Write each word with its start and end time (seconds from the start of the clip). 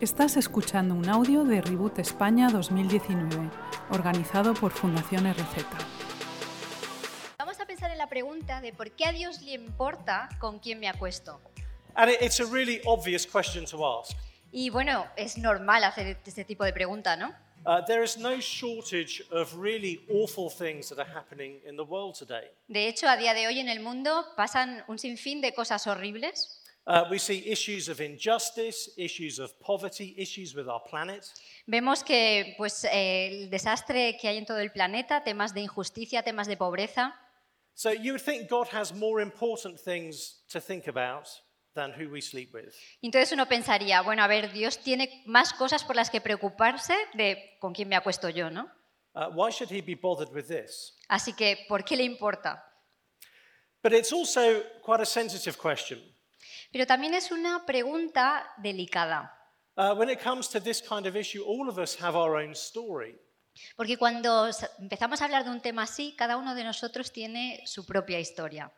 Estás 0.00 0.36
escuchando 0.36 0.94
un 0.94 1.08
audio 1.08 1.44
de 1.44 1.60
Reboot 1.62 1.98
España 1.98 2.48
2019, 2.50 3.50
organizado 3.90 4.52
por 4.54 4.72
Fundación 4.72 5.24
RZ. 5.32 5.64
Vamos 7.38 7.58
a 7.60 7.66
pensar 7.66 7.90
en 7.90 7.98
la 7.98 8.08
pregunta 8.08 8.60
de 8.60 8.72
por 8.72 8.90
qué 8.90 9.06
a 9.06 9.12
Dios 9.12 9.40
le 9.42 9.52
importa 9.54 10.28
con 10.38 10.58
quién 10.58 10.80
me 10.80 10.88
acuesto. 10.88 11.40
And 11.94 12.10
it- 12.10 12.20
it's 12.20 12.40
a 12.40 12.44
really 12.44 12.80
obvious 12.84 13.26
question 13.26 13.64
to 13.66 14.00
ask. 14.00 14.16
Y 14.52 14.68
bueno, 14.70 15.06
es 15.16 15.38
normal 15.38 15.82
hacer 15.84 16.18
este 16.26 16.44
tipo 16.44 16.64
de 16.64 16.72
pregunta, 16.72 17.16
¿no? 17.16 17.34
Uh, 17.64 17.84
there 17.84 18.04
is 18.04 18.16
no 18.16 18.36
shortage 18.38 19.24
of 19.32 19.52
really 19.58 20.04
awful 20.08 20.48
things 20.50 20.88
that 20.90 20.98
are 21.00 21.10
happening 21.12 21.60
in 21.66 21.76
the 21.76 21.82
world 21.82 22.14
today. 22.16 22.50
De 22.68 22.86
hecho, 22.86 23.08
a 23.08 23.16
día 23.16 23.34
de 23.34 23.46
hoy 23.48 23.58
en 23.58 23.68
el 23.68 23.80
mundo 23.80 24.24
pasan 24.36 24.84
un 24.88 24.98
sinfín 24.98 25.40
de 25.40 25.52
cosas 25.52 25.86
horribles. 25.86 26.62
Uh, 26.88 27.04
we 27.10 27.18
see 27.18 27.42
issues 27.50 27.88
of 27.88 28.00
injustice, 28.00 28.90
issues 28.96 29.40
of 29.40 29.58
poverty, 29.58 30.14
issues 30.16 30.54
with 30.54 30.68
our 30.68 30.80
planet. 30.88 31.28
Vemos 31.66 32.04
que 32.04 32.54
pues, 32.56 32.84
eh, 32.84 33.26
el 33.26 33.50
desastre 33.50 34.16
que 34.16 34.28
hay 34.28 34.38
en 34.38 34.46
todo 34.46 34.60
el 34.60 34.70
planeta, 34.70 35.24
temas 35.24 35.52
de 35.52 35.62
injusticia, 35.62 36.22
temas 36.22 36.46
de 36.46 36.56
pobreza. 36.56 37.12
So 37.74 37.92
you 37.92 38.12
would 38.12 38.22
think 38.22 38.48
God 38.48 38.68
has 38.72 38.94
more 38.94 39.20
important 39.20 39.80
things 39.80 40.44
to 40.48 40.60
think 40.60 40.86
about 40.86 41.26
than 41.74 41.92
who 41.92 42.08
we 42.08 42.20
sleep 42.22 42.54
with. 42.54 42.72
Entonces 43.02 43.32
uno 43.32 43.46
pensaría, 43.46 44.00
bueno, 44.02 44.22
a 44.22 44.28
ver, 44.28 44.52
Dios 44.52 44.78
tiene 44.78 45.24
más 45.26 45.52
cosas 45.52 45.82
por 45.82 45.96
las 45.96 46.08
que 46.08 46.20
preocuparse 46.20 46.94
de 47.14 47.58
con 47.60 47.74
quién 47.74 47.88
me 47.88 47.96
acuesto 47.96 48.28
yo, 48.28 48.48
¿no? 48.48 48.70
Uh, 49.14 49.28
why 49.34 49.50
should 49.50 49.72
he 49.72 49.80
be 49.80 49.96
bothered 49.96 50.32
with 50.32 50.46
this? 50.46 50.94
Así 51.08 51.32
que, 51.32 51.66
¿por 51.68 51.84
qué 51.84 51.96
le 51.96 52.04
importa? 52.04 52.62
But 53.82 53.92
it's 53.92 54.12
also 54.12 54.62
quite 54.82 55.02
a 55.02 55.06
sensitive 55.06 55.58
question. 55.58 56.00
Pero 56.72 56.86
también 56.86 57.14
es 57.14 57.30
una 57.30 57.64
pregunta 57.66 58.46
delicada. 58.58 59.32
Uh, 59.76 59.94
when 59.94 60.08
it 60.08 60.22
comes 60.22 60.48
to 60.48 60.60
this 60.60 60.80
kind 60.80 61.06
of 61.06 61.16
issue, 61.16 61.42
all 61.44 61.68
of 61.68 61.78
us 61.78 62.00
have 62.00 62.16
our 62.16 62.36
own 62.36 62.52
story. 62.52 63.18
Porque 63.76 63.96
cuando 63.96 64.48
empezamos 64.78 65.20
a 65.20 65.24
hablar 65.24 65.44
de 65.44 65.50
un 65.50 65.60
tema 65.60 65.82
así, 65.82 66.14
cada 66.16 66.36
uno 66.36 66.54
de 66.54 66.64
nosotros 66.64 67.12
tiene 67.12 67.62
su 67.66 67.84
propia 67.84 68.18
historia. 68.18 68.72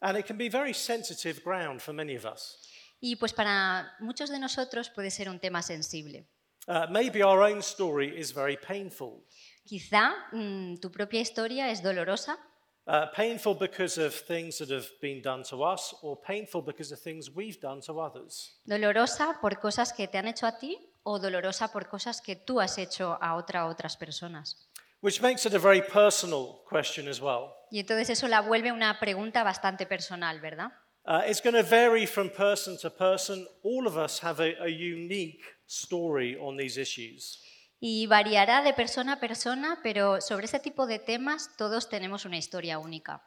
And 0.00 0.18
it 0.18 0.26
can 0.26 0.38
be 0.38 0.48
very 0.48 0.72
sensitive 0.72 1.42
ground 1.44 1.80
for 1.80 1.94
many 1.94 2.16
of 2.16 2.24
us. 2.24 2.58
Y 3.00 3.16
pues 3.16 3.32
para 3.32 3.94
muchos 4.00 4.30
de 4.30 4.38
nosotros 4.38 4.90
puede 4.90 5.10
ser 5.10 5.28
un 5.28 5.40
tema 5.40 5.62
sensible. 5.62 6.26
Uh, 6.66 6.86
maybe 6.90 7.22
our 7.22 7.42
own 7.42 7.60
story 7.60 8.08
is 8.18 8.32
very 8.32 8.56
painful. 8.56 9.24
Quizá 9.64 10.14
mm, 10.32 10.76
tu 10.76 10.90
propia 10.90 11.20
historia 11.20 11.70
es 11.70 11.82
dolorosa, 11.82 12.38
Uh, 12.86 13.06
painful 13.14 13.54
because 13.54 13.98
of 13.98 14.12
things 14.12 14.58
that 14.58 14.70
have 14.70 14.88
been 15.00 15.22
done 15.22 15.42
to 15.44 15.62
us, 15.62 15.94
or 16.02 16.16
painful 16.20 16.62
because 16.62 16.90
of 16.90 16.98
things 16.98 17.30
we've 17.30 17.60
done 17.60 17.80
to 17.80 18.00
others. 18.00 18.58
dolorosa 18.64 19.38
por 19.40 19.60
cosas 19.60 19.92
que 19.92 20.08
te 20.08 20.18
han 20.18 20.26
hecho 20.26 20.46
a 20.46 20.58
ti 20.58 20.76
o 21.02 21.18
dolorosa 21.18 21.70
por 21.70 21.88
cosas 21.88 22.20
que 22.20 22.36
tú 22.36 22.60
has 22.60 22.78
hecho 22.78 23.18
a 23.20 23.36
otra 23.36 23.66
otras 23.66 23.96
personas. 23.96 24.66
Which 25.02 25.22
makes 25.22 25.46
it 25.46 25.54
a 25.54 25.58
very 25.58 25.82
personal 25.82 26.62
question 26.68 27.06
as 27.08 27.20
well. 27.20 27.54
Y 27.70 27.78
entonces 27.78 28.10
eso 28.10 28.28
la 28.28 28.40
vuelve 28.40 28.72
una 28.72 28.98
pregunta 28.98 29.44
bastante 29.44 29.86
personal, 29.86 30.40
¿verdad? 30.40 30.72
Uh, 31.06 31.22
it's 31.26 31.40
going 31.40 31.54
to 31.54 31.62
vary 31.62 32.06
from 32.06 32.28
person 32.28 32.76
to 32.78 32.90
person. 32.90 33.46
All 33.62 33.86
of 33.86 33.96
us 33.96 34.18
have 34.20 34.40
a, 34.40 34.54
a 34.62 34.68
unique 34.68 35.42
story 35.66 36.36
on 36.36 36.56
these 36.56 36.76
issues. 36.76 37.38
Y 37.80 38.06
variará 38.06 38.62
de 38.62 38.74
persona 38.74 39.14
a 39.14 39.20
persona, 39.20 39.80
pero 39.82 40.20
sobre 40.20 40.44
ese 40.44 40.60
tipo 40.60 40.86
de 40.86 40.98
temas 40.98 41.56
todos 41.56 41.88
tenemos 41.88 42.24
una 42.26 42.36
historia 42.36 42.78
única. 42.78 43.22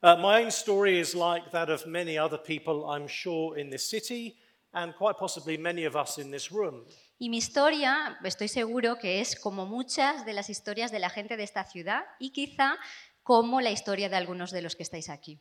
Uh, 0.00 0.16
my 0.16 0.40
own 0.40 0.52
story 0.52 1.00
is 1.00 1.14
like 1.14 1.50
that 1.50 1.68
of 1.68 1.84
many 1.84 2.16
other 2.16 2.38
people, 2.38 2.84
I'm 2.88 3.08
sure, 3.08 3.58
in 3.60 3.68
this 3.68 3.90
city, 3.90 4.38
and 4.72 4.94
quite 4.94 5.18
possibly 5.18 5.58
many 5.58 5.84
of 5.84 5.96
us 5.96 6.18
in 6.18 6.30
this 6.30 6.52
room. 6.52 6.84
Y 7.18 7.28
mi 7.30 7.38
historia, 7.38 8.16
estoy 8.22 8.46
seguro 8.46 8.98
que 9.00 9.20
es 9.20 9.34
como 9.34 9.66
muchas 9.66 10.24
de 10.24 10.32
las 10.34 10.50
historias 10.50 10.92
de 10.92 11.00
la 11.00 11.10
gente 11.10 11.36
de 11.36 11.42
esta 11.42 11.64
ciudad 11.64 12.04
y 12.20 12.30
quizá 12.30 12.78
como 13.24 13.60
la 13.60 13.72
historia 13.72 14.08
de 14.08 14.14
algunos 14.14 14.52
de 14.52 14.62
los 14.62 14.76
que 14.76 14.84
estáis 14.84 15.08
aquí. 15.10 15.40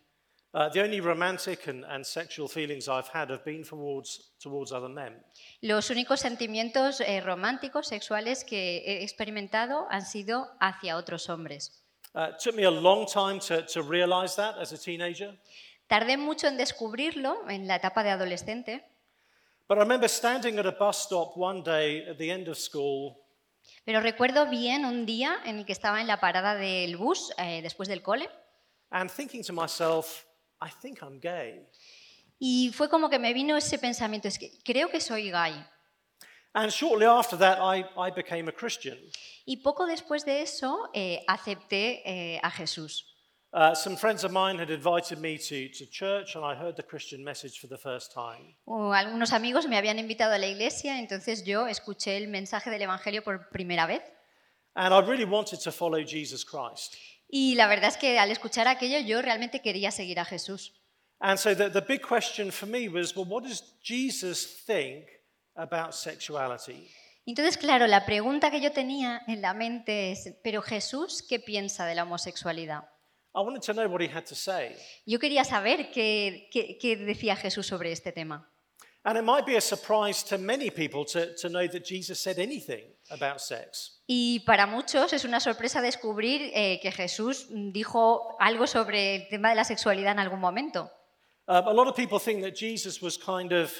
Uh, 0.57 0.68
the 0.69 0.81
only 0.81 1.00
romantic 1.00 1.68
and, 1.68 1.85
and 1.85 2.03
sexual 2.03 2.47
feelings 2.47 2.88
I've 2.90 3.09
had 3.09 3.29
have 3.29 3.45
been 3.45 3.63
towards, 3.63 4.31
towards 4.40 4.72
other 4.72 4.90
men. 4.90 5.13
Los 5.62 5.91
únicos 5.91 6.19
sentimientos 6.19 7.00
eh, 7.00 7.22
románticos, 7.22 7.88
sexuales 7.88 8.44
que 8.44 8.78
he 8.84 9.03
experimentado 9.03 9.85
han 9.91 10.03
sido 10.03 10.47
hacia 10.59 10.97
otros 10.97 11.29
hombres. 11.29 11.84
Uh, 12.16 12.29
it 12.31 12.40
took 12.40 12.56
me 12.56 12.63
a 12.63 12.72
long 12.72 13.06
time 13.06 13.40
to, 13.40 13.62
to 13.68 13.84
realize 13.84 14.35
that 14.35 14.57
as 14.57 14.73
a 14.73 14.79
teenager. 14.79 15.38
Tardé 15.85 16.18
mucho 16.18 16.47
en 16.47 16.57
descubrirlo 16.57 17.47
en 17.47 17.68
la 17.68 17.75
etapa 17.75 18.03
de 18.03 18.09
adolescente, 18.09 18.84
But 19.68 19.78
I 19.78 19.81
remember 19.81 20.09
standing 20.09 20.57
at 20.57 20.66
a 20.66 20.72
bus 20.72 20.97
stop 21.03 21.38
one 21.38 21.62
day 21.62 22.07
at 22.09 22.18
the 22.18 22.31
end 22.31 22.47
of 22.47 22.57
school, 22.57 23.16
pero 23.85 24.01
recuerdo 24.01 24.50
bien 24.50 24.85
un 24.85 25.06
día 25.06 25.38
en 25.45 25.59
el 25.59 25.66
que 25.68 25.74
estaba 25.74 26.01
en 26.01 26.07
la 26.07 26.19
parada 26.19 26.56
del 26.56 26.97
bus 26.97 27.31
eh, 27.38 27.62
después 27.62 27.88
del 27.88 28.01
cole 28.01 28.28
and 28.91 29.12
thinking 29.12 29.44
to 29.44 29.53
myself, 29.53 30.25
I 30.62 30.69
think 30.81 31.01
I'm 31.01 31.19
gay. 31.19 31.66
y 32.40 32.72
fue 32.73 32.90
como 32.90 33.09
que 33.09 33.19
me 33.19 33.34
vino 33.34 33.57
ese 33.57 33.79
pensamiento, 33.79 34.28
es 34.28 34.38
que 34.38 34.51
creo 34.63 34.90
que 34.90 35.00
soy 35.00 35.31
gay. 35.31 35.53
And 36.53 36.72
shortly 36.72 37.06
after 37.06 37.38
that, 37.38 37.59
I, 37.59 37.85
I 37.97 38.09
became 38.09 38.47
a 38.47 38.51
Christian. 38.51 38.97
Y 39.45 39.57
poco 39.57 39.85
después 39.85 40.25
de 40.25 40.41
eso 40.41 40.90
eh, 40.94 41.23
acepté 41.28 42.01
eh, 42.06 42.40
a 42.41 42.50
Jesús. 42.50 43.06
Uh, 43.53 43.73
some 43.73 43.95
friends 43.95 44.23
of 44.23 44.31
mine 44.31 44.57
had 44.59 44.69
invited 44.69 45.19
me 45.19 45.38
to, 45.38 45.69
to 45.69 45.85
church, 45.85 46.35
and 46.35 46.44
I 46.44 46.53
heard 46.53 46.75
the 46.75 46.84
Christian 46.84 47.24
message 47.24 47.59
for 47.59 47.68
the 47.68 47.78
first 47.78 48.12
time. 48.12 48.56
O 48.66 48.91
algunos 48.91 49.31
amigos 49.34 49.68
me 49.68 49.78
habían 49.78 50.00
invitado 50.00 50.34
a 50.34 50.38
la 50.38 50.47
iglesia, 50.47 51.00
entonces 51.00 51.44
yo 51.45 51.66
escuché 51.68 52.18
el 52.18 52.28
mensaje 52.28 52.69
del 52.69 52.81
Evangelio 52.81 53.24
por 53.24 53.50
primera 53.50 53.85
vez. 53.85 54.01
And 54.75 54.94
I 54.94 55.00
really 55.00 55.25
wanted 55.25 55.59
to 55.62 55.72
follow 55.72 56.03
Jesus 56.03 56.44
Christ. 56.44 56.97
Y 57.29 57.55
la 57.55 57.67
verdad 57.67 57.89
es 57.89 57.97
que 57.97 58.19
al 58.19 58.31
escuchar 58.31 58.67
aquello 58.67 58.99
yo 58.99 59.21
realmente 59.21 59.61
quería 59.61 59.91
seguir 59.91 60.19
a 60.19 60.25
Jesús. 60.25 60.73
And 61.19 61.38
so 61.38 61.55
the, 61.55 61.69
the 61.69 61.81
big 61.81 62.01
question 62.01 62.51
for 62.51 62.67
me 62.69 62.88
was 62.89 63.15
well, 63.15 63.25
what 63.27 63.43
does 63.43 63.75
Jesus 63.83 64.63
think 64.65 65.07
about 65.55 65.93
sexuality? 65.93 66.89
Entonces, 67.25 67.57
claro, 67.57 67.88
la 67.88 68.05
pregunta 68.05 68.51
que 68.51 68.61
yo 68.61 68.71
tenía 68.71 69.21
en 69.27 69.41
la 69.41 69.53
mente 69.53 70.11
es, 70.11 70.33
pero 70.43 70.61
Jesús, 70.61 71.21
¿qué 71.27 71.39
piensa 71.39 71.85
de 71.85 71.95
la 71.95 72.03
homosexualidad? 72.03 72.83
I 73.35 73.39
wanted 73.41 73.61
to 73.63 73.73
know 73.73 73.88
what 73.88 74.01
he 74.01 74.07
had 74.07 74.23
to 74.25 74.35
say. 74.35 74.75
Yo 75.05 75.19
quería 75.19 75.44
saber 75.44 75.91
qué, 75.91 76.47
qué- 76.51 76.77
qué 76.79 76.95
decía 76.95 77.35
Jesús 77.35 77.67
sobre 77.67 77.91
este 77.91 78.11
tema. 78.13 78.49
And 79.07 79.18
it 79.18 79.23
might 79.23 79.45
be 79.45 79.56
a 79.56 79.62
surprise 79.62 80.22
to 80.23 80.38
many 80.38 80.69
people 80.69 81.06
to, 81.06 81.34
to 81.35 81.47
know 81.47 81.66
that 81.66 81.85
Jesus 81.85 82.19
said 82.19 82.40
anything 82.40 82.84
about 83.09 83.40
sex. 83.40 84.01
Y 84.06 84.44
para 84.45 84.68
muchos 84.68 85.13
es 85.13 85.23
una 85.23 85.40
sorpresa 85.40 85.81
descubrir 85.81 86.51
eh, 86.53 86.81
que 86.81 86.91
Jesús 86.91 87.47
dijo 87.50 88.35
algo 88.38 88.68
sobre 88.68 89.16
el 89.16 89.29
tema 89.29 89.51
de 89.51 89.56
la 89.56 89.63
sexualidad 89.63 90.12
en 90.12 90.19
algún 90.19 90.41
momento. 90.41 90.91
Um, 91.47 91.69
a 91.69 91.73
lot 91.73 91.88
of 91.88 91.95
people 91.95 92.19
think 92.19 92.41
that 92.41 92.53
Jesus 92.53 93.01
was 93.01 93.18
kind 93.18 93.53
of 93.53 93.72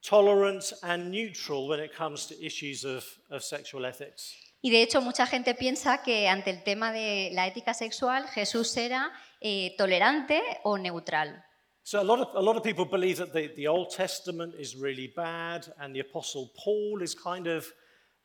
tolerant 0.00 0.72
and 0.82 1.10
neutral 1.10 1.68
when 1.68 1.78
it 1.78 1.94
comes 1.94 2.26
to 2.26 2.34
issues 2.42 2.82
of, 2.82 3.04
of 3.28 3.42
sexual 3.44 3.84
ethics. 3.84 4.34
Y 4.62 4.70
de 4.70 4.80
hecho 4.80 5.02
mucha 5.02 5.26
gente 5.26 5.54
piensa 5.54 6.02
que 6.02 6.28
ante 6.28 6.48
el 6.48 6.62
tema 6.62 6.92
de 6.92 7.28
la 7.34 7.46
ética 7.46 7.74
sexual 7.74 8.26
Jesús 8.28 8.74
era 8.78 9.12
eh, 9.42 9.74
tolerante 9.76 10.42
o 10.62 10.78
neutral. 10.78 11.44
So 11.86 12.00
a 12.00 12.02
lot 12.02 12.18
of, 12.18 12.34
a 12.34 12.42
lot 12.42 12.56
of 12.56 12.64
people 12.64 12.84
believe 12.84 13.18
that 13.18 13.32
the, 13.32 13.46
the 13.54 13.68
Old 13.68 13.90
Testament 13.90 14.56
is 14.58 14.74
really 14.74 15.06
bad 15.06 15.72
and 15.78 15.94
the 15.94 16.00
Apostle 16.00 16.50
Paul 16.56 17.00
is 17.00 17.14
kind 17.14 17.46
of 17.46 17.64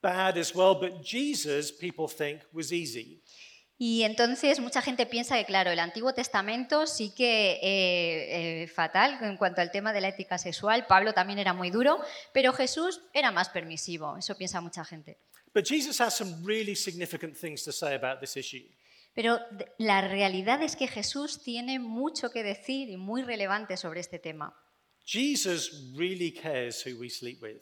bad 0.02 0.36
as 0.40 0.56
well, 0.56 0.74
but 0.74 1.04
Jesus, 1.04 1.72
people 1.72 2.08
think, 2.08 2.42
was 2.52 2.74
easy. 2.74 3.22
Y 3.78 4.02
entonces 4.02 4.60
mucha 4.60 4.82
gente 4.82 5.06
piensa 5.06 5.38
que, 5.38 5.46
claro, 5.46 5.70
el 5.70 5.78
Antiguo 5.78 6.12
Testamento 6.12 6.88
sí 6.88 7.14
que 7.16 7.60
eh, 7.62 8.64
eh, 8.64 8.68
fatal 8.68 9.20
en 9.22 9.38
cuanto 9.38 9.62
al 9.62 9.70
tema 9.70 9.94
de 9.94 10.02
la 10.02 10.08
ética 10.08 10.40
sexual. 10.40 10.88
Pablo 10.88 11.14
también 11.14 11.38
era 11.38 11.54
muy 11.54 11.70
duro, 11.70 12.00
pero 12.34 12.54
Jesús 12.54 13.02
era 13.14 13.30
más 13.30 13.50
permisivo. 13.50 14.18
Eso 14.18 14.36
piensa 14.36 14.60
mucha 14.60 14.84
gente. 14.84 15.20
But 15.54 15.68
Jesus 15.68 16.02
has 16.02 16.16
some 16.18 16.36
really 16.44 16.76
significant 16.76 17.38
things 17.38 17.64
to 17.66 17.72
say 17.72 17.94
about 17.94 18.22
this 18.22 18.36
issue. 18.36 18.64
Pero 19.14 19.40
la 19.78 20.02
realidad 20.02 20.62
es 20.64 20.76
que 20.76 20.88
Jesús 20.88 21.44
tiene 21.44 21.80
mucho 21.80 22.30
que 22.30 22.44
decir 22.44 22.90
y 22.90 22.98
muy 22.98 23.24
relevante 23.24 23.76
sobre 23.78 24.00
este 24.00 24.20
tema. 24.20 24.56
Jesus 25.06 25.94
really 25.96 26.32
cares 26.32 26.86
who 26.86 26.98
we 27.00 27.10
sleep 27.10 27.42
with. 27.42 27.58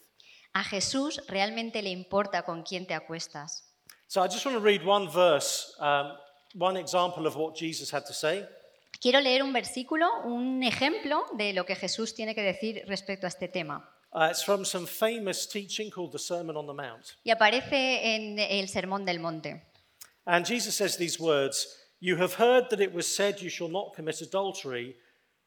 A 0.53 0.63
Jesús 0.63 1.21
realmente 1.27 1.81
le 1.81 1.89
importa 1.89 2.43
con 2.43 2.63
quién 2.63 2.85
te 2.85 2.93
acuestas. 2.93 3.65
So 4.07 4.23
I 4.23 4.27
just 4.27 4.45
want 4.45 4.57
to 4.57 4.63
read 4.63 4.85
one 4.85 5.07
verse, 5.07 5.75
um, 5.79 6.17
one 6.55 6.79
example 6.79 7.27
of 7.27 7.35
what 7.35 7.55
Jesus 7.55 7.93
had 7.93 8.05
to 8.05 8.13
say. 8.13 8.45
Quiero 8.99 9.21
leer 9.21 9.43
un 9.43 9.53
versículo, 9.53 10.07
un 10.25 10.63
ejemplo 10.63 11.25
de 11.37 11.53
lo 11.53 11.65
que 11.65 11.75
Jesús 11.75 12.13
tiene 12.15 12.35
que 12.35 12.41
decir 12.41 12.83
respecto 12.87 13.27
a 13.27 13.29
este 13.29 13.47
tema. 13.47 13.87
Uh, 14.11 14.29
it's 14.31 14.43
from 14.43 14.65
some 14.65 14.87
famous 14.87 15.47
teaching 15.47 15.91
called 15.91 16.11
the 16.11 16.19
Sermon 16.19 16.57
on 16.57 16.65
the 16.65 16.73
Mount. 16.73 17.05
Y 17.23 17.29
aparece 17.29 18.15
en 18.15 18.39
el 18.39 18.67
Sermón 18.67 19.05
del 19.05 19.19
Monte. 19.19 19.68
And 20.29 20.45
Jesus 20.45 20.75
says 20.75 20.95
these 20.95 21.19
words 21.19 21.75
You 21.99 22.15
have 22.17 22.35
heard 22.35 22.69
that 22.69 22.79
it 22.79 22.93
was 22.93 23.07
said, 23.07 23.41
You 23.41 23.49
shall 23.49 23.67
not 23.67 23.95
commit 23.95 24.21
adultery. 24.21 24.95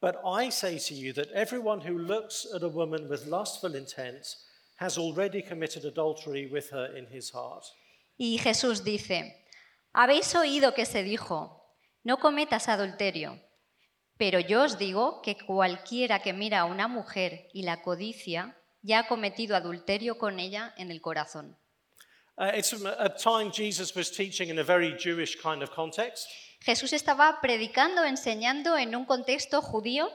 But 0.01 0.21
I 0.25 0.49
say 0.49 0.77
to 0.77 0.93
you 0.93 1.13
that 1.13 1.31
everyone 1.31 1.79
who 1.79 1.97
looks 1.97 2.45
at 2.53 2.63
a 2.63 2.67
woman 2.67 3.07
with 3.07 3.25
lustful 3.25 3.75
intent 3.75 4.25
has 4.75 4.97
already 4.97 5.41
committed 5.41 5.85
adultery 5.85 6.49
with 6.51 6.69
her 6.71 6.87
in 6.97 7.05
his 7.05 7.31
heart. 7.31 7.63
Y 8.17 8.37
Jesús 8.37 8.83
dice, 8.83 9.47
habéis 9.93 10.35
oído 10.35 10.73
que 10.73 10.85
se 10.85 11.03
dijo, 11.03 11.63
no 12.03 12.17
cometas 12.17 12.67
adulterio, 12.67 13.39
pero 14.17 14.41
yo 14.41 14.63
os 14.63 14.77
digo 14.77 15.21
que 15.21 15.37
cualquiera 15.37 16.21
que 16.21 16.33
mira 16.33 16.59
a 16.59 16.65
una 16.65 16.89
mujer 16.89 17.47
y 17.53 17.63
la 17.63 17.81
codicia, 17.81 18.57
ya 18.81 18.99
ha 18.99 19.07
cometido 19.07 19.55
adulterio 19.55 20.17
con 20.17 20.41
ella 20.41 20.73
en 20.77 20.91
el 20.91 20.99
corazón. 20.99 21.57
Uh, 22.37 22.51
it's 22.55 22.73
a 22.73 23.09
time 23.09 23.51
Jesus 23.51 23.95
was 23.95 24.09
teaching 24.09 24.49
in 24.49 24.57
a 24.57 24.63
very 24.63 24.95
Jewish 24.97 25.39
kind 25.39 25.61
of 25.61 25.71
context, 25.71 26.27
Jesús 26.65 26.93
estaba 26.93 27.39
predicando, 27.41 28.03
enseñando 28.05 28.77
en 28.77 28.95
un 28.95 29.05
contexto 29.05 29.61
judío 29.61 30.09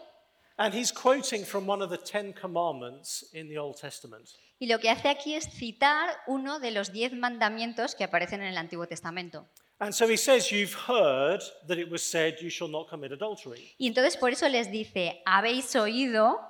and 0.58 0.74
he's 0.74 0.90
quoting 0.90 1.44
from 1.44 1.66
one 1.66 1.80
of 1.80 1.90
the 1.90 1.98
Ten 1.98 2.32
Commandments 2.32 3.24
in 3.32 3.48
the 3.48 3.58
Old 3.58 3.76
Testament. 3.76 4.30
y 4.58 4.66
lo 4.66 4.80
que 4.80 4.90
hace 4.90 5.08
aquí 5.08 5.34
es 5.34 5.48
citar 5.48 6.10
uno 6.26 6.58
de 6.58 6.72
los 6.72 6.92
diez 6.92 7.12
mandamientos 7.12 7.94
que 7.94 8.04
aparecen 8.04 8.40
en 8.42 8.48
el 8.48 8.56
Antiguo 8.56 8.86
Testamento. 8.88 9.46
And 9.80 9.92
so 9.92 10.08
he 10.08 10.16
says, 10.16 10.50
You've 10.50 10.74
heard 10.74 11.40
that 11.68 11.78
it 11.78 11.88
was 11.88 12.02
said, 12.02 12.38
You 12.40 12.50
shall 12.50 12.68
not 12.68 12.88
commit 12.88 13.12
adultery. 13.12 13.74
Y 13.78 13.86
entonces 13.86 14.16
por 14.16 14.32
eso 14.32 14.48
les 14.48 14.72
dice, 14.72 15.22
habéis 15.24 15.76
oído, 15.76 16.40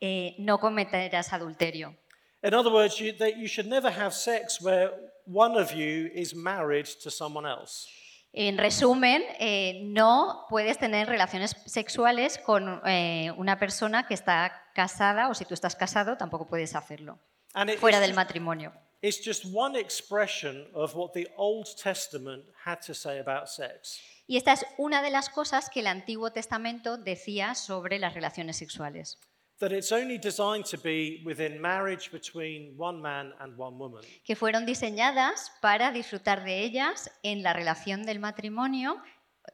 eh, 0.00 0.36
no 0.38 0.58
cometerás 0.58 1.32
adulterio. 1.32 1.96
In 2.44 2.54
other 2.54 2.72
words, 2.72 2.98
you, 2.98 3.12
that 3.14 3.36
you 3.36 3.48
should 3.48 3.66
never 3.66 3.90
have 3.90 4.12
sex 4.14 4.60
where 4.60 4.92
one 5.26 5.56
of 5.60 5.72
you 5.72 6.08
is 6.14 6.34
married 6.34 6.86
to 7.02 7.10
someone 7.10 7.46
else. 7.48 7.88
En 8.32 8.58
resumen, 8.58 9.22
eh, 9.38 9.80
no 9.84 10.44
puedes 10.50 10.78
tener 10.78 11.08
relaciones 11.08 11.56
sexuales 11.66 12.38
con 12.38 12.82
eh, 12.84 13.30
una 13.38 13.58
persona 13.58 14.06
que 14.06 14.14
está 14.14 14.52
casada 14.74 15.28
o 15.30 15.34
si 15.34 15.44
tú 15.46 15.54
estás 15.54 15.74
casado 15.74 16.16
tampoco 16.18 16.46
puedes 16.46 16.74
hacerlo 16.74 17.18
it- 17.66 17.78
fuera 17.78 17.96
it's, 17.98 18.06
del 18.06 18.14
matrimonio. 18.14 18.72
it's 19.00 19.20
just 19.24 19.46
one 19.54 19.78
expression 19.78 20.68
of 20.74 20.94
what 20.94 21.12
the 21.14 21.26
Old 21.36 21.66
Testament 21.82 22.44
had 22.64 22.78
to 22.86 22.92
say 22.92 23.18
about 23.18 23.48
sex. 23.48 23.98
Y 24.26 24.36
esta 24.36 24.52
es 24.52 24.66
una 24.76 25.00
de 25.02 25.10
las 25.10 25.30
cosas 25.30 25.70
que 25.70 25.80
el 25.80 25.86
Antiguo 25.86 26.30
Testamento 26.32 26.98
decía 26.98 27.54
sobre 27.54 27.98
las 27.98 28.12
relaciones 28.12 28.56
sexuales, 28.58 29.18
That 29.58 29.72
it's 29.72 29.90
only 29.90 30.18
designed 30.18 30.66
to 30.66 30.76
be 30.76 31.22
within 31.24 31.60
marriage 31.60 32.10
between 32.12 32.74
one 32.76 33.00
man 33.00 33.32
and 33.40 33.56
one 33.56 33.78
woman. 33.78 34.02
que 34.24 34.36
fueron 34.36 34.66
diseñadas 34.66 35.50
para 35.62 35.92
disfrutar 35.92 36.44
de 36.44 36.62
ellas 36.62 37.10
en 37.22 37.42
la 37.42 37.54
relación 37.54 38.04
del 38.04 38.18
matrimonio 38.18 39.02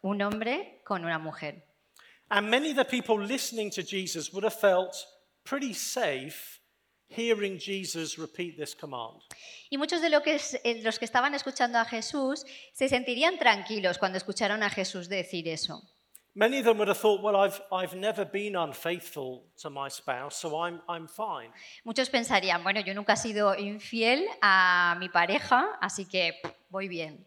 un 0.02 0.20
hombre 0.22 0.80
con 0.84 1.04
una 1.04 1.18
mujer. 1.18 1.64
And 2.30 2.48
many 2.48 2.70
of 2.70 2.76
the 2.76 2.84
people 2.84 3.18
listening 3.22 3.70
to 3.70 3.82
Jesus 3.82 4.32
would 4.32 4.44
have 4.44 4.58
felt 4.58 4.96
pretty 5.44 5.74
safe 5.74 6.60
hearing 7.08 7.58
Jesus 7.58 8.18
repeat 8.18 8.56
this 8.56 8.74
command. 8.74 9.20
Y 9.70 9.76
muchos 9.76 10.00
de 10.00 10.08
lo 10.08 10.22
que 10.22 10.40
eh, 10.64 10.80
los 10.82 10.98
que 10.98 11.04
estaban 11.04 11.34
escuchando 11.34 11.78
a 11.78 11.84
Jesús 11.84 12.44
se 12.72 12.88
sentirían 12.88 13.38
tranquilos 13.38 13.98
cuando 13.98 14.18
escucharon 14.18 14.62
a 14.62 14.70
Jesús 14.70 15.08
decir 15.08 15.46
eso. 15.48 15.82
Many 16.34 16.60
of 16.60 16.64
them 16.64 16.78
would 16.78 16.88
have 16.88 16.96
thought, 16.96 17.20
well, 17.22 17.36
I've, 17.36 17.60
I've 17.70 17.94
never 17.94 18.24
been 18.24 18.56
unfaithful 18.56 19.44
to 19.58 19.68
my 19.68 19.88
spouse, 19.88 20.36
so 20.36 20.58
I'm, 20.62 20.80
I'm 20.88 21.06
fine. 21.06 21.50
Muchos 21.84 22.08
pensarían, 22.08 22.62
bueno, 22.62 22.80
yo 22.80 22.94
nunca 22.94 23.12
he 23.12 23.16
sido 23.16 23.54
infiel 23.54 24.24
a 24.40 24.96
mi 24.98 25.10
pareja, 25.10 25.76
así 25.82 26.06
que 26.08 26.32
pff, 26.42 26.54
voy 26.70 26.88
bien. 26.88 27.26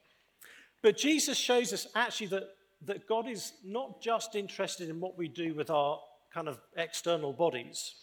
But 0.82 0.98
Jesus 0.98 1.38
shows 1.38 1.72
us 1.72 1.88
actually 1.94 2.30
that, 2.30 2.50
that 2.88 3.08
God 3.08 3.28
is 3.28 3.54
not 3.64 4.02
just 4.02 4.36
interested 4.36 4.90
in 4.90 5.00
what 5.00 5.16
we 5.16 5.28
do 5.28 5.54
with 5.54 5.70
our 5.70 6.00
kind 6.34 6.48
of 6.48 6.60
external 6.76 7.32
bodies, 7.32 7.96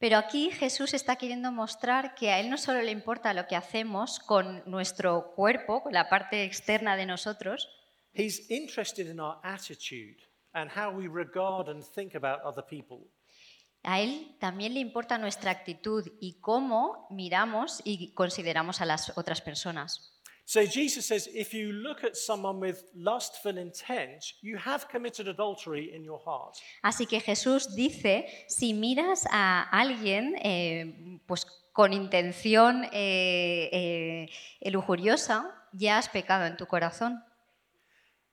Pero 0.00 0.16
aquí 0.16 0.50
Jesús 0.50 0.94
está 0.94 1.16
queriendo 1.16 1.52
mostrar 1.52 2.14
que 2.14 2.30
a 2.30 2.40
Él 2.40 2.48
no 2.48 2.56
solo 2.56 2.80
le 2.80 2.90
importa 2.90 3.34
lo 3.34 3.46
que 3.46 3.54
hacemos 3.54 4.18
con 4.18 4.62
nuestro 4.64 5.32
cuerpo, 5.36 5.82
con 5.82 5.92
la 5.92 6.08
parte 6.08 6.42
externa 6.42 6.96
de 6.96 7.04
nosotros, 7.04 7.68
He's 8.14 8.50
interested 8.50 9.06
in 9.06 9.20
our 9.20 9.38
attitude 9.44 10.16
and 10.54 10.70
how 10.70 10.90
we 10.90 11.08
regard 11.08 11.68
and 11.68 11.82
think 11.84 12.14
about 12.14 12.40
other 12.42 12.62
people. 12.62 13.06
a 13.82 14.00
Él 14.00 14.36
también 14.38 14.74
le 14.74 14.80
importa 14.80 15.18
nuestra 15.18 15.50
actitud 15.50 16.06
y 16.20 16.38
cómo 16.40 17.06
miramos 17.10 17.80
y 17.84 18.12
consideramos 18.12 18.80
a 18.80 18.84
las 18.84 19.16
otras 19.16 19.40
personas. 19.40 20.16
So 20.44 20.60
Jesus 20.66 21.06
says, 21.06 21.28
if 21.32 21.54
you 21.54 21.70
look 21.70 22.02
at 22.02 22.16
someone 22.16 22.58
with 22.58 22.82
lustful 22.92 23.56
intent, 23.56 24.34
you 24.42 24.58
have 24.58 24.88
committed 24.88 25.28
adultery 25.28 25.94
in 25.94 26.02
your 26.02 26.18
heart. 26.18 26.56
Así 26.82 27.06
que 27.06 27.20
Jesús 27.20 27.76
dice, 27.76 28.26
si 28.48 28.74
miras 28.74 29.28
a 29.30 29.62
alguien 29.70 30.34
eh, 30.42 31.20
pues 31.26 31.46
con 31.72 31.92
intención 31.92 32.84
eh, 32.92 34.28
eh, 34.60 34.70
lujuriosa, 34.72 35.54
ya 35.72 35.98
has 35.98 36.08
pecado 36.08 36.46
en 36.46 36.56
tu 36.56 36.66
corazón. 36.66 37.22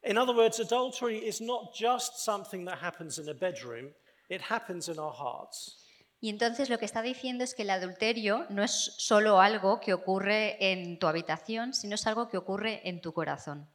In 0.07 0.17
other 0.17 0.33
words, 0.33 0.61
adultery 0.61 1.17
is 1.17 1.41
not 1.41 1.75
just 1.75 2.23
something 2.23 2.63
that 2.63 2.77
happens 2.77 3.19
in 3.19 3.27
a 3.27 3.33
bedroom, 3.33 3.89
it 4.29 4.39
happens 4.39 4.87
in 4.87 4.97
our 4.99 5.11
hearts. 5.11 5.83
Y 6.21 6.29
entonces 6.29 6.69
lo 6.69 6.79
que 6.79 6.85
está 6.85 7.01
diciendo 7.01 7.43
es 7.43 7.53
que 7.53 7.63
el 7.63 7.69
adulterio 7.69 8.47
no 8.49 8.63
es 8.63 8.93
solo 8.97 9.41
algo 9.41 9.81
que 9.81 9.93
ocurre 9.93 10.71
en 10.71 10.97
tu 10.97 11.07
habitación, 11.07 11.73
sino 11.73 11.95
es 11.95 12.07
algo 12.07 12.29
que 12.29 12.37
ocurre 12.37 12.87
en 12.87 13.01
tu 13.01 13.11
corazón. 13.11 13.67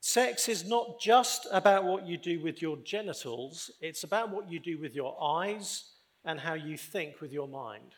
Sex 0.00 0.48
is 0.48 0.64
not 0.64 0.98
just 0.98 1.46
about 1.52 1.84
what 1.84 2.06
you 2.06 2.18
do 2.18 2.42
with 2.42 2.60
your 2.60 2.78
genitals, 2.84 3.70
it's 3.80 4.02
about 4.02 4.30
what 4.30 4.50
you 4.50 4.58
do 4.58 4.80
with 4.80 4.94
your 4.94 5.16
eyes 5.20 5.94
and 6.24 6.40
how 6.40 6.54
you 6.54 6.76
think 6.76 7.20
with 7.20 7.30
your 7.30 7.46
mind. 7.46 7.94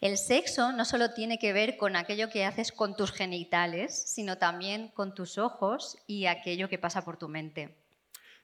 El 0.00 0.18
sexo 0.18 0.72
no 0.72 0.84
solo 0.84 1.14
tiene 1.14 1.38
que 1.38 1.52
ver 1.52 1.76
con 1.78 1.96
aquello 1.96 2.28
que 2.28 2.44
haces 2.44 2.70
con 2.70 2.96
tus 2.96 3.12
genitales, 3.12 3.94
sino 3.94 4.36
también 4.36 4.88
con 4.88 5.14
tus 5.14 5.38
ojos 5.38 5.96
y 6.06 6.26
aquello 6.26 6.68
que 6.68 6.78
pasa 6.78 7.04
por 7.04 7.16
tu 7.16 7.28
mente. 7.28 7.74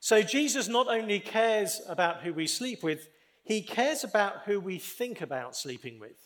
So 0.01 0.17
Jesus 0.17 0.69
not 0.69 0.89
only 0.89 1.21
cares 1.21 1.85
about 1.89 2.25
who 2.25 2.33
we 2.33 2.49
sleep 2.49 2.83
with, 2.83 3.01
he 3.45 3.65
cares 3.65 4.03
about 4.03 4.49
who 4.49 4.59
we 4.59 4.79
think 4.79 5.21
about 5.21 5.55
sleeping 5.55 6.01
with. 6.01 6.17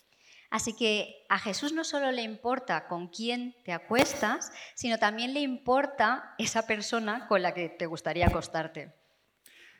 Así 0.49 0.73
que 0.73 1.25
a 1.27 1.37
Jesús 1.37 1.73
no 1.73 1.83
solo 1.83 2.11
le 2.11 2.21
importa 2.21 2.87
con 2.87 3.09
quién 3.09 3.53
te 3.65 3.73
acuestas, 3.73 4.51
sino 4.75 4.97
también 4.97 5.33
le 5.33 5.41
importa 5.41 6.33
esa 6.37 6.65
persona 6.65 7.27
con 7.27 7.41
la 7.41 7.53
que 7.53 7.67
te 7.67 7.85
gustaría 7.85 8.27
acostarte. 8.27 8.93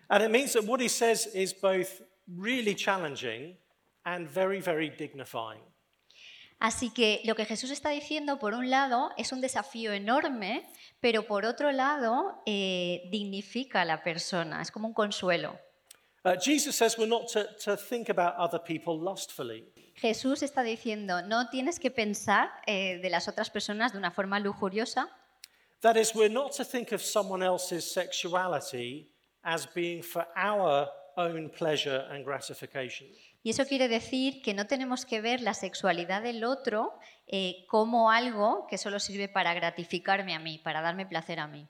And 0.09 0.23
it 0.23 0.29
means 0.29 0.53
that 0.53 0.65
what 0.65 0.81
he 0.81 0.89
says 0.89 1.25
is 1.33 1.53
both 1.53 2.01
really 2.27 2.75
challenging 2.75 3.57
and 4.07 4.27
very, 4.27 4.61
very 4.61 4.89
dignifying. 4.89 5.61
Así 6.59 6.89
que 6.89 7.21
lo 7.25 7.35
que 7.35 7.45
Jesús 7.45 7.69
está 7.69 7.89
diciendo, 7.89 8.39
por 8.39 8.53
un 8.53 8.71
lado, 8.71 9.11
es 9.17 9.31
un 9.31 9.41
desafío 9.41 9.93
enorme, 9.93 10.65
pero 10.99 11.27
por 11.27 11.45
otro 11.45 11.71
lado, 11.71 12.41
eh, 12.47 13.03
dignifica 13.11 13.81
a 13.81 13.85
la 13.85 14.01
persona, 14.01 14.61
es 14.61 14.71
como 14.71 14.87
un 14.87 14.93
consuelo. 14.93 15.59
Uh, 16.23 16.31
Jesus 16.41 16.75
says 16.75 16.97
we're 16.97 17.07
not 17.07 17.27
to, 17.31 17.45
to 17.63 17.77
think 17.77 18.09
about 18.09 18.33
other 18.39 18.59
people 18.59 18.97
lustfully. 18.97 19.71
Jesús 19.95 20.41
está 20.41 20.63
diciendo, 20.63 21.21
no 21.21 21.49
tienes 21.49 21.79
que 21.79 21.91
pensar 21.91 22.49
eh, 22.65 22.99
de 23.01 23.09
las 23.09 23.27
otras 23.27 23.49
personas 23.49 23.91
de 23.91 23.99
una 23.99 24.11
forma 24.11 24.39
lujuriosa, 24.39 25.09
That 25.81 25.95
is, 25.95 26.15
we're 26.15 26.27
not 26.27 26.53
to 26.53 26.63
think 26.63 26.91
of 26.91 27.03
someone 27.03 27.43
else's 27.43 27.85
sexuality 27.85 29.09
as 29.43 29.67
being 29.67 30.01
for 30.01 30.25
our 30.35 30.87
own 31.17 31.49
pleasure 31.49 32.07
and 32.09 32.25
gratification. 32.25 33.07
Y 33.47 33.51
eso 33.51 33.65
quiere 33.65 33.87
decir 33.87 34.41
que 34.41 34.53
no 34.53 34.67
tenemos 34.67 35.05
que 35.05 35.21
ver 35.21 35.39
la 35.39 35.53
sexualidad 35.53 36.21
del 36.21 36.43
otro 36.43 36.99
eh, 37.27 37.65
como 37.69 38.11
algo 38.11 38.67
que 38.67 38.77
solo 38.77 38.99
sirve 38.99 39.29
para 39.29 39.53
gratificarme 39.53 40.35
a 40.35 40.39
mí, 40.39 40.59
para 40.59 40.81
darme 40.81 41.05
placer 41.05 41.39
a 41.39 41.47
mí. 41.47 41.65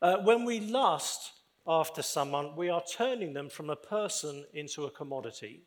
Uh, 0.00 0.18
when 0.22 0.46
we 0.46 0.60
lust 0.60 1.32
after 1.66 2.04
someone, 2.04 2.52
we 2.54 2.70
are 2.70 2.84
turning 2.96 3.34
them 3.34 3.50
from 3.50 3.68
a 3.68 3.74
person 3.74 4.46
into 4.52 4.86
a 4.86 4.92
commodity. 4.92 5.66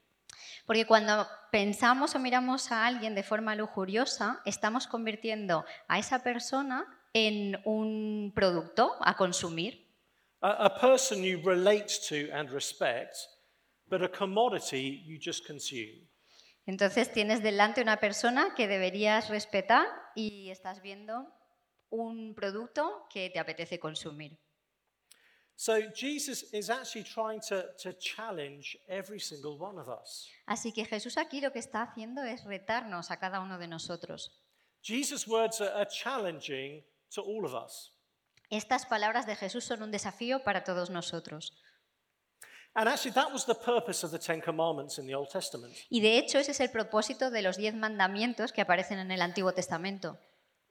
Porque 0.65 0.85
cuando 0.85 1.27
pensamos 1.51 2.15
o 2.15 2.19
miramos 2.19 2.71
a 2.71 2.85
alguien 2.85 3.13
de 3.13 3.23
forma 3.23 3.53
lujuriosa, 3.53 4.39
estamos 4.45 4.87
convirtiendo 4.87 5.65
a 5.89 5.99
esa 5.99 6.23
persona 6.23 6.85
en 7.11 7.59
un 7.65 8.31
producto 8.33 8.95
a 9.01 9.17
consumir. 9.17 9.85
A, 10.39 10.67
a 10.67 10.79
person 10.79 11.21
you 11.21 11.41
relate 11.43 11.89
to 12.07 12.33
and 12.33 12.49
respect, 12.49 13.17
but 13.91 14.01
a 14.01 14.09
commodity 14.09 15.03
you 15.05 15.19
just 15.19 15.45
consume. 15.45 16.07
Entonces 16.65 17.11
tienes 17.11 17.43
delante 17.43 17.81
una 17.81 17.97
persona 17.97 18.53
que 18.55 18.67
deberías 18.67 19.29
respetar 19.29 19.85
y 20.15 20.49
estás 20.49 20.81
viendo 20.81 21.27
un 21.89 22.33
producto 22.33 23.05
que 23.09 23.29
te 23.29 23.39
apetece 23.39 23.79
consumir. 23.79 24.39
So 25.55 25.73
Jesus 25.93 26.43
is 26.53 26.69
actually 26.69 27.03
trying 27.03 27.41
to, 27.49 27.63
to 27.83 27.93
challenge 27.99 28.77
every 28.87 29.19
single 29.19 29.59
one 29.59 29.79
of 29.79 29.89
us. 29.89 30.27
Así 30.47 30.71
que 30.71 30.85
Jesús 30.85 31.17
aquí 31.17 31.41
lo 31.41 31.51
que 31.51 31.59
está 31.59 31.83
haciendo 31.83 32.23
es 32.23 32.43
retarnos 32.45 33.11
a 33.11 33.17
cada 33.17 33.41
uno 33.41 33.59
de 33.59 33.67
nosotros. 33.67 34.31
Jesus' 34.81 35.27
words 35.27 35.61
are, 35.61 35.71
are 35.73 35.87
challenging 35.87 36.83
to 37.13 37.21
all 37.21 37.45
of 37.45 37.53
us. 37.53 37.91
Estas 38.49 38.85
palabras 38.85 39.25
de 39.25 39.35
Jesús 39.35 39.63
son 39.65 39.83
un 39.83 39.91
desafío 39.91 40.43
para 40.43 40.63
todos 40.63 40.89
nosotros. 40.89 41.53
And 42.73 42.87
actually, 42.87 43.11
that 43.11 43.31
was 43.33 43.45
the 43.45 43.55
purpose 43.55 44.05
of 44.05 44.11
the 44.11 44.19
Ten 44.19 44.41
Commandments 44.41 44.97
in 44.97 45.05
the 45.05 45.13
Old 45.13 45.29
Testament. 45.29 45.73
Y 45.89 45.99
de 45.99 46.17
hecho 46.17 46.39
ese 46.39 46.51
es 46.51 46.59
el 46.61 46.69
propósito 46.69 47.29
de 47.29 47.41
los 47.41 47.57
diez 47.57 47.75
mandamientos 47.75 48.53
que 48.53 48.61
aparecen 48.61 48.99
en 48.99 49.11
el 49.11 49.21
Antiguo 49.21 49.53
Testamento. 49.53 50.17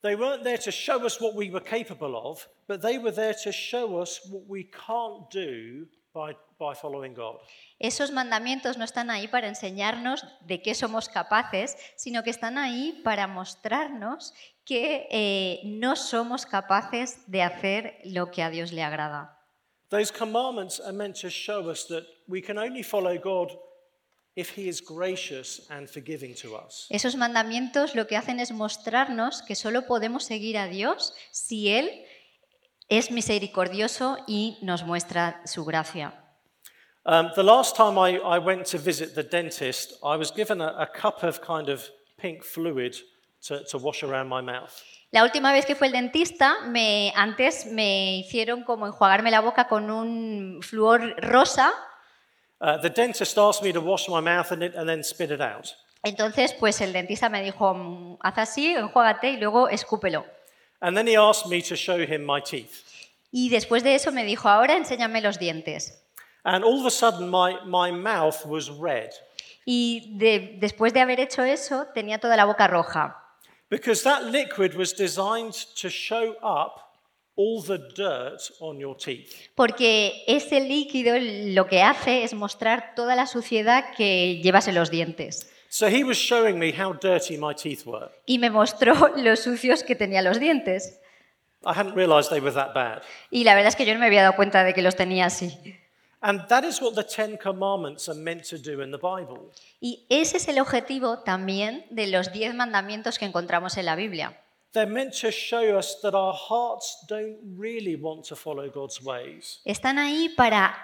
They 0.02 0.14
weren't 0.14 0.42
there 0.42 0.56
to 0.56 0.70
show 0.70 1.04
us 1.04 1.20
what 1.20 1.34
we 1.34 1.50
were 1.50 1.62
capable 1.62 2.16
of, 2.16 2.48
but 2.66 2.80
they 2.80 2.98
were 2.98 3.12
there 3.12 3.34
to 3.44 3.52
show 3.52 4.00
us 4.00 4.20
what 4.30 4.44
we 4.48 4.64
can't 4.64 5.30
do 5.30 5.88
by, 6.14 6.34
by 6.58 6.74
following 6.74 7.12
God. 7.12 7.40
Esos 7.78 8.10
mandamientos 8.10 8.78
no 8.78 8.84
están 8.84 9.10
ahí 9.10 9.28
para 9.28 9.48
enseñarnos 9.48 10.24
de 10.40 10.62
qué 10.62 10.74
somos 10.74 11.10
capaces, 11.10 11.76
sino 11.96 12.22
que 12.22 12.30
están 12.30 12.56
ahí 12.56 13.00
para 13.04 13.26
mostrarnos 13.26 14.32
que 14.64 15.06
eh, 15.10 15.60
no 15.64 15.96
somos 15.96 16.46
capaces 16.46 17.18
de 17.26 17.42
hacer 17.42 17.98
lo 18.04 18.30
que 18.30 18.42
a 18.42 18.48
Dios 18.48 18.72
le 18.72 18.82
agrada. 18.82 19.39
Those 19.90 20.12
commandments 20.12 20.78
are 20.78 20.92
meant 20.92 21.16
to 21.16 21.30
show 21.30 21.68
us 21.68 21.84
that 21.86 22.06
we 22.28 22.40
can 22.40 22.58
only 22.58 22.82
follow 22.82 23.18
God 23.18 23.50
if 24.36 24.50
He 24.50 24.68
is 24.68 24.80
gracious 24.80 25.66
and 25.68 25.90
forgiving 25.90 26.34
to 26.36 26.54
us. 26.54 26.86
Esos 26.90 27.16
mandamientos 27.16 27.94
lo 27.96 28.06
que 28.06 28.16
hacen 28.16 28.38
es 28.38 28.52
mostrarnos 28.52 29.42
que 29.42 29.56
solo 29.56 29.86
podemos 29.86 30.24
seguir 30.24 30.56
a 30.58 30.68
Dios 30.68 31.12
si 31.32 31.70
Él 31.70 31.90
es 32.88 33.10
misericordioso 33.10 34.18
y 34.28 34.58
nos 34.62 34.84
muestra 34.84 35.40
su 35.44 35.64
gracia. 35.64 36.14
Um, 37.04 37.30
the 37.34 37.42
last 37.42 37.76
time 37.76 37.98
I, 37.98 38.18
I 38.18 38.38
went 38.38 38.66
to 38.66 38.78
visit 38.78 39.14
the 39.14 39.24
dentist, 39.24 39.94
I 40.04 40.16
was 40.16 40.30
given 40.30 40.60
a, 40.60 40.74
a 40.78 40.86
cup 40.86 41.24
of 41.24 41.40
kind 41.40 41.68
of 41.68 41.88
pink 42.16 42.44
fluid 42.44 42.96
to, 43.46 43.64
to 43.64 43.78
wash 43.78 44.02
around 44.02 44.28
my 44.28 44.40
mouth. 44.42 44.70
La 45.12 45.24
última 45.24 45.52
vez 45.52 45.66
que 45.66 45.74
fue 45.74 45.88
el 45.88 45.92
dentista, 45.92 46.60
me, 46.66 47.12
antes 47.16 47.66
me 47.66 48.18
hicieron 48.18 48.62
como 48.62 48.86
enjuagarme 48.86 49.30
la 49.30 49.40
boca 49.40 49.66
con 49.66 49.90
un 49.90 50.60
flúor 50.62 51.16
rosa. 51.20 51.72
Uh, 52.60 52.78
the 52.80 52.90
dentist 52.90 53.36
asked 53.38 53.62
me 53.64 53.72
to 53.72 53.80
wash 53.80 54.08
my 54.08 54.20
mouth 54.20 54.52
and, 54.52 54.62
it, 54.62 54.76
and 54.76 54.88
then 54.88 55.02
spit 55.02 55.30
it 55.30 55.40
out. 55.40 55.66
Entonces, 56.02 56.52
pues 56.54 56.80
el 56.80 56.92
dentista 56.92 57.28
me 57.28 57.42
dijo, 57.42 57.74
"Mm, 57.74 58.18
haz 58.22 58.38
así, 58.38 58.74
enjuágate 58.74 59.30
y 59.30 59.36
luego 59.38 59.68
escúpelo. 59.68 60.24
And 60.80 60.96
then 60.96 61.06
he 61.08 61.16
asked 61.16 61.50
me 61.50 61.60
to 61.62 61.74
show 61.74 61.98
him 61.98 62.24
my 62.24 62.40
teeth. 62.40 62.84
Y 63.32 63.48
después 63.50 63.82
de 63.82 63.94
eso 63.94 64.10
me 64.12 64.24
dijo, 64.24 64.48
ahora 64.48 64.76
enséñame 64.76 65.20
los 65.20 65.38
dientes. 65.38 66.02
And 66.44 66.64
all 66.64 66.80
of 66.80 66.86
a 66.86 66.90
sudden, 66.90 67.28
my, 67.30 67.56
my 67.64 67.92
mouth 67.92 68.44
was 68.46 68.70
red 68.70 69.10
Y 69.66 70.14
de- 70.16 70.56
después 70.58 70.92
de 70.94 71.00
haber 71.00 71.20
hecho 71.20 71.44
eso, 71.44 71.86
tenía 71.94 72.18
toda 72.18 72.36
la 72.36 72.44
boca 72.46 72.66
roja. 72.66 73.19
Because 73.70 74.02
that 74.02 74.24
liquid 74.24 74.74
was 74.74 74.92
designed 74.92 75.54
to 75.76 75.88
show 75.88 76.34
up 76.42 76.90
all 77.36 77.62
the 77.62 77.78
dirt 77.96 78.50
on 78.60 78.78
your 78.78 78.96
teeth. 78.96 79.48
Porque 79.54 80.24
ese 80.26 80.60
líquido 80.60 81.16
lo 81.54 81.66
que 81.66 81.82
hace 81.82 82.24
es 82.24 82.34
mostrar 82.34 82.94
toda 82.94 83.16
la 83.16 83.26
suciedad 83.26 83.94
que 83.96 84.40
llevas 84.42 84.68
en 84.68 84.74
los 84.74 84.90
dientes. 84.90 85.50
So 85.70 85.86
he 85.86 86.02
was 86.02 86.18
showing 86.18 86.58
me 86.58 86.72
how 86.72 86.92
dirty 86.92 87.38
my 87.38 87.54
teeth 87.54 87.86
were. 87.86 88.10
Y 88.26 88.38
me 88.38 88.50
mostró 88.50 89.12
los 89.16 89.40
sucios 89.40 89.84
que 89.84 89.94
tenía 89.94 90.20
los 90.20 90.40
dientes. 90.40 91.00
I 91.64 91.72
hadn't 91.72 91.94
realized 91.94 92.30
they 92.30 92.40
were 92.40 92.52
that 92.52 92.74
bad. 92.74 93.02
Y 93.30 93.44
la 93.44 93.54
verdad 93.54 93.68
es 93.68 93.76
que 93.76 93.86
yo 93.86 93.94
no 93.94 94.00
me 94.00 94.06
había 94.06 94.22
dado 94.22 94.34
cuenta 94.34 94.64
de 94.64 94.74
que 94.74 94.82
los 94.82 94.96
tenía 94.96 95.26
así. 95.26 95.56
And 96.22 96.46
that 96.48 96.64
is 96.64 96.82
what 96.82 96.94
the 96.94 97.04
Ten 97.04 97.38
Commandments 97.38 98.08
are 98.08 98.14
meant 98.14 98.44
to 98.50 98.58
do 98.58 98.82
in 98.82 98.90
the 98.90 98.98
Bible. 98.98 99.52
Y 99.80 100.04
ese 100.10 100.36
es 100.36 100.48
el 100.48 100.58
objetivo 100.58 101.20
también 101.20 101.86
de 101.90 102.08
los 102.08 102.30
diez 102.30 102.54
mandamientos 102.54 103.18
que 103.18 103.24
encontramos 103.24 103.78
en 103.78 103.86
la 103.86 103.96
Biblia. 103.96 104.38
They're 104.72 104.90
meant 104.90 105.14
to 105.22 105.32
show 105.32 105.76
us 105.76 105.98
that 106.02 106.14
our 106.14 106.34
hearts 106.34 107.04
don't 107.08 107.38
really 107.56 107.96
want 107.96 108.24
to 108.26 108.36
follow 108.36 108.70
God's 108.70 109.02
ways. 109.02 109.60
Están 109.64 109.98
ahí 109.98 110.28
para 110.36 110.76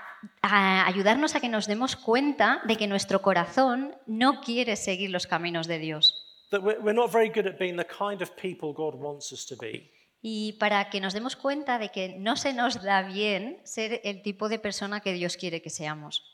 a, 0.42 0.86
ayudarnos 0.86 1.34
a 1.34 1.40
que 1.40 1.48
nos 1.48 1.66
demos 1.66 1.96
cuenta 1.96 2.62
de 2.64 2.76
que 2.76 2.86
nuestro 2.86 3.20
corazón 3.20 3.94
no 4.06 4.40
quiere 4.40 4.74
seguir 4.76 5.10
los 5.10 5.26
caminos 5.26 5.66
de 5.66 5.78
Dios. 5.78 6.24
That 6.50 6.62
we're 6.62 6.80
we're 6.80 6.94
not 6.94 7.12
very 7.12 7.28
good 7.28 7.46
at 7.46 7.58
being 7.58 7.76
the 7.76 7.84
kind 7.84 8.22
of 8.22 8.30
people 8.36 8.72
God 8.72 8.94
wants 8.94 9.32
us 9.32 9.44
to 9.46 9.56
be. 9.56 9.90
Y 10.28 10.54
para 10.54 10.90
que 10.90 11.00
nos 11.00 11.12
demos 11.14 11.36
cuenta 11.36 11.78
de 11.78 11.90
que 11.90 12.16
no 12.18 12.36
se 12.36 12.52
nos 12.52 12.82
da 12.82 13.02
bien 13.02 13.60
ser 13.62 14.00
el 14.02 14.22
tipo 14.22 14.48
de 14.48 14.58
persona 14.58 15.00
que 15.00 15.12
Dios 15.12 15.36
quiere 15.36 15.62
que 15.62 15.70
seamos. 15.70 16.24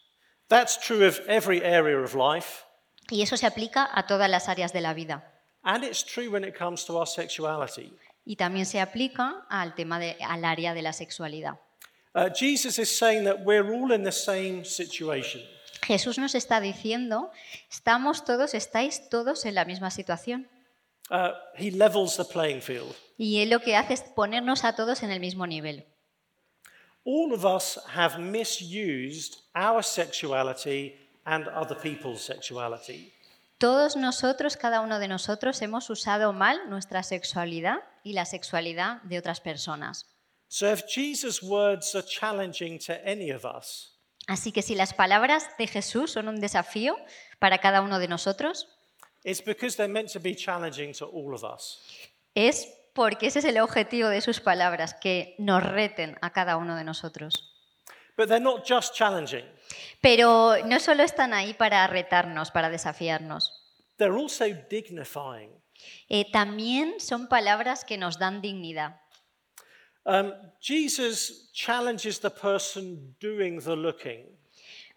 That's 0.48 0.80
true 0.80 1.06
of 1.06 1.20
every 1.28 1.58
area 1.58 1.98
of 2.02 2.14
life, 2.14 2.64
Y 3.10 3.20
eso 3.20 3.36
se 3.36 3.44
aplica 3.44 3.86
a 3.92 4.06
todas 4.06 4.30
las 4.30 4.48
áreas 4.48 4.72
de 4.72 4.80
la 4.80 4.94
vida. 4.94 5.30
and 5.64 5.84
it's 5.84 6.02
true 6.02 6.30
when 6.30 6.42
it 6.42 6.56
comes 6.56 6.86
to 6.86 6.96
our 6.96 7.06
sexuality. 7.06 7.92
Y 8.24 8.36
también 8.36 8.64
se 8.64 8.80
aplica 8.80 9.44
al 9.50 9.74
tema 9.74 9.98
de, 9.98 10.16
al 10.26 10.46
área 10.46 10.72
de 10.72 10.80
la 10.80 10.94
sexualidad. 10.94 11.60
Uh, 12.14 12.30
Jesus 12.34 12.78
is 12.78 12.88
saying 12.88 13.24
that 13.24 13.40
we're 13.44 13.74
all 13.74 13.92
in 13.92 14.04
the 14.04 14.10
same 14.10 14.64
situation. 14.64 15.42
Jesús 15.86 16.16
nos 16.18 16.34
está 16.34 16.62
diciendo, 16.62 17.30
estamos 17.70 18.24
todos, 18.24 18.54
estáis 18.54 19.10
todos 19.10 19.44
en 19.44 19.54
la 19.54 19.66
misma 19.66 19.90
situación. 19.90 20.48
Uh, 21.12 21.34
he 21.54 21.70
levels 21.70 22.16
the 22.16 22.24
playing 22.24 22.62
field. 22.62 22.96
Y 23.18 23.42
él 23.42 23.50
lo 23.50 23.60
que 23.60 23.76
hace 23.76 23.92
es 23.92 24.00
ponernos 24.00 24.64
a 24.64 24.74
todos 24.74 25.02
en 25.02 25.10
el 25.10 25.20
mismo 25.20 25.46
nivel. 25.46 25.84
All 27.04 27.34
of 27.34 27.44
us 27.44 27.78
have 27.94 28.18
misused 28.18 29.42
our 29.54 29.82
sexuality 29.84 30.96
and 31.26 31.46
other 31.48 31.76
people's 31.76 32.22
sexuality. 32.22 33.12
Todos 33.58 33.94
nosotros, 33.94 34.56
cada 34.56 34.80
uno 34.80 34.98
de 34.98 35.06
nosotros, 35.06 35.60
hemos 35.60 35.90
usado 35.90 36.32
mal 36.32 36.70
nuestra 36.70 37.02
sexualidad 37.02 37.82
y 38.02 38.14
la 38.14 38.24
sexualidad 38.24 39.02
de 39.02 39.18
otras 39.18 39.40
personas. 39.40 40.06
So 40.48 40.72
if 40.72 40.86
Jesus' 40.86 41.42
words 41.42 41.94
are 41.94 42.02
challenging 42.06 42.78
to 42.86 42.94
any 43.04 43.30
of 43.30 43.44
us, 43.44 43.90
Así 44.28 44.50
que 44.50 44.62
si 44.62 44.74
las 44.74 44.94
palabras 44.94 45.46
de 45.58 45.66
Jesús 45.66 46.12
son 46.12 46.28
un 46.28 46.40
desafío 46.40 46.96
para 47.38 47.58
cada 47.58 47.82
uno 47.82 47.98
de 47.98 48.08
nosotros, 48.08 48.68
it's 49.24 49.42
because 49.42 49.76
they're 49.76 49.92
meant 49.92 50.10
to 50.12 50.20
be 50.20 50.34
challenging 50.34 50.92
to 50.94 51.06
all 51.06 51.34
of 51.34 51.44
us. 51.44 51.78
es 52.34 52.66
porque 52.94 53.26
ese 53.28 53.38
es 53.38 53.44
el 53.46 53.58
objetivo 53.58 54.08
de 54.08 54.20
sus 54.20 54.40
palabras, 54.40 54.94
que 54.94 55.34
nos 55.38 55.62
reten 55.62 56.18
a 56.20 56.30
cada 56.30 56.56
uno 56.56 56.76
de 56.76 56.84
nosotros. 56.84 57.48
But 58.16 58.28
they're 58.28 58.40
not 58.42 58.66
just 58.68 58.94
challenging, 58.94 59.44
Pero 60.02 60.56
no 60.66 60.78
solo 60.80 61.02
están 61.02 61.32
ahí 61.32 61.54
para 61.54 61.86
retarnos, 61.86 62.50
para 62.50 62.68
desafiarnos. 62.68 63.50
they're 63.96 64.16
also 64.16 64.46
dignifying. 64.68 65.50
Eh, 66.08 66.30
también 66.30 67.00
son 67.00 67.28
palabras 67.28 67.84
que 67.84 67.96
nos 67.96 68.18
dan 68.18 68.40
dignidad. 68.42 69.00
Um, 70.04 70.32
Jesus 70.60 71.50
challenges 71.52 72.18
the 72.20 72.30
person 72.30 73.16
doing 73.20 73.60
the 73.60 73.74
looking. 73.76 74.26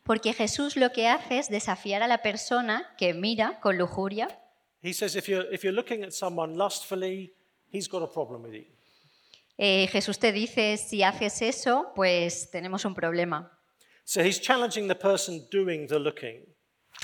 Porque 0.05 0.33
Jesús 0.33 0.75
lo 0.75 0.91
que 0.91 1.07
hace 1.07 1.39
es 1.39 1.49
desafiar 1.49 2.03
a 2.03 2.07
la 2.07 2.21
persona 2.21 2.93
que 2.95 3.15
mira 3.15 3.59
con 3.59 3.77
lujuria. 3.77 4.27
He 4.83 4.93
says 4.93 5.15
if 5.15 5.27
you're, 5.27 5.51
if 5.51 5.63
you're 5.63 5.75
looking 5.75 6.03
at 6.03 6.11
someone 6.11 6.55
lustfully, 6.55 7.33
he's 7.71 7.89
got 7.89 8.03
a 8.03 8.07
problem 8.07 8.43
with 8.43 8.53
you. 8.53 8.65
Eh, 9.57 9.87
Jesús 9.91 10.19
te 10.19 10.31
dice, 10.31 10.77
si 10.77 11.01
haces 11.01 11.41
eso, 11.41 11.91
pues 11.95 12.51
tenemos 12.51 12.85
un 12.85 12.93
problema. 12.93 13.51
So 14.03 14.21
he's 14.21 14.39
challenging 14.39 14.87
the 14.87 14.95
person 14.95 15.47
doing 15.49 15.87
the 15.87 15.97
looking. 15.97 16.45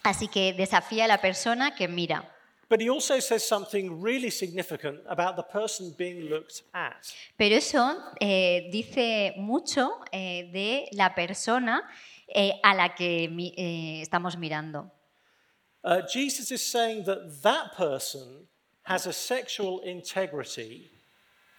Así 0.04 0.28
que 0.28 0.54
desafía 0.54 1.06
a 1.06 1.08
la 1.08 1.22
persona 1.22 1.74
que 1.74 1.88
mira. 1.88 2.32
But 2.70 2.82
he 2.82 2.90
also 2.90 3.20
says 3.20 3.44
something 3.44 4.02
really 4.02 4.30
significant 4.30 5.02
about 5.10 5.36
the 5.36 5.44
person 5.44 5.94
being 5.98 6.30
looked 6.30 6.64
at. 6.74 7.04
Pero 7.36 7.56
eso 7.56 7.98
eh, 8.20 8.70
dice 8.72 9.34
mucho 9.38 9.90
eh, 10.12 10.50
de 10.54 10.88
la 10.94 11.16
persona 11.16 11.90
eh, 12.34 12.60
a 12.64 12.74
la 12.74 12.94
que 12.96 13.28
mi- 13.30 13.54
eh, 13.58 14.02
estamos 14.02 14.38
mirando. 14.38 14.92
Uh, 15.84 16.02
Jesus 16.08 16.52
is 16.52 16.62
saying 16.62 17.04
that 17.06 17.20
that 17.42 17.76
person 17.76 18.48
has 18.84 19.08
a 19.08 19.14
sexual 19.14 19.82
integrity 19.84 20.92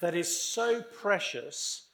that 0.00 0.14
is 0.14 0.28
so 0.52 0.82
precious, 1.00 1.88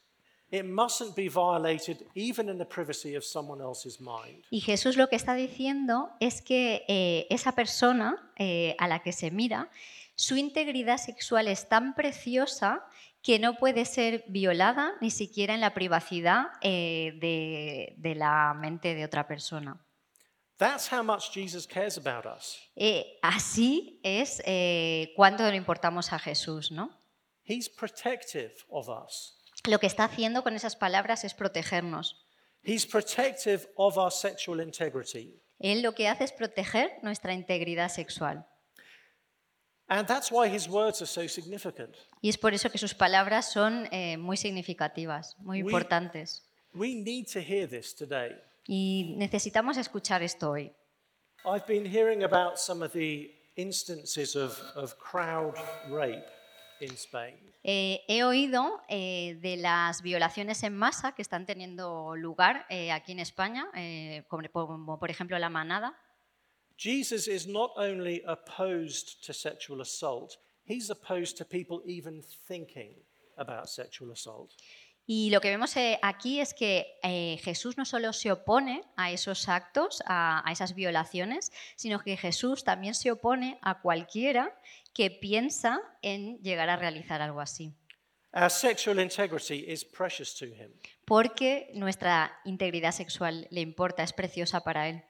it 0.51 0.63
mustn't 0.65 1.15
be 1.15 1.27
violated 1.27 2.05
even 2.15 2.49
in 2.49 2.57
the 2.57 2.65
privacy 2.65 3.15
of 3.15 3.23
someone 3.23 3.61
else's 3.61 3.99
mind. 3.99 4.43
Y 4.51 4.61
Jesús 4.61 4.95
lo 4.97 5.07
que 5.07 5.15
está 5.15 5.33
diciendo 5.35 6.09
es 6.19 6.41
que 6.41 6.83
eh, 6.87 7.27
esa 7.29 7.51
persona 7.53 8.31
eh, 8.37 8.75
a 8.79 8.87
la 8.87 8.99
que 9.03 9.11
se 9.11 9.31
mira, 9.31 9.69
su 10.15 10.35
integridad 10.37 10.97
sexual 10.97 11.47
es 11.47 11.67
tan 11.69 11.93
preciosa 11.95 12.83
que 13.21 13.39
no 13.39 13.55
puede 13.55 13.85
ser 13.85 14.23
violada 14.27 14.93
ni 15.01 15.11
siquiera 15.11 15.53
en 15.53 15.61
la 15.61 15.73
privacidad 15.73 16.47
eh, 16.61 17.13
de, 17.19 17.95
de 17.97 18.15
la 18.15 18.53
mente 18.53 18.95
de 18.95 19.05
otra 19.05 19.27
persona. 19.27 19.85
That's 20.57 20.91
how 20.91 21.03
much 21.03 21.31
Jesus 21.31 21.65
cares 21.65 21.97
about 21.97 22.25
us. 22.25 22.57
Eh, 22.75 23.17
así 23.21 23.99
es 24.03 24.41
eh, 24.45 25.13
cuánto 25.15 25.49
le 25.49 25.55
importamos 25.55 26.11
a 26.11 26.19
Jesús, 26.19 26.69
¿no? 26.69 26.89
He's 27.45 27.69
protective 27.69 28.53
of 28.69 28.89
us. 28.89 29.37
Lo 29.65 29.79
que 29.79 29.87
está 29.87 30.03
haciendo 30.03 30.43
con 30.43 30.55
esas 30.55 30.75
palabras 30.75 31.23
es 31.23 31.33
protegernos. 31.33 32.25
He's 32.61 32.85
protective 32.85 33.69
of 33.77 33.97
our 33.97 34.11
sexual 34.11 34.59
integrity. 34.61 35.41
Él 35.59 35.81
lo 35.81 35.93
que 35.93 36.09
hace 36.09 36.25
es 36.25 36.33
proteger 36.33 36.91
nuestra 37.03 37.33
integridad 37.33 37.89
sexual. 37.89 38.45
And 39.87 40.07
that's 40.07 40.29
why 40.29 40.47
his 40.47 40.67
words 40.67 41.01
are 41.01 41.07
so 41.07 41.27
significant. 41.27 41.95
Y 42.21 42.29
es 42.29 42.37
por 42.37 42.53
eso 42.53 42.69
que 42.69 42.77
sus 42.77 42.93
palabras 42.93 43.51
son 43.51 43.87
eh, 43.91 44.17
muy 44.17 44.35
significativas, 44.37 45.37
muy 45.39 45.63
We- 45.63 45.71
importantes. 45.71 46.45
We 46.73 46.93
need 46.95 47.27
to 47.33 47.39
hear 47.39 47.67
this 47.67 47.95
today. 47.95 48.35
Y 48.67 49.15
necesitamos 49.17 49.77
escuchar 49.77 50.21
esto 50.21 50.51
hoy. 50.51 50.71
I've 51.45 51.65
been 51.65 51.85
hearing 51.85 52.23
about 52.23 52.57
some 52.57 52.83
of 52.85 52.91
the 52.91 53.31
instances 53.55 54.35
of, 54.35 54.59
of 54.75 54.95
crowd 54.97 55.55
rape 55.89 56.25
in 56.81 56.93
Spain. 56.95 57.37
Eh, 57.63 58.01
he 58.07 58.23
oído 58.23 58.81
eh, 58.89 59.37
de 59.41 59.57
las 59.57 60.01
violaciones 60.01 60.61
en 60.63 60.75
masa 60.77 61.13
que 61.13 61.21
están 61.21 61.45
teniendo 61.45 62.15
lugar 62.15 62.65
eh, 62.69 62.91
aquí 62.91 63.13
en 63.13 63.19
España, 63.19 63.67
eh, 63.75 64.23
como, 64.27 64.47
como 64.51 64.99
por 64.99 65.09
ejemplo 65.09 65.37
la 65.39 65.49
manada. 65.49 65.97
Jesus 66.77 67.27
is 67.27 67.47
not 67.47 67.71
only 67.77 68.21
opposed 68.27 69.21
to 69.25 69.33
sexual 69.33 69.81
assault, 69.81 70.37
he's 70.69 70.89
opposed 70.89 71.37
to 71.37 71.45
people 71.45 71.81
even 71.85 72.21
thinking 72.47 72.95
about 73.37 73.67
sexual 73.67 74.11
assault. 74.11 74.53
Y 75.11 75.31
lo 75.31 75.41
que 75.41 75.49
vemos 75.49 75.75
eh, 75.75 75.97
aquí 76.03 76.39
es 76.39 76.53
que 76.53 76.99
eh, 77.01 77.39
Jesús 77.43 77.77
no 77.77 77.85
solo 77.85 78.13
se 78.13 78.31
opone 78.31 78.83
a 78.95 79.11
esos 79.11 79.49
actos, 79.49 80.03
a, 80.05 80.47
a 80.47 80.51
esas 80.51 80.75
violaciones, 80.75 81.51
sino 81.75 81.99
que 81.99 82.15
Jesús 82.15 82.63
también 82.63 82.93
se 82.93 83.09
opone 83.09 83.57
a 83.63 83.81
cualquiera 83.81 84.55
que 84.93 85.09
piensa 85.09 85.81
en 86.03 86.37
llegar 86.43 86.69
a 86.69 86.77
realizar 86.77 87.23
algo 87.23 87.41
así. 87.41 87.73
Our 88.31 88.51
sexual 88.51 88.99
integrity 88.99 89.65
is 89.67 89.83
precious 89.83 90.35
to 90.35 90.45
him. 90.45 90.71
Porque 91.05 91.71
nuestra 91.73 92.31
integridad 92.45 92.91
sexual 92.91 93.47
le 93.49 93.61
importa, 93.61 94.03
es 94.03 94.13
preciosa 94.13 94.63
para 94.63 94.87
él. 94.89 95.03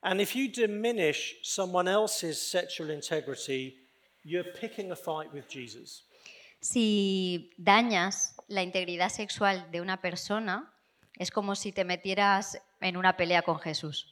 And 0.00 0.20
if 0.20 0.34
you 0.34 0.48
diminish 0.48 1.38
someone 1.44 1.88
else's 1.88 2.40
sexual 2.40 2.90
integrity, 2.90 3.81
you're 4.24 4.52
picking 4.52 4.90
a 4.92 4.96
fight 4.96 5.32
with 5.32 5.48
Jesus. 5.48 6.04
Si 6.60 7.50
dañas 7.56 8.36
la 8.48 8.62
integridad 8.62 9.08
sexual 9.08 9.70
de 9.70 9.80
una 9.80 10.00
persona, 10.00 10.72
es 11.18 11.30
como 11.30 11.54
si 11.54 11.72
te 11.72 11.84
metieras 11.84 12.58
en 12.80 12.96
una 12.96 13.16
pelea 13.16 13.42
con 13.42 13.58
Jesús. 13.58 14.06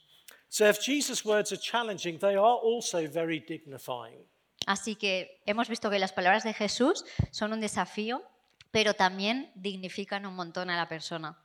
So 0.49 0.67
if 0.67 0.79
Jesus' 0.79 1.23
words 1.23 1.51
are 1.53 1.61
challenging, 1.61 2.19
they 2.19 2.35
are 2.35 2.59
also 2.61 3.07
very 3.07 3.39
dignifying. 3.39 4.27
Así 4.67 4.95
que 4.95 5.41
hemos 5.45 5.69
visto 5.69 5.89
que 5.89 5.97
las 5.97 6.11
palabras 6.11 6.43
de 6.43 6.53
Jesús 6.53 7.05
son 7.31 7.53
un 7.53 7.61
desafío, 7.61 8.21
pero 8.69 8.93
también 8.93 9.51
dignifican 9.55 10.25
un 10.25 10.35
montón 10.35 10.69
a 10.69 10.75
la 10.75 10.87
persona. 10.87 11.37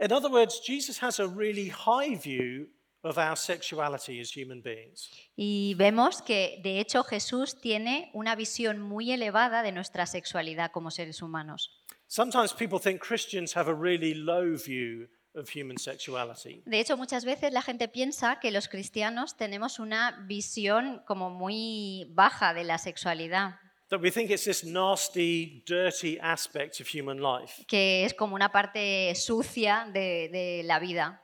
In 0.00 0.12
other 0.12 0.30
words, 0.30 0.60
Jesus 0.64 1.02
has 1.02 1.18
a 1.18 1.26
really 1.26 1.70
high 1.70 2.16
view 2.16 2.68
of 3.02 3.16
our 3.18 3.36
sexuality 3.36 4.20
as 4.20 4.30
human 4.36 4.60
beings. 4.62 5.08
Y 5.36 5.74
vemos 5.76 6.20
que, 6.22 6.60
de 6.62 6.80
hecho, 6.80 7.04
Jesús 7.04 7.60
tiene 7.60 8.10
una 8.12 8.34
visión 8.34 8.80
muy 8.80 9.12
elevada 9.12 9.62
de 9.62 9.72
nuestra 9.72 10.06
sexualidad 10.06 10.70
como 10.72 10.90
seres 10.90 11.22
humanos. 11.22 11.70
Sometimes 12.06 12.52
people 12.54 12.78
think 12.80 13.00
Christians 13.00 13.56
have 13.56 13.68
a 13.70 13.74
really 13.74 14.14
low 14.14 14.56
view 14.56 15.08
of 15.34 15.48
human 15.54 15.78
sexuality. 15.78 16.62
De 16.64 16.80
hecho, 16.80 16.96
muchas 16.96 17.24
veces 17.24 17.52
la 17.52 17.62
gente 17.62 17.86
piensa 17.86 18.40
que 18.40 18.50
los 18.50 18.66
cristianos 18.68 19.36
tenemos 19.36 19.78
una 19.78 20.24
visión 20.26 21.02
como 21.06 21.30
muy 21.30 22.06
baja 22.14 22.54
de 22.54 22.64
la 22.64 22.78
sexualidad, 22.78 23.56
That 23.90 24.02
we 24.02 24.10
think 24.10 24.30
it's 24.30 24.44
this 24.44 24.64
nasty, 24.64 25.62
dirty 25.66 26.18
aspect 26.20 26.78
of 26.80 26.88
human 26.92 27.22
life. 27.22 27.64
que 27.66 28.04
es 28.04 28.12
como 28.12 28.34
una 28.34 28.52
parte 28.52 29.14
sucia 29.14 29.88
de, 29.90 30.28
de 30.30 30.62
la 30.64 30.78
vida. 30.78 31.22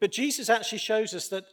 But 0.00 0.12
Jesus 0.12 0.48
actually 0.48 0.78
shows 0.78 1.12
us 1.14 1.28
that 1.28 1.44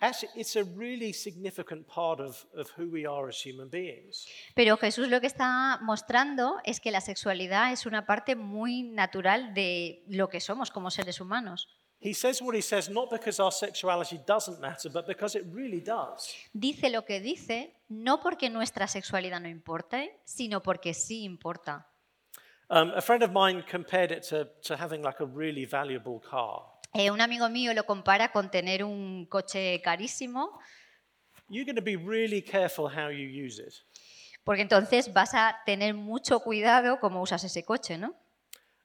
actually 0.00 0.32
it's 0.34 0.56
a 0.56 0.64
really 0.64 1.12
significant 1.12 1.86
part 1.86 2.20
of, 2.20 2.44
of 2.56 2.70
who 2.76 2.90
we 2.90 3.06
are 3.06 3.28
as 3.28 3.40
human 3.40 3.68
beings. 3.68 4.26
Pero 4.54 4.76
Jesús 4.76 5.08
lo 5.08 5.20
que 5.20 5.28
está 5.28 5.78
mostrando 5.80 6.58
es 6.64 6.80
que 6.80 6.90
la 6.90 7.00
sexualidad 7.00 7.72
es 7.72 7.86
una 7.86 8.04
parte 8.04 8.34
muy 8.34 8.82
natural 8.82 9.54
de 9.54 10.02
lo 10.08 10.28
que 10.28 10.40
somos 10.40 10.70
como 10.70 10.90
seres 10.90 11.20
humanos. 11.20 11.68
He 12.00 12.12
says 12.12 12.42
what 12.42 12.54
he 12.54 12.60
says 12.60 12.90
not 12.90 13.08
because 13.10 13.40
our 13.40 13.52
sexuality 13.52 14.20
doesn't 14.26 14.60
matter, 14.60 14.90
but 14.92 15.06
because 15.06 15.38
it 15.38 15.46
really 15.52 15.80
does. 15.80 16.34
Dice 16.52 16.90
lo 16.90 17.04
que 17.04 17.20
dice 17.20 17.76
no 17.88 18.20
porque 18.20 18.50
nuestra 18.50 18.88
sexualidad 18.88 19.40
no 19.40 19.48
importe, 19.48 20.20
sino 20.24 20.62
porque 20.62 20.92
sí 20.92 21.22
importa. 21.22 21.86
Um, 22.68 22.90
a 22.96 23.00
friend 23.00 23.22
of 23.22 23.30
mine 23.30 23.62
compared 23.62 24.10
it 24.10 24.22
to, 24.24 24.46
to 24.64 24.76
having 24.76 25.02
like 25.02 25.20
a 25.20 25.26
really 25.26 25.64
valuable 25.64 26.18
car. 26.18 26.73
Eh, 26.94 27.10
un 27.10 27.20
amigo 27.20 27.48
mío 27.48 27.74
lo 27.74 27.84
compara 27.84 28.30
con 28.30 28.50
tener 28.50 28.84
un 28.84 29.26
coche 29.26 29.80
carísimo, 29.82 30.58
You're 31.48 31.64
going 31.66 31.76
to 31.76 31.82
be 31.82 31.96
really 31.96 32.40
careful 32.40 32.86
how 32.88 33.10
you 33.10 33.26
use 33.28 33.58
it. 33.60 33.74
porque 34.44 34.62
entonces 34.62 35.12
vas 35.12 35.34
a 35.34 35.56
tener 35.66 35.92
mucho 35.94 36.40
cuidado 36.40 36.98
cómo 37.00 37.20
usas 37.20 37.42
ese 37.44 37.64
coche, 37.64 37.98
¿no? 37.98 38.14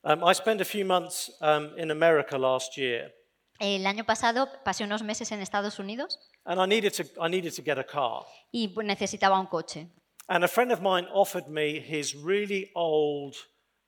Um, 0.03 0.23
I 0.23 0.33
spent 0.33 0.59
a 0.61 0.65
few 0.65 0.85
months 0.85 1.31
um, 1.41 1.77
in 1.77 1.91
America 1.91 2.37
last 2.37 2.75
year, 2.77 3.13
El 3.59 3.85
año 3.85 4.05
pasado 4.05 4.47
pasé 4.63 4.85
unos 4.85 5.03
meses 5.03 5.31
en 5.33 5.41
Estados 5.41 5.79
Unidos 5.79 6.17
and 6.45 6.59
I 6.61 6.65
needed 6.65 6.93
to, 6.93 7.03
I 7.23 7.29
needed 7.29 7.53
to 7.55 7.61
get 7.61 7.77
a 7.77 7.83
car. 7.83 8.25
y 8.51 8.69
pues, 8.69 8.87
necesitaba 8.87 9.39
un 9.39 9.47
coche. 9.47 9.87
And 10.27 10.43
a 10.43 10.47
friend 10.47 10.71
of 10.71 10.81
mine 10.81 11.07
offered 11.13 11.47
me 11.47 11.79
his 11.79 12.15
really 12.15 12.71
old, 12.75 13.35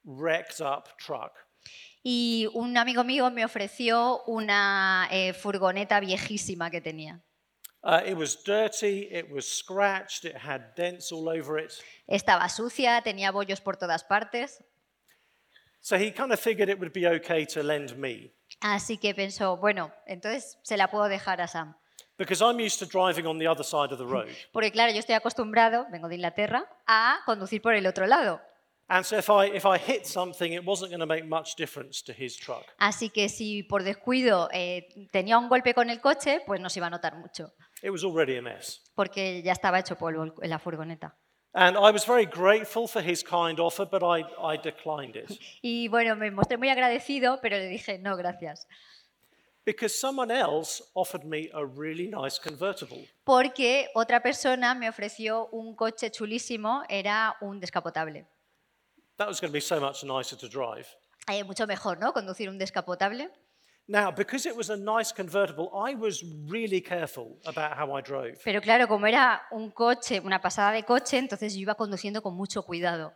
wrecked 0.05 0.59
up 0.61 0.89
truck. 0.99 1.31
Y 2.03 2.47
un 2.53 2.77
amigo 2.77 3.03
mío 3.03 3.29
me 3.29 3.45
ofreció 3.45 4.23
una 4.25 5.07
eh, 5.11 5.33
furgoneta 5.33 5.99
viejísima 5.99 6.71
que 6.71 6.81
tenía. 6.81 7.21
Uh, 7.83 7.99
it 8.05 8.15
was 8.15 8.43
dirty, 8.43 9.07
it 9.11 9.25
was 9.31 9.45
scratched, 9.45 10.23
it 10.23 10.35
had 10.35 10.75
dents 10.75 11.11
all 11.11 11.27
over 11.27 11.57
it. 11.57 11.73
Estaba 12.07 12.47
sucia, 12.49 13.01
tenía 13.01 13.31
bollos 13.31 13.59
por 13.59 13.77
todas 13.77 14.03
partes, 14.03 14.63
So 15.83 15.95
he 15.95 16.11
kind 16.11 16.31
of 16.31 16.39
figured 16.39 16.69
it 16.69 16.77
would 16.79 16.93
be 16.93 17.07
okay 17.07 17.43
to 17.47 17.63
lend 17.63 17.97
me 17.97 18.31
así 18.59 18.99
que 18.99 19.15
pensó, 19.15 19.57
bueno, 19.57 19.91
entonces 20.05 20.59
se 20.61 20.77
la 20.77 20.89
puedo 20.89 21.07
dejar 21.07 21.41
a 21.41 21.47
Sam. 21.47 21.75
because 22.17 22.39
I'm 22.39 22.59
used 22.59 22.77
to 22.79 22.85
driving 22.85 23.25
on 23.25 23.39
the 23.39 23.47
other 23.47 23.63
side 23.63 23.91
of 23.91 23.97
the 23.97 24.05
road. 24.05 24.29
Porque 24.51 24.71
claro, 24.71 24.91
yo 24.91 24.99
estoy 24.99 25.15
acostumbrado, 25.15 25.87
vengo 25.91 26.07
de 26.07 26.15
Inglaterra, 26.15 26.69
a 26.85 27.19
conducir 27.25 27.63
por 27.63 27.73
el 27.73 27.87
otro 27.87 28.05
lado. 28.05 28.39
And 28.93 29.05
so 29.05 29.17
if 29.17 29.29
I, 29.29 29.45
if 29.45 29.65
I 29.65 29.77
hit 29.77 30.05
something, 30.05 30.51
it 30.51 30.65
wasn't 30.65 30.91
going 30.91 30.99
to 30.99 31.05
make 31.05 31.25
much 31.25 31.55
difference 31.55 32.01
to 32.03 32.11
his 32.13 32.35
truck. 32.35 32.65
Así 32.77 33.09
que 33.09 33.29
si 33.29 33.63
por 33.63 33.83
descuido 33.83 34.49
eh, 34.51 35.07
tenía 35.13 35.37
un 35.37 35.47
golpe 35.47 35.73
con 35.73 35.89
el 35.89 36.01
coche, 36.01 36.41
pues 36.45 36.59
no 36.59 36.69
se 36.69 36.79
iba 36.79 36.87
a 36.87 36.89
notar 36.89 37.15
mucho, 37.17 37.53
It 37.81 37.89
was 37.89 38.03
already 38.03 38.35
a 38.35 38.41
mess. 38.41 38.81
porque 38.93 39.41
ya 39.43 39.53
estaba 39.53 39.79
hecho 39.79 39.95
polvo 39.95 40.23
el- 40.23 40.33
la 40.49 40.59
furgoneta. 40.59 41.15
And 41.53 41.77
I 41.77 41.91
was 41.91 42.05
very 42.05 42.25
grateful 42.25 42.85
for 42.87 43.01
his 43.01 43.23
kind 43.23 43.59
offer, 43.61 43.85
but 43.85 44.03
I, 44.03 44.23
I 44.41 44.57
declined 44.57 45.15
it 45.15 45.29
Y 45.61 45.87
bueno, 45.87 46.15
me 46.17 46.29
mostré 46.29 46.57
muy 46.57 46.67
agradecido, 46.69 47.39
pero 47.41 47.57
le 47.57 47.67
dije, 47.69 47.97
no, 47.97 48.17
gracias. 48.17 48.67
because 49.63 49.93
someone 49.97 50.31
else 50.31 50.81
offered 50.95 51.23
me 51.23 51.49
a 51.53 51.63
really 51.65 52.07
nice 52.09 52.37
convertible. 52.39 53.07
Porque 53.23 53.87
otra 53.95 54.21
persona 54.21 54.75
me 54.75 54.89
ofreció 54.89 55.47
un 55.51 55.75
coche 55.75 56.09
chulísimo, 56.11 56.83
era 56.89 57.37
un 57.41 57.59
descapotable. 57.59 58.25
That 59.17 59.27
was 59.27 59.39
going 59.39 59.51
to 59.51 59.53
be 59.53 59.61
so 59.61 59.79
much 59.79 60.03
nicer 60.03 60.35
to 60.37 60.47
drive. 60.47 60.87
Eh, 61.27 61.43
mucho 61.43 61.67
mejor, 61.67 61.99
¿no? 61.99 62.13
Conducir 62.13 62.49
un 62.49 62.57
descapotable. 62.57 63.29
Now, 63.87 64.11
because 64.11 64.45
it 64.45 64.55
was 64.55 64.69
a 64.69 64.77
nice 64.77 65.11
convertible, 65.11 65.69
I 65.75 65.95
was 65.95 66.23
really 66.47 66.81
careful 66.81 67.37
about 67.45 67.77
how 67.77 67.91
I 67.93 68.01
drove. 68.01 68.39
Pero 68.43 68.61
claro, 68.61 68.87
como 68.87 69.05
era 69.05 69.41
un 69.51 69.71
coche, 69.71 70.21
una 70.23 70.39
pasada 70.39 70.71
de 70.71 70.83
coche, 70.83 71.17
entonces 71.17 71.53
yo 71.53 71.61
iba 71.61 71.75
conduciendo 71.75 72.21
con 72.21 72.35
mucho 72.35 72.63
cuidado. 72.63 73.13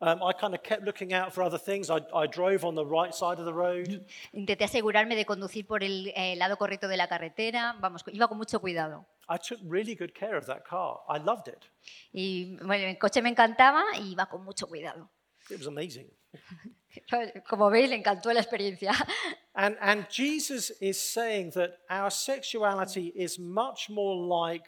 Um, 0.00 0.22
I 0.22 0.34
kind 0.34 0.54
of 0.54 0.62
kept 0.62 0.84
looking 0.84 1.14
out 1.14 1.32
for 1.32 1.42
other 1.42 1.58
things. 1.58 1.88
I, 1.88 2.00
I 2.14 2.26
drove 2.26 2.66
on 2.66 2.74
the 2.74 2.84
right 2.84 3.14
side 3.14 3.38
of 3.38 3.46
the 3.46 3.52
road. 3.52 4.04
Intenté 4.32 4.64
asegurarme 4.64 5.16
de 5.16 5.24
conducir 5.24 5.66
por 5.66 5.82
el 5.82 6.12
eh, 6.14 6.36
lado 6.36 6.58
correcto 6.58 6.86
de 6.86 6.98
la 6.98 7.08
carretera, 7.08 7.76
vamos, 7.80 8.04
iba 8.12 8.28
con 8.28 8.36
mucho 8.36 8.60
cuidado. 8.60 9.06
I 9.28 9.38
took 9.38 9.58
really 9.64 9.94
good 9.94 10.12
care 10.12 10.36
of 10.36 10.44
that 10.46 10.64
car. 10.68 10.98
I 11.08 11.18
loved 11.18 11.48
it. 11.48 11.64
Y 12.12 12.56
bueno, 12.62 12.86
el 12.86 12.98
coche 12.98 13.22
me 13.22 13.30
encantaba 13.30 13.84
y 13.98 14.12
iba 14.12 14.26
con 14.26 14.44
mucho 14.44 14.66
cuidado. 14.66 15.08
It 15.50 15.58
was 15.58 15.66
amazing. 15.66 16.10
Como 17.48 17.70
veis, 17.70 17.88
le 17.88 17.96
encantó 17.96 18.32
la 18.32 18.40
experiencia. 18.40 18.92
And, 19.54 19.76
and 19.80 20.06
Jesus 20.10 20.70
is 20.82 21.00
saying 21.00 21.52
that 21.52 21.78
our 21.88 22.10
sexuality 22.10 23.12
is 23.16 23.38
much 23.38 23.88
more 23.88 24.14
like 24.14 24.66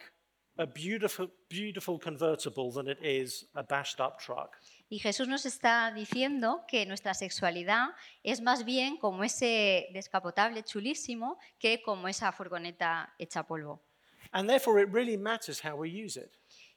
a 0.57 0.65
beautiful, 0.65 1.27
beautiful 1.47 1.99
convertible 1.99 2.71
than 2.71 2.87
it 2.87 2.97
is 3.03 3.45
a 3.53 3.61
bashed 3.63 3.99
up 3.99 4.19
truck. 4.19 4.57
Y 4.89 4.97
Jesús 4.97 5.27
nos 5.27 5.45
está 5.45 5.91
diciendo 5.91 6.65
que 6.67 6.87
nuestra 6.87 7.13
sexualidad 7.13 7.89
es 8.23 8.41
más 8.41 8.65
bien 8.65 8.97
como 8.97 9.23
ese 9.23 9.87
descapotable 9.93 10.63
chulísimo 10.63 11.37
que 11.59 11.83
como 11.83 12.07
esa 12.07 12.31
furgoneta 12.31 13.13
hecha 13.19 13.43
polvo. 13.43 13.83
And 14.31 14.49
therefore, 14.49 14.81
it 14.81 14.89
really 14.91 15.17
matters 15.17 15.61
how 15.63 15.75
we 15.75 15.89
use 15.89 16.17
it. 16.17 16.31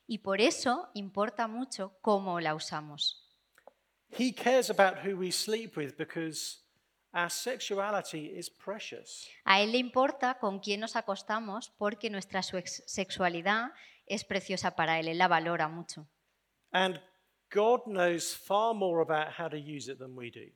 Y 0.07 0.19
por 0.19 0.41
eso 0.41 0.91
importa 0.95 1.49
mucho 1.49 1.97
cómo 2.03 2.41
la 2.41 2.55
usamos. 2.55 3.22
He 4.17 4.33
cares 4.33 4.71
about 4.71 4.99
who 5.05 5.17
we 5.17 5.31
sleep 5.31 5.77
with 5.77 5.97
because 5.97 6.59
our 7.15 7.31
sexuality 7.31 8.27
is 8.37 8.51
precious. 8.51 9.27
A 9.45 9.61
Él 9.63 9.73
le 9.73 9.79
importa 9.79 10.39
con 10.39 10.61
quién 10.61 10.81
nos 10.81 10.97
acostamos 10.97 11.71
porque 11.79 12.11
nuestra 12.11 12.43
sex- 12.43 12.83
sexualidad 12.87 13.71
es 14.07 14.25
preciosa 14.25 14.77
para 14.77 14.99
Él, 15.01 15.09
Él 15.09 15.19
la 15.19 15.29
valora 15.29 15.69
mucho. 15.69 16.07
And 16.73 17.01
God 17.51 17.83
knows 17.87 18.35
far 18.35 18.75
more 18.75 19.01
about 19.03 19.33
how 19.39 19.49
to 19.49 19.57
use 19.59 19.91
it 19.91 19.99
than 19.99 20.15
we 20.17 20.31
do. 20.31 20.53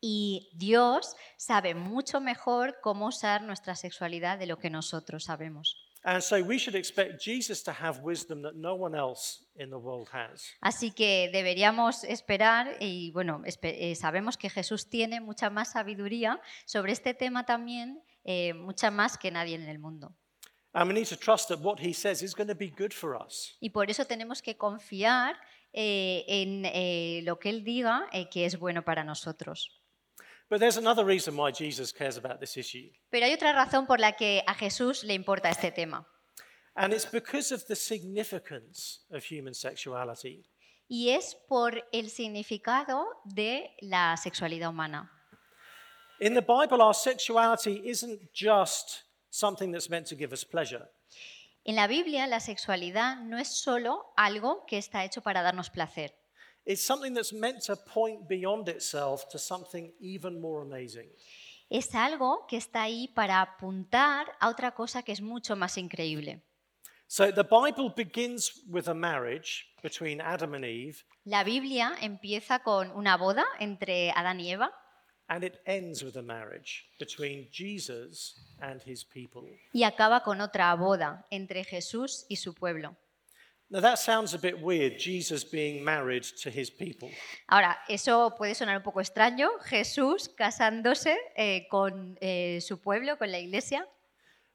Y 0.00 0.50
Dios 0.54 1.16
sabe 1.36 1.74
mucho 1.74 2.20
mejor 2.20 2.78
cómo 2.82 3.08
usar 3.08 3.42
nuestra 3.42 3.74
sexualidad 3.74 4.38
de 4.38 4.46
lo 4.46 4.58
que 4.58 4.70
nosotros 4.70 5.24
sabemos. 5.24 5.76
And 6.10 6.22
so 6.22 6.42
we 6.42 6.58
should 6.58 6.74
expect 6.74 7.20
Jesus 7.22 7.62
to 7.64 7.70
have 7.70 8.00
wisdom 8.02 8.40
that 8.40 8.54
no 8.54 8.74
one 8.74 8.94
else 8.96 9.44
in 9.56 9.68
the 9.68 9.76
world 9.76 10.08
has. 10.10 10.42
Así 10.62 10.90
que 10.90 11.28
deberíamos 11.30 12.02
esperar, 12.04 12.78
y 12.80 13.10
bueno, 13.12 13.42
espe- 13.44 13.76
eh, 13.78 13.94
sabemos 13.94 14.38
que 14.38 14.48
Jesús 14.48 14.88
tiene 14.88 15.20
mucha 15.20 15.50
más 15.50 15.72
sabiduría 15.72 16.40
sobre 16.64 16.92
este 16.92 17.12
tema 17.12 17.44
también, 17.44 18.02
eh, 18.24 18.54
mucha 18.54 18.90
más 18.90 19.18
que 19.18 19.30
nadie 19.30 19.56
en 19.56 19.68
el 19.68 19.78
mundo. 19.78 20.14
And 20.72 20.88
we 20.88 20.94
need 20.94 21.08
to 21.08 21.16
trust 21.16 21.48
that 21.50 21.60
what 21.60 21.78
he 21.78 21.92
says 21.92 22.22
is 22.22 22.34
going 22.34 22.48
to 22.48 22.54
be 22.54 22.70
good 22.70 22.92
for 22.94 23.14
us. 23.14 23.58
Y 23.60 23.68
por 23.68 23.90
eso 23.90 24.06
tenemos 24.06 24.40
que 24.40 24.56
confiar 24.56 25.36
eh, 25.74 26.24
en 26.26 26.64
eh, 26.64 27.20
lo 27.24 27.38
que 27.38 27.50
Él 27.50 27.64
diga 27.64 28.06
eh, 28.12 28.30
que 28.30 28.46
es 28.46 28.58
bueno 28.58 28.82
para 28.82 29.04
nosotros. 29.04 29.77
But 30.50 30.60
there's 30.60 30.78
another 30.78 31.04
reason 31.04 31.36
why 31.36 31.50
Jesus 31.50 31.92
cares 31.92 32.16
about 32.16 32.40
this 32.40 32.56
issue. 32.56 32.90
Pero 33.10 33.26
hay 33.26 33.34
otra 33.34 33.52
razón 33.52 33.86
por 33.86 34.00
la 34.00 34.12
que 34.12 34.42
a 34.46 34.54
Jesús 34.54 35.04
le 35.04 35.14
importa 35.14 35.50
este 35.50 35.70
tema. 35.70 36.06
And 36.74 36.94
it's 36.94 37.10
because 37.10 37.52
of 37.52 37.66
the 37.66 37.76
significance 37.76 39.00
of 39.10 39.24
human 39.24 39.52
sexuality. 39.52 40.44
Y 40.88 41.10
es 41.10 41.36
por 41.48 41.84
el 41.92 42.08
significado 42.08 43.04
de 43.24 43.74
la 43.82 44.16
sexualidad 44.16 44.70
humana. 44.70 45.10
In 46.20 46.34
the 46.34 46.40
Bible, 46.40 46.80
our 46.80 46.94
sexuality 46.94 47.82
isn't 47.84 48.32
just 48.32 49.04
something 49.30 49.70
that's 49.70 49.90
meant 49.90 50.06
to 50.06 50.16
give 50.16 50.32
us 50.32 50.44
pleasure. 50.44 50.88
En 51.64 51.76
la 51.76 51.86
Biblia, 51.86 52.26
la 52.26 52.40
sexualidad 52.40 53.18
no 53.18 53.36
es 53.36 53.48
solo 53.48 54.14
algo 54.16 54.64
que 54.66 54.78
está 54.78 55.04
hecho 55.04 55.20
para 55.20 55.42
darnos 55.42 55.68
placer. 55.68 56.14
It's 56.68 56.84
something 56.84 57.14
that's 57.14 57.32
meant 57.32 57.62
to 57.62 57.76
point 57.76 58.28
beyond 58.28 58.68
itself 58.68 59.26
to 59.30 59.38
something 59.38 59.90
even 60.00 60.38
more 60.38 60.60
amazing. 60.62 61.08
Es 61.70 61.94
algo 61.94 62.46
que 62.46 62.58
está 62.58 62.82
ahí 62.82 63.08
para 63.08 63.40
apuntar 63.40 64.26
a 64.38 64.50
otra 64.50 64.74
cosa 64.74 65.02
que 65.02 65.12
es 65.12 65.22
mucho 65.22 65.56
más 65.56 65.78
increíble. 65.78 66.42
So 67.06 67.32
the 67.32 67.42
Bible 67.42 67.94
begins 67.96 68.62
with 68.68 68.86
a 68.86 68.92
marriage 68.92 69.64
between 69.82 70.20
Adam 70.20 70.52
and 70.52 70.66
Eve, 70.66 71.04
La 71.24 71.42
Biblia 71.42 71.94
empieza 72.02 72.58
con 72.58 72.90
una 72.90 73.16
boda 73.16 73.46
entre 73.60 74.10
Adán 74.10 74.38
y 74.40 74.52
Eva 74.52 74.70
and 75.30 75.44
it 75.44 75.60
ends 75.64 76.02
with 76.02 76.16
a 76.16 76.22
marriage 76.22 76.86
between 76.98 77.48
Jesus 77.50 78.40
and 78.60 78.82
his 78.82 79.04
people. 79.04 79.42
y 79.72 79.84
acaba 79.84 80.22
con 80.22 80.42
otra 80.42 80.74
boda 80.74 81.24
entre 81.30 81.64
Jesús 81.64 82.26
y 82.28 82.36
su 82.36 82.52
pueblo. 82.52 82.94
Now 83.70 83.80
that 83.80 83.98
sounds 83.98 84.32
a 84.32 84.38
bit 84.38 84.60
weird, 84.60 84.98
Jesus 84.98 85.44
being 85.44 85.84
married 85.84 86.24
to 86.42 86.50
his 86.50 86.70
people. 86.70 87.10
Ahora, 87.50 87.76
eso 87.88 88.30
puede 88.30 88.54
sonar 88.54 88.76
un 88.76 88.82
poco 88.82 89.00
extraño, 89.00 89.50
Jesús 89.60 90.30
casándose 90.34 91.16
eh, 91.36 91.66
con 91.70 92.16
eh, 92.20 92.60
su 92.62 92.78
pueblo, 92.78 93.18
con 93.18 93.30
la 93.30 93.38
iglesia, 93.38 93.84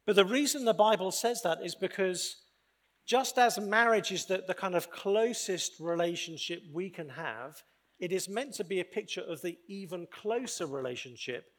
But 0.05 0.15
the 0.15 0.25
reason 0.25 0.65
the 0.65 0.73
Bible 0.73 1.11
says 1.11 1.41
that 1.43 1.59
is 1.63 1.75
because 1.75 2.43
just 3.05 3.37
as 3.37 3.57
marriage 3.59 4.11
is 4.11 4.25
the, 4.25 4.43
the 4.45 4.53
kind 4.53 4.75
of 4.75 4.91
closest 4.91 5.79
relationship 5.79 6.61
we 6.73 6.89
can 6.89 7.09
have, 7.09 7.63
it 7.99 8.11
is 8.11 8.27
meant 8.27 8.53
to 8.55 8.63
be 8.63 8.79
a 8.81 8.85
picture 8.85 9.21
of 9.21 9.41
the 9.41 9.57
even 9.67 10.07
closer 10.11 10.65
relationship 10.65 11.52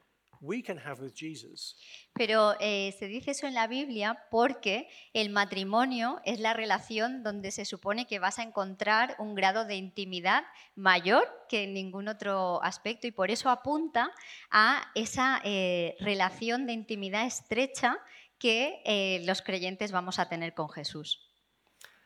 we 0.45 0.63
can 0.63 0.79
have 0.79 1.01
with 1.01 1.15
Jesus. 1.15 1.77
pero 2.13 2.55
eh, 2.61 2.95
se 2.99 3.07
dice 3.07 3.33
eso 3.33 3.47
en 3.47 3.55
la 3.55 3.67
Biblia 3.67 4.27
porque 4.31 4.89
el 5.13 5.31
matrimonio 5.31 6.21
es 6.25 6.39
la 6.39 6.53
relación 6.53 7.23
donde 7.23 7.51
se 7.51 7.65
supone 7.65 8.07
que 8.07 8.19
vas 8.19 8.39
a 8.39 8.43
encontrar 8.43 9.17
un 9.19 9.35
grado 9.35 9.65
de 9.65 9.77
intimidad 9.77 10.45
mayor 10.75 11.27
que 11.49 11.65
en 11.65 11.75
ningún 11.75 12.09
otro 12.09 12.63
aspecto 12.63 13.07
y 13.07 13.13
por 13.13 13.31
eso 13.31 13.51
apunta 13.51 14.11
a 14.51 14.91
esa 14.95 15.41
eh, 15.45 15.97
relación 16.01 16.67
de 16.67 16.73
intimidad 16.73 17.27
estrecha 17.27 17.99
que 18.39 18.83
eh, 18.85 19.23
los 19.25 19.43
creyentes 19.43 19.91
vamos 19.91 20.19
a 20.19 20.29
tener 20.29 20.55
con 20.55 20.69
Jesús. 20.69 21.19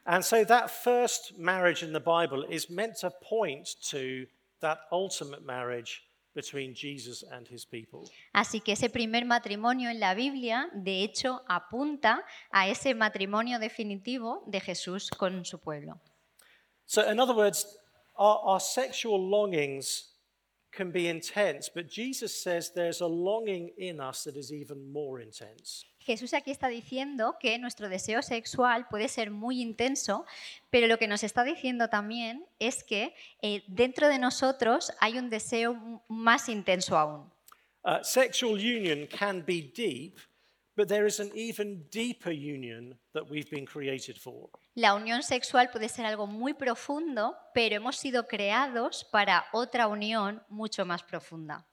And 0.05 0.23
so 0.23 0.43
that 0.47 0.71
first 0.71 1.37
marriage 1.37 1.83
in 1.83 1.93
the 1.93 2.01
Bible 2.01 2.47
is 2.49 2.71
meant 2.71 2.97
to 3.01 3.11
point 3.11 3.69
to 3.91 4.27
that 4.61 4.79
ultimate 4.91 5.43
marriage 5.43 6.03
between 6.39 6.73
Jesus 6.73 7.25
and 7.33 7.49
his 7.49 7.67
people. 7.67 8.09
Así 8.33 8.61
que 8.61 8.73
ese 8.73 8.89
primer 8.89 9.25
matrimonio 9.25 9.91
en 9.91 9.99
la 9.99 10.15
Biblia, 10.15 10.71
de 10.73 11.03
hecho, 11.03 11.43
apunta 11.49 12.25
a 12.53 12.69
ese 12.69 12.95
matrimonio 12.95 13.59
definitivo 13.59 14.45
de 14.47 14.61
Jesús 14.61 15.11
con 15.11 15.45
su 15.45 15.59
pueblo. 15.59 16.01
So, 16.87 17.03
in 17.11 17.19
other 17.19 17.35
words, 17.35 17.67
our, 18.17 18.39
our 18.45 18.61
sexual 18.61 19.19
longings 19.19 20.13
can 20.71 20.93
be 20.93 21.09
intense, 21.09 21.69
but 21.69 21.89
Jesus 21.89 22.41
says 22.41 22.71
there's 22.73 23.01
a 23.01 23.07
longing 23.09 23.73
in 23.77 24.01
us 24.01 24.25
that 24.25 24.37
is 24.37 24.53
even 24.53 24.93
more 24.93 25.21
intense. 25.21 25.85
Jesús 26.09 26.33
aquí 26.33 26.51
está 26.51 26.69
diciendo 26.69 27.37
que 27.39 27.59
nuestro 27.59 27.91
deseo 27.91 28.23
sexual 28.23 28.89
puede 28.89 29.09
ser 29.09 29.31
muy 29.31 29.61
intenso, 29.61 30.25
pero 30.71 30.87
lo 30.87 30.97
que 30.99 31.07
nos 31.07 31.23
está 31.23 31.45
diciendo 31.45 31.91
también 31.91 32.47
es 32.59 32.83
que 32.83 33.15
eh, 33.43 33.63
dentro 33.67 34.09
de 34.09 34.19
nosotros 34.19 34.91
hay 35.01 35.19
un 35.19 35.29
deseo 35.29 36.03
más 36.09 36.49
intenso 36.49 36.97
aún. 36.97 37.31
Uh, 37.85 38.03
sexual 38.03 38.55
union 38.55 39.07
can 39.07 39.45
be 39.45 39.71
deep, 39.77 40.17
but 40.75 40.89
there 40.89 41.07
is 41.07 41.21
an 41.21 41.31
even 41.35 41.87
deeper 41.91 42.33
union 42.33 42.99
that 43.13 43.25
we've 43.29 43.51
been 43.51 43.67
created 43.67 44.17
for. 44.17 44.49
La 44.75 44.95
unión 44.95 45.23
sexual 45.23 45.69
puede 45.71 45.91
ser 45.91 46.07
algo 46.07 46.27
muy 46.27 46.55
profundo, 46.55 47.37
pero 47.53 47.77
hemos 47.77 47.99
sido 47.99 48.27
creados 48.27 49.05
para 49.13 49.45
otra 49.53 49.89
unión 49.89 50.43
mucho 50.49 50.87
más 50.87 51.03
profunda. 51.03 51.67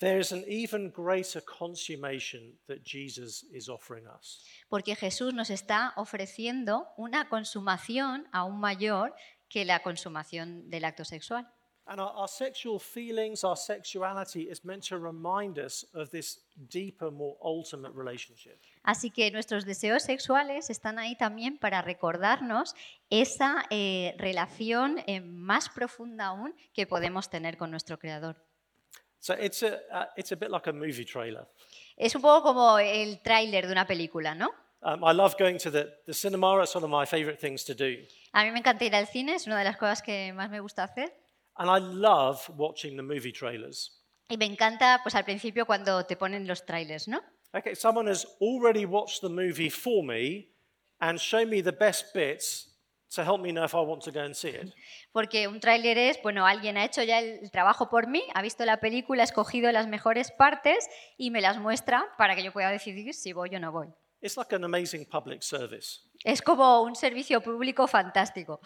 There 0.00 0.18
is 0.18 0.32
an 0.32 0.44
even 0.48 0.90
greater 0.90 1.42
consummation 1.42 2.54
that 2.68 2.82
Jesus 2.82 3.44
is 3.52 3.68
offering 3.68 4.06
us. 4.06 4.42
Porque 4.70 4.96
Jesús 4.96 5.34
nos 5.34 5.50
está 5.50 5.92
ofreciendo 5.96 6.88
una 6.96 7.28
consumación 7.28 8.26
aún 8.32 8.58
mayor 8.60 9.14
que 9.50 9.66
la 9.66 9.80
consumación 9.82 10.70
del 10.70 10.86
acto 10.86 11.04
sexual. 11.04 11.46
And 11.86 12.00
our, 12.00 12.12
our 12.14 12.28
sexual 12.28 12.78
feelings, 12.78 13.44
our 13.44 13.56
sexuality 13.56 14.48
is 14.48 14.64
meant 14.64 14.84
to 14.84 14.96
remind 14.96 15.58
us 15.58 15.84
of 15.92 16.08
this 16.10 16.38
deeper, 16.70 17.10
more 17.10 17.36
ultimate 17.42 17.92
relationship. 17.94 18.58
Así 18.82 19.10
que 19.10 19.30
nuestros 19.30 19.66
deseos 19.66 20.02
sexuales 20.02 20.70
están 20.70 20.98
ahí 20.98 21.14
también 21.14 21.58
para 21.58 21.82
recordarnos 21.82 22.74
esa 23.10 23.64
eh, 23.68 24.14
relación 24.16 25.02
eh, 25.06 25.20
más 25.20 25.68
profunda 25.68 26.26
aún 26.26 26.54
que 26.72 26.86
podemos 26.86 27.28
tener 27.28 27.58
con 27.58 27.70
nuestro 27.70 27.98
Creador. 27.98 28.49
So 29.20 29.34
it's 29.34 29.62
a, 29.62 29.78
uh, 29.92 30.06
it's 30.16 30.32
a 30.32 30.36
bit 30.36 30.50
like 30.50 30.66
a 30.66 30.72
movie 30.72 31.04
trailer. 31.04 31.46
Es 31.96 32.14
un 32.14 32.22
poco 32.22 32.42
como 32.42 32.78
el 32.78 33.20
tráiler 33.22 33.66
de 33.66 33.72
una 33.72 33.86
película, 33.86 34.34
¿no? 34.34 34.50
Um, 34.82 35.04
I 35.04 35.12
love 35.12 35.36
going 35.38 35.58
to 35.58 35.70
the, 35.70 35.92
the 36.06 36.14
cinema. 36.14 36.62
It's 36.62 36.74
one 36.74 36.84
of 36.84 36.90
my 36.90 37.04
favorite 37.04 37.38
things 37.38 37.64
to 37.64 37.74
do. 37.74 37.98
A 38.32 38.44
mí 38.44 38.52
me 38.52 38.60
encanta 38.60 38.84
ir 38.86 38.94
al 38.94 39.06
cine, 39.06 39.34
es 39.34 39.46
una 39.46 39.58
de 39.58 39.64
las 39.64 39.76
cosas 39.76 40.00
que 40.00 40.32
más 40.32 40.50
me 40.50 40.60
gusta 40.60 40.84
hacer. 40.84 41.12
And 41.56 41.68
I 41.68 41.78
love 41.78 42.48
watching 42.56 42.96
the 42.96 43.02
movie 43.02 43.32
trailers. 43.32 43.90
Y 44.30 44.38
me 44.38 44.46
encanta, 44.46 45.00
pues 45.02 45.14
al 45.14 45.24
principio 45.24 45.66
cuando 45.66 46.06
te 46.06 46.16
ponen 46.16 46.46
los 46.46 46.64
trailers, 46.64 47.06
¿no? 47.08 47.20
Okay, 47.52 47.74
someone 47.74 48.08
has 48.08 48.26
already 48.40 48.86
watched 48.86 49.20
the 49.20 49.28
movie 49.28 49.68
for 49.68 50.02
me 50.02 50.48
and 51.00 51.18
shown 51.18 51.50
me 51.50 51.60
the 51.60 51.72
best 51.72 52.14
bits 52.14 52.69
to 53.14 53.24
help 53.24 53.40
me 53.40 53.52
know 53.52 53.64
if 53.64 53.74
I 53.74 53.80
want 53.80 54.02
to 54.04 54.12
go 54.12 54.20
and 54.20 54.34
see 54.34 54.50
it. 54.50 54.72
Porque 55.12 55.48
un 55.48 55.60
tráiler 55.60 55.98
es, 55.98 56.20
bueno, 56.22 56.46
alguien 56.46 56.76
ha 56.76 56.84
hecho 56.84 57.02
ya 57.02 57.18
el 57.18 57.50
trabajo 57.50 57.88
por 57.88 58.06
mí, 58.06 58.22
ha 58.34 58.42
visto 58.42 58.64
la 58.64 58.78
película, 58.78 59.22
ha 59.22 59.24
escogido 59.24 59.70
las 59.72 59.88
mejores 59.88 60.30
partes 60.30 60.88
y 61.16 61.30
me 61.30 61.40
las 61.40 61.58
muestra 61.58 62.04
para 62.16 62.36
que 62.36 62.42
yo 62.42 62.52
pueda 62.52 62.70
decidir 62.70 63.14
si 63.14 63.32
voy 63.32 63.54
o 63.54 63.60
no 63.60 63.72
voy. 63.72 63.88
It's 64.22 64.36
like 64.36 64.54
an 64.54 64.64
amazing 64.64 65.06
public 65.06 65.42
service. 65.42 66.00
Es 66.24 66.42
como 66.42 66.82
un 66.82 66.94
servicio 66.94 67.40
público 67.40 67.86
fantástico. 67.86 68.60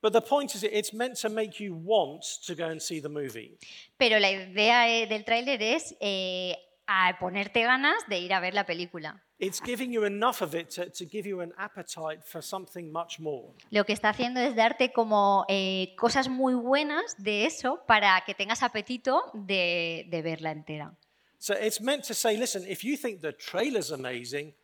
But 0.00 0.12
the 0.12 0.20
point 0.20 0.54
is, 0.54 0.62
it's 0.62 0.92
meant 0.92 1.18
to 1.22 1.28
make 1.28 1.58
you 1.58 1.74
want 1.74 2.22
to 2.46 2.54
go 2.54 2.66
and 2.66 2.80
see 2.80 3.00
the 3.00 3.08
movie. 3.08 3.58
Pero 3.96 4.20
la 4.20 4.30
idea 4.30 4.88
eh, 4.88 5.06
del 5.08 5.24
tráiler 5.24 5.60
es 5.60 5.96
eh, 6.00 6.56
a 6.86 7.16
ponerte 7.18 7.62
ganas 7.62 8.06
de 8.06 8.18
ir 8.18 8.32
a 8.32 8.40
ver 8.40 8.54
la 8.54 8.64
película. 8.64 9.24
It's 9.40 9.60
giving 9.64 9.92
you 9.92 10.04
enough 10.04 10.42
of 10.42 10.52
it 10.54 10.68
to, 10.74 10.90
to 10.90 11.04
give 11.04 11.24
you 11.28 11.40
an 11.40 11.52
appetite 11.56 12.22
for 12.24 12.42
something 12.42 12.90
much 12.90 13.20
more. 13.20 13.52
Lo 13.70 13.84
que 13.84 13.92
está 13.92 14.08
haciendo 14.08 14.40
es 14.40 14.56
darte 14.56 14.92
como 14.92 15.44
eh, 15.48 15.94
cosas 15.96 16.28
muy 16.28 16.54
buenas 16.54 17.14
de 17.18 17.46
eso 17.46 17.80
para 17.86 18.20
que 18.26 18.34
tengas 18.34 18.64
apetito 18.64 19.30
de, 19.34 20.06
de 20.08 20.22
verla 20.22 20.50
entera. 20.50 20.92
So 21.38 21.54
it's 21.54 21.80
meant 21.80 22.04
to 22.08 22.14
say, 22.14 22.36
listen, 22.36 22.64
if 22.68 22.82
you 22.82 22.96
think 22.96 23.20
the 23.20 23.32
trailer's 23.32 23.92
amazing, 23.92 24.54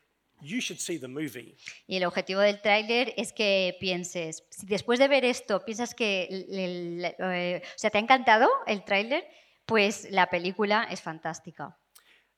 you 0.43 0.61
should 0.61 0.81
see 0.81 0.99
the 0.99 1.07
movie. 1.07 1.55
Y 1.87 1.97
el 1.99 2.05
objetivo 2.05 2.41
del 2.41 2.61
tráiler 2.61 3.15
es 3.17 3.33
que 3.33 3.77
pienses, 3.79 4.43
si 4.51 4.67
después 4.67 4.99
de 4.99 5.07
ver 5.07 5.25
esto 5.25 5.65
piensas 5.65 5.95
que 5.95 6.25
el- 6.25 6.59
el- 6.59 7.05
eh, 7.21 7.63
o 7.65 7.79
sea, 7.79 7.91
te 7.91 7.99
ha 7.99 8.01
encantado 8.01 8.49
el 8.67 8.85
tráiler, 8.85 9.25
pues 9.67 10.11
la 10.11 10.27
película 10.29 10.89
es 10.91 11.01
fantástica. 11.01 11.79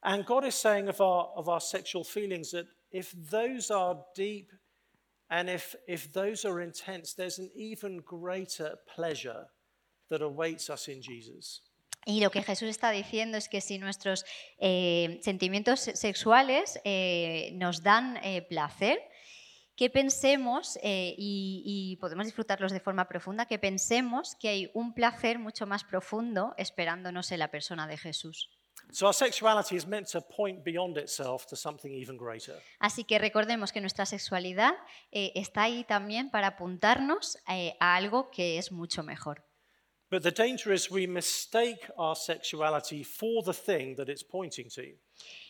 And 0.03 0.25
God 0.25 0.45
is 0.45 0.55
saying 0.55 0.89
of 0.89 1.01
our, 1.01 1.31
of 1.37 1.49
our 1.49 1.61
sexual 1.61 2.05
feelings 2.05 2.51
that 2.51 2.67
if 2.93 3.13
those 3.31 3.71
are 3.71 3.99
deep 4.15 4.53
and 5.31 5.49
if, 5.49 5.75
if 5.89 6.13
those 6.13 6.45
are 6.45 6.61
intense, 6.61 7.15
there's 7.15 7.39
an 7.39 7.51
even 7.57 7.99
greater 7.99 8.77
pleasure 8.95 9.47
that 10.09 10.23
awaits 10.23 10.71
us 10.71 10.89
in 10.89 11.03
Jesus. 11.03 11.63
Y 12.09 12.21
lo 12.21 12.31
que 12.31 12.43
Jesús 12.43 12.69
está 12.69 12.93
diciendo 12.93 13.37
es 13.37 13.49
que 13.49 13.61
si 13.61 13.79
nuestros 13.79 14.25
eh, 14.59 15.19
sentimientos 15.23 15.81
sexuales 15.81 16.79
eh, 16.85 17.51
nos 17.55 17.83
dan 17.83 18.19
eh, 18.23 18.43
placer, 18.43 19.01
que 19.75 19.91
pensemos, 19.91 20.79
eh, 20.83 21.15
y, 21.19 21.63
y 21.65 21.97
podemos 21.97 22.25
disfrutarlos 22.25 22.71
de 22.71 22.81
forma 22.81 23.09
profunda, 23.09 23.47
que 23.47 23.59
pensemos 23.59 24.37
que 24.37 24.49
hay 24.49 24.71
un 24.73 24.95
placer 24.95 25.41
mucho 25.41 25.67
más 25.67 25.83
profundo 25.83 26.55
esperándonos 26.57 27.31
en 27.33 27.41
la 27.41 27.51
persona 27.51 27.89
de 27.89 27.99
Jesús. 27.99 28.51
So 28.93 29.07
our 29.07 29.15
sexuality 29.15 29.77
is 29.77 29.87
meant 29.87 30.09
to 30.13 30.21
point 30.21 30.65
beyond 30.65 30.97
itself 30.97 31.47
to 31.49 31.57
something 31.57 31.93
even 31.93 32.17
greater. 32.17 32.61
Así 32.79 33.05
que 33.05 33.19
recordemos 33.19 33.73
que 33.73 33.81
nuestra 33.81 34.07
sexualidad 34.07 34.73
eh, 35.11 35.33
está 35.35 35.65
ahí 35.65 35.85
también 35.85 36.31
para 36.31 36.49
apuntarnos 36.49 37.37
eh, 37.49 37.77
a 37.81 37.97
algo 37.97 38.31
que 38.31 38.59
es 38.59 38.73
mucho 38.73 39.03
mejor. 39.03 39.43
But 40.09 40.23
the 40.23 40.31
danger 40.31 40.73
is 40.73 40.89
we 40.91 41.07
mistake 41.07 41.91
our 41.99 42.15
sexuality 42.15 43.03
for 43.03 43.43
the 43.43 43.53
thing 43.53 43.97
that 43.97 44.09
it's 44.09 44.23
pointing 44.23 44.69
to. 44.71 44.83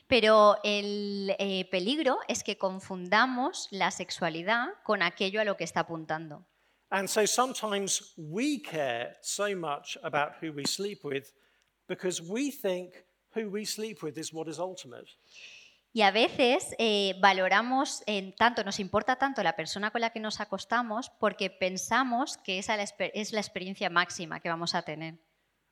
Pero 0.09 0.57
el 0.65 1.35
eh, 1.39 1.69
peligro 1.71 2.19
es 2.29 2.43
que 2.43 2.57
confundamos 2.57 3.69
la 3.71 3.91
sexualidad 3.91 4.69
con 4.83 5.03
aquello 5.03 5.41
a 5.41 5.45
lo 5.45 5.57
que 5.57 5.65
está 5.65 5.81
apuntando. 5.81 6.47
And 6.91 7.09
so 7.09 7.27
sometimes 7.27 8.15
we 8.17 8.61
care 8.61 9.17
so 9.21 9.55
much 9.57 9.99
about 10.03 10.37
who 10.41 10.53
we 10.53 10.65
sleep 10.65 11.05
with 11.05 11.33
because 11.89 12.23
we 12.23 12.51
think 12.51 12.95
who 13.37 13.51
we 13.51 13.65
sleep 13.65 14.03
with 14.03 14.17
is 14.17 14.33
what 14.33 14.49
is 14.49 14.59
ultimate. 14.59 15.09
Y 15.93 16.03
a 16.03 16.11
veces 16.11 16.75
eh, 16.79 17.15
valoramos 17.21 18.03
en 18.07 18.35
tanto, 18.37 18.63
nos 18.65 18.81
importa 18.81 19.17
tanto 19.17 19.43
la 19.43 19.57
persona 19.57 19.91
con 19.91 20.03
la 20.03 20.11
que 20.11 20.21
nos 20.21 20.41
acostamos 20.41 21.11
porque 21.19 21.49
pensamos 21.49 22.37
que 22.37 22.59
esa 22.59 22.77
es 22.77 23.33
la 23.33 23.41
experiencia 23.41 23.89
máxima 23.89 24.41
que 24.41 24.51
vamos 24.51 24.75
a 24.75 24.83
tener. 24.83 25.19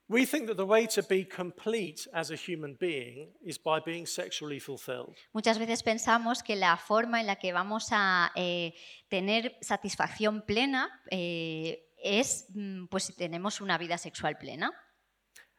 We 0.07 0.27
think 0.27 0.48
that 0.48 0.57
the 0.57 0.64
way 0.64 0.87
to 0.87 1.03
be 1.03 1.27
complete 1.27 2.09
as 2.12 2.31
a 2.31 2.37
human 2.37 2.77
being 2.79 3.33
is 3.42 3.59
by 3.59 3.81
being 3.85 4.07
sexually 4.07 4.61
fulfilled. 4.61 5.14
Muchas 5.33 5.59
veces 5.59 5.83
pensamos 5.83 6.42
que 6.42 6.57
la 6.57 6.77
forma 6.77 7.20
en 7.20 7.27
la 7.27 7.37
que 7.37 7.55
vamos 7.55 7.88
a 7.90 8.31
eh, 8.35 8.74
tener 9.09 9.57
satisfacción 9.62 10.42
plena 10.42 10.90
eh, 11.11 11.90
es 11.96 12.46
mm, 12.50 12.87
pues 12.87 13.05
si 13.05 13.14
tenemos 13.14 13.62
una 13.62 13.79
vida 13.79 13.96
sexual 13.96 14.37
plena. 14.37 14.72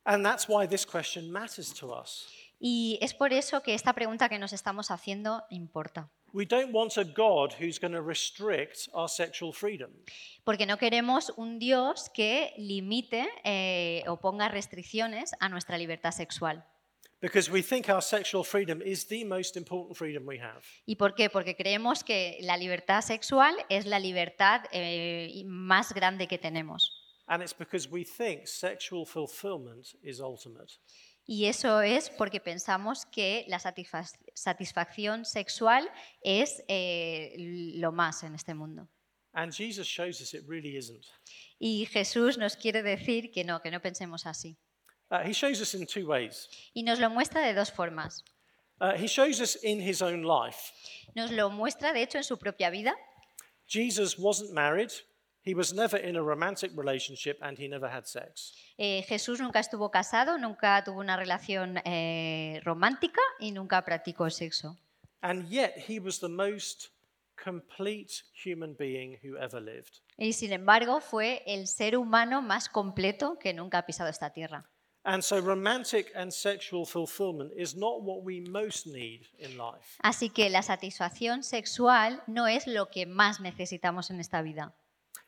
And 0.05 0.23
that's 0.23 0.47
why 0.47 0.67
this 0.67 0.85
question 0.85 1.31
matters 1.31 1.73
to 1.73 1.91
us. 1.91 2.27
Y 2.59 2.97
es 3.01 3.13
por 3.13 3.33
eso 3.33 3.61
que 3.61 3.73
esta 3.73 3.93
pregunta 3.93 4.29
que 4.29 4.39
nos 4.39 4.53
estamos 4.53 4.89
haciendo 4.91 5.43
importa. 5.49 6.09
We 6.31 6.45
don't 6.45 6.73
want 6.73 6.97
a 6.97 7.03
God 7.03 7.53
who's 7.59 7.79
going 7.79 7.93
to 7.93 8.01
restrict 8.01 8.89
our 8.93 9.07
sexual 9.07 9.53
freedom. 9.53 9.91
Porque 10.43 10.65
no 10.65 10.77
queremos 10.77 11.31
un 11.37 11.59
Dios 11.59 12.09
que 12.13 12.53
limite 12.57 13.27
eh, 13.43 14.03
o 14.07 14.19
ponga 14.19 14.49
restricciones 14.49 15.31
a 15.39 15.49
nuestra 15.49 15.77
libertad 15.77 16.11
sexual. 16.11 16.63
Because 17.21 17.49
we 17.49 17.63
think 17.63 17.89
our 17.89 18.01
sexual 18.01 18.43
freedom 18.43 18.81
is 18.81 19.07
the 19.07 19.23
most 19.23 19.55
important 19.55 19.97
freedom 19.97 20.27
we 20.27 20.37
have. 20.39 20.61
¿Y 20.85 20.95
por 20.95 21.15
qué? 21.15 21.29
Porque 21.29 21.55
creemos 21.55 22.03
que 22.03 22.37
la 22.41 22.57
libertad 22.57 23.01
sexual 23.01 23.55
es 23.69 23.85
la 23.85 23.99
libertad 23.99 24.65
eh, 24.71 25.41
más 25.45 25.93
grande 25.93 26.27
que 26.27 26.37
tenemos. 26.37 27.04
And 27.27 27.41
it's 27.41 27.53
because 27.53 27.89
we 27.89 28.03
think 28.03 28.47
sexual 28.47 29.05
fulfillment 29.05 29.95
is 30.03 30.19
ultimate. 30.19 30.73
Y 31.27 31.45
eso 31.45 31.81
es 31.81 32.11
porque 32.11 32.39
pensamos 32.39 33.05
que 33.07 33.45
la 33.47 33.57
satisfac- 33.57 34.15
satisfacción 34.35 35.25
sexual 35.25 35.89
es 36.21 36.63
eh, 36.67 37.33
lo 37.77 37.91
más 37.91 38.23
en 38.23 38.35
este 38.35 38.53
mundo. 38.53 38.87
And 39.33 39.51
Jesus 39.51 39.87
shows 39.87 40.21
us 40.21 40.33
it 40.33 40.43
really 40.47 40.77
isn't. 40.77 41.03
Y 41.59 41.87
Jesús 41.91 42.37
nos 42.37 42.55
quiere 42.55 42.83
decir 42.83 43.31
que 43.31 43.43
no, 43.43 43.59
que 43.59 43.71
no 43.71 43.81
pensemos 43.81 44.25
así. 44.27 44.55
Uh, 45.09 45.23
he 45.23 45.33
shows 45.33 45.59
us 45.61 45.73
in 45.73 45.85
two 45.85 46.05
ways. 46.07 46.47
Y 46.73 46.83
nos 46.83 46.99
lo 46.99 47.09
muestra 47.09 47.41
de 47.41 47.53
dos 47.53 47.71
formas. 47.71 48.23
Uh, 48.79 48.93
he 48.95 49.07
shows 49.07 49.39
us 49.41 49.55
in 49.63 49.79
his 49.79 50.01
own 50.01 50.23
life. 50.23 50.71
Nos 51.15 51.31
lo 51.31 51.49
muestra, 51.49 51.91
de 51.91 52.03
hecho, 52.03 52.17
en 52.17 52.23
su 52.23 52.37
propia 52.37 52.69
vida. 52.69 52.93
Jesus 53.67 54.17
wasn't 54.19 54.51
married, 54.53 54.91
he 55.45 55.53
was 55.53 55.73
never 55.73 55.97
in 55.97 56.15
a 56.15 56.23
romantic 56.23 56.71
relationship, 56.75 57.37
and 57.41 57.57
he 57.57 57.67
never 57.67 57.87
had 57.87 58.07
sex. 58.07 58.53
Eh, 58.77 59.05
Jesús 59.07 59.39
nunca 59.39 59.59
estuvo 59.59 59.91
casado, 59.91 60.37
nunca 60.39 60.83
tuvo 60.83 60.99
una 60.99 61.15
relación 61.15 61.79
eh, 61.85 62.59
romántica 62.63 63.21
y 63.39 63.51
nunca 63.51 63.83
practicó 63.85 64.29
sexo. 64.31 64.77
And 65.21 65.47
yet, 65.49 65.75
he 65.77 65.99
was 65.99 66.19
the 66.19 66.29
most 66.29 66.89
complete 67.35 68.23
human 68.33 68.75
being 68.75 69.19
who 69.23 69.37
ever 69.37 69.61
lived. 69.61 70.01
Y 70.17 70.33
sin 70.33 70.51
embargo, 70.51 70.99
fue 70.99 71.43
el 71.45 71.67
ser 71.67 71.95
humano 71.95 72.41
más 72.41 72.67
completo 72.67 73.37
que 73.39 73.53
nunca 73.53 73.79
ha 73.79 73.85
pisado 73.85 74.09
esta 74.09 74.31
tierra. 74.31 74.65
And 75.03 75.21
so, 75.21 75.39
romantic 75.39 76.11
and 76.15 76.31
sexual 76.31 76.83
fulfillment 76.87 77.51
is 77.55 77.75
not 77.75 78.01
what 78.01 78.23
we 78.23 78.41
most 78.41 78.87
need 78.87 79.27
in 79.37 79.55
life. 79.55 79.99
Así 80.01 80.31
que 80.31 80.49
la 80.49 80.63
satisfacción 80.63 81.43
sexual 81.43 82.23
no 82.25 82.47
es 82.47 82.65
lo 82.65 82.89
que 82.89 83.05
más 83.05 83.39
necesitamos 83.39 84.09
en 84.09 84.19
esta 84.19 84.41
vida. 84.41 84.73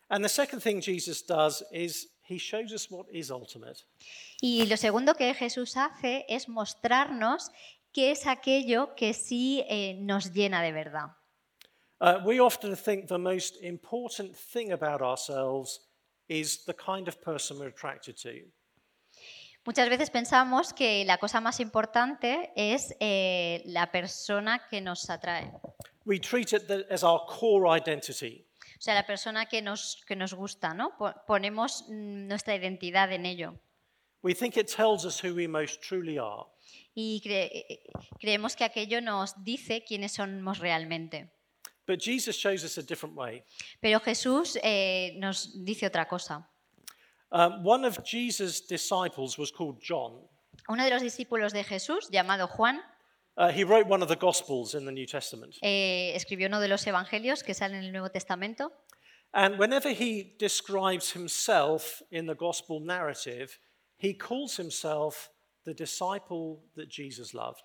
And 0.10 0.24
the 0.24 0.30
second 0.30 0.62
thing 0.62 0.82
Jesus 0.82 1.22
does 1.22 1.64
is 1.72 2.08
he 2.24 2.38
shows 2.38 2.74
us 2.74 2.90
what 2.90 3.08
is 3.12 3.30
ultimate. 3.30 3.84
Y 4.42 4.66
lo 4.66 4.78
segundo 4.78 5.14
que 5.16 5.34
Jesús 5.34 5.76
hace 5.76 6.26
es 6.30 6.48
mostrarnos 6.48 7.52
qué 7.92 8.12
es 8.12 8.26
aquello 8.26 8.96
que 8.96 9.14
sí 9.14 9.64
eh, 9.68 9.96
nos 10.00 10.32
llena 10.34 10.62
de 10.62 10.72
verdad. 10.72 11.10
Uh, 12.00 12.20
we 12.24 12.40
often 12.40 12.76
think 12.76 13.08
the 13.08 13.18
most 13.18 13.58
important 13.64 14.36
thing 14.36 14.72
about 14.72 15.02
ourselves 15.02 15.80
is 16.30 16.64
the 16.66 16.74
kind 16.74 17.08
of 17.08 17.20
person 17.22 17.58
we're 17.58 17.70
attracted 17.70 18.16
to. 18.16 18.52
Muchas 19.66 19.90
veces 19.90 20.10
pensamos 20.10 20.72
que 20.72 21.04
la 21.04 21.18
cosa 21.18 21.42
más 21.42 21.60
importante 21.60 22.54
es 22.56 22.96
eh, 23.02 23.64
la 23.66 23.92
persona 23.92 24.66
que 24.70 24.80
nos 24.80 25.10
atrae, 25.10 25.52
We 26.06 26.20
treat 26.20 26.54
it 26.54 26.72
as 26.90 27.04
our 27.04 27.20
core 27.28 27.68
identity. 27.68 28.47
O 28.78 28.82
sea, 28.82 28.94
la 28.94 29.06
persona 29.06 29.46
que 29.48 29.62
nos, 29.62 30.04
que 30.08 30.16
nos 30.16 30.34
gusta, 30.34 30.74
¿no? 30.74 30.96
Po- 30.98 31.14
Ponemos 31.26 31.86
nuestra 31.90 32.56
identidad 32.56 33.12
en 33.12 33.26
ello 33.26 33.60
We 34.24 34.34
think 34.36 34.58
it 34.58 34.68
tells 34.68 35.06
us 35.06 35.24
who 35.24 35.34
we 35.36 35.48
most 35.48 35.82
truly 35.82 36.18
are. 36.18 36.46
y 36.96 37.22
cre- 37.24 37.50
eh, 37.54 37.80
creemos 38.20 38.56
que 38.56 38.64
aquello 38.66 39.00
nos 39.02 39.44
dice 39.44 39.84
quiénes 39.88 40.14
somos 40.14 40.60
realmente. 40.60 41.32
But 41.88 42.02
Jesus 42.02 42.36
shows 42.36 42.64
us 42.66 42.78
a 42.78 42.82
different 42.82 43.16
way. 43.16 43.44
Pero 43.80 44.00
Jesús 44.02 44.58
eh, 44.62 45.14
nos 45.18 45.64
dice 45.64 45.86
otra 45.88 46.08
cosa. 46.08 46.50
Um, 47.32 47.66
one 47.66 47.86
of 47.88 48.00
Jesus' 48.04 48.66
disciples 48.68 49.38
was 49.38 49.52
called 49.52 49.80
John. 49.82 50.28
Uno 50.68 50.84
de 50.84 50.90
los 50.90 51.02
discípulos 51.02 51.54
de 51.54 51.64
Jesús, 51.64 52.10
llamado 52.10 52.48
Juan, 52.48 52.82
Uh, 53.38 53.52
he 53.52 53.64
wrote 53.64 53.88
one 53.88 54.02
of 54.02 54.10
the 54.10 54.16
Gospels 54.16 54.74
in 54.74 54.86
the 54.86 54.92
New 54.92 55.06
Testament. 55.06 55.56
eh, 55.62 56.14
escribió 56.16 56.48
uno 56.48 56.60
de 56.60 56.68
los 56.68 56.86
evangelios 56.88 57.44
que 57.44 57.54
salen 57.54 57.80
en 57.80 57.86
el 57.86 57.92
Nuevo 57.92 58.10
Testamento. 58.10 58.72
And 59.34 59.60
whenever 59.60 59.90
he 59.90 60.36
describes 60.40 61.12
himself 61.12 62.02
in 62.10 62.26
the 62.26 62.34
Gospel 62.34 62.80
narrative, 62.80 63.60
he 63.98 64.14
calls 64.16 64.58
himself 64.58 65.30
the 65.66 65.74
disciple 65.74 66.64
that 66.76 66.90
Jesus 66.90 67.34
loved. 67.34 67.62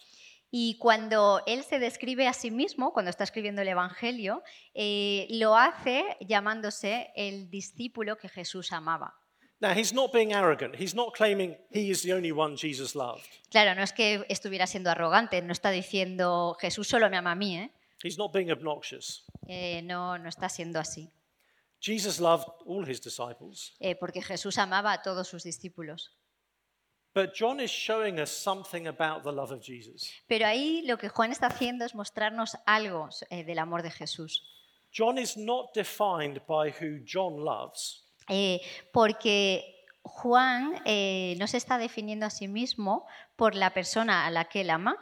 Y 0.50 0.76
cuando 0.78 1.40
él 1.46 1.64
se 1.64 1.78
describe 1.78 2.28
a 2.28 2.34
sí 2.34 2.50
mismo, 2.50 2.92
cuando 2.92 3.08
está 3.08 3.24
escribiendo 3.24 3.62
el 3.62 3.68
Evangelio, 3.68 4.42
eh, 4.74 5.26
lo 5.30 5.56
hace 5.56 6.18
llamándose 6.20 7.10
el 7.16 7.48
discípulo 7.48 8.18
que 8.18 8.28
Jesús 8.28 8.72
amaba. 8.72 9.14
Now, 9.62 9.72
he's 9.74 9.92
not 9.94 10.12
being 10.12 10.32
arrogant. 10.32 10.74
He's 10.74 10.92
not 10.92 11.14
claiming 11.14 11.56
he 11.70 11.88
is 11.88 12.02
the 12.02 12.12
only 12.12 12.32
one 12.32 12.56
Jesus 12.56 12.96
loved. 12.96 13.22
Claro, 13.48 13.76
no 13.76 13.82
es 13.82 13.92
que 13.92 14.24
estuviera 14.28 14.66
siendo 14.66 14.90
arrogante, 14.90 15.40
no 15.40 15.52
está 15.52 15.70
diciendo 15.70 16.56
Jesús 16.60 16.88
solo 16.88 17.08
me 17.08 17.16
ama 17.16 17.30
a 17.30 17.36
mí, 17.36 17.56
¿eh? 17.56 17.70
He's 18.02 18.18
not 18.18 18.32
being 18.32 18.50
obnoxious. 18.50 19.22
Eh, 19.46 19.80
no, 19.84 20.18
no 20.18 20.28
está 20.28 20.48
siendo 20.48 20.80
así, 20.80 21.08
Jesus 21.80 22.18
loved 22.18 22.46
all 22.66 22.84
his 22.88 23.00
disciples. 23.00 23.72
eh, 23.78 23.94
porque 23.94 24.20
Jesús 24.20 24.58
amaba 24.58 24.92
a 24.92 25.02
todos 25.02 25.28
sus 25.28 25.44
discípulos. 25.44 26.10
But 27.14 27.32
John 27.32 27.60
is 27.60 27.70
showing 27.70 28.18
us 28.18 28.30
something 28.30 28.88
about 28.88 29.22
the 29.22 29.30
love 29.30 29.52
of 29.52 29.62
Jesus. 29.62 30.10
Pero 30.26 30.46
ahí 30.46 30.82
lo 30.86 30.96
que 30.96 31.08
Juan 31.08 31.30
está 31.30 31.46
haciendo 31.46 31.84
es 31.84 31.94
mostrarnos 31.94 32.56
algo 32.66 33.10
eh, 33.30 33.44
del 33.44 33.60
amor 33.60 33.82
de 33.82 33.92
Jesús. 33.92 34.42
John 34.92 35.18
is 35.18 35.36
not 35.36 35.72
defined 35.72 36.40
by 36.48 36.70
who 36.70 36.98
John 37.04 37.44
loves. 37.44 38.01
Eh, 38.28 38.60
porque 38.92 39.84
Juan 40.02 40.80
eh, 40.84 41.34
no 41.38 41.46
se 41.46 41.56
está 41.56 41.78
definiendo 41.78 42.26
a 42.26 42.30
sí 42.30 42.48
mismo 42.48 43.06
por 43.36 43.54
la 43.54 43.72
persona 43.74 44.26
a 44.26 44.30
la 44.30 44.44
que 44.46 44.62
él 44.62 44.70
ama, 44.70 44.96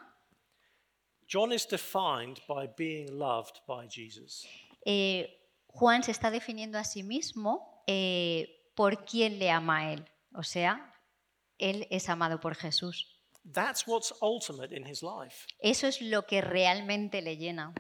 John 1.33 1.52
is 1.52 1.66
defined 1.68 2.40
by 2.48 2.68
being 2.76 3.16
loved 3.16 3.61
by 3.66 3.87
Jesus. 3.88 4.44
eh, 4.85 5.37
Juan 5.68 6.02
se 6.02 6.11
está 6.11 6.33
definiendo 6.33 6.78
a 6.78 6.85
sí 6.85 7.04
mismo 7.04 7.85
eh, 7.87 8.72
por 8.74 9.04
quién 9.04 9.38
le 9.38 9.50
ama 9.50 9.78
a 9.78 9.92
él. 9.92 10.04
O 10.35 10.42
sea, 10.42 10.92
él 11.59 11.87
es 11.90 12.09
amado 12.09 12.40
por 12.40 12.56
Jesús. 12.56 13.06
That's 13.52 13.87
what's 13.87 14.12
ultimate 14.20 14.74
in 14.74 14.85
his 14.87 15.02
life. 15.02 15.46
Eso 15.61 15.87
es 15.87 16.00
lo 16.02 16.26
que 16.26 16.40
realmente 16.40 17.22
le 17.22 17.37
llena. 17.37 17.72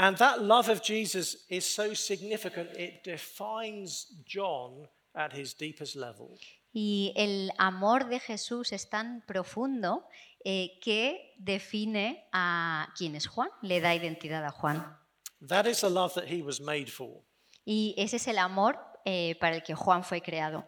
And 0.00 0.16
that 0.18 0.40
love 0.40 0.68
of 0.68 0.80
Jesus 0.80 1.44
is 1.50 1.66
so 1.66 1.92
significant, 1.92 2.70
it 2.76 3.02
defines 3.02 4.06
John 4.24 4.86
at 5.12 5.32
his 5.32 5.54
deepest 5.54 5.96
level. 5.96 6.38
Y 6.72 7.12
el 7.16 7.50
amor 7.58 8.08
de 8.08 8.20
Jesús 8.20 8.72
es 8.72 8.88
tan 8.88 9.24
profundo 9.26 10.06
eh, 10.44 10.78
que 10.80 11.34
define 11.36 12.28
a 12.32 12.92
quién 12.96 13.16
es 13.16 13.26
Juan, 13.26 13.48
le 13.60 13.80
da 13.80 13.92
identidad 13.92 14.44
a 14.44 14.52
Juan. 14.52 14.86
That 15.40 15.66
is 15.66 15.80
the 15.80 15.90
love 15.90 16.14
that 16.14 16.28
he 16.28 16.42
was 16.42 16.60
made 16.60 16.86
for. 16.86 17.24
Y 17.64 17.96
ese 17.98 18.18
es 18.18 18.28
el 18.28 18.38
amor 18.38 18.78
eh, 19.04 19.34
para 19.40 19.56
el 19.56 19.64
que 19.64 19.74
Juan 19.74 20.04
fue 20.04 20.20
creado. 20.20 20.64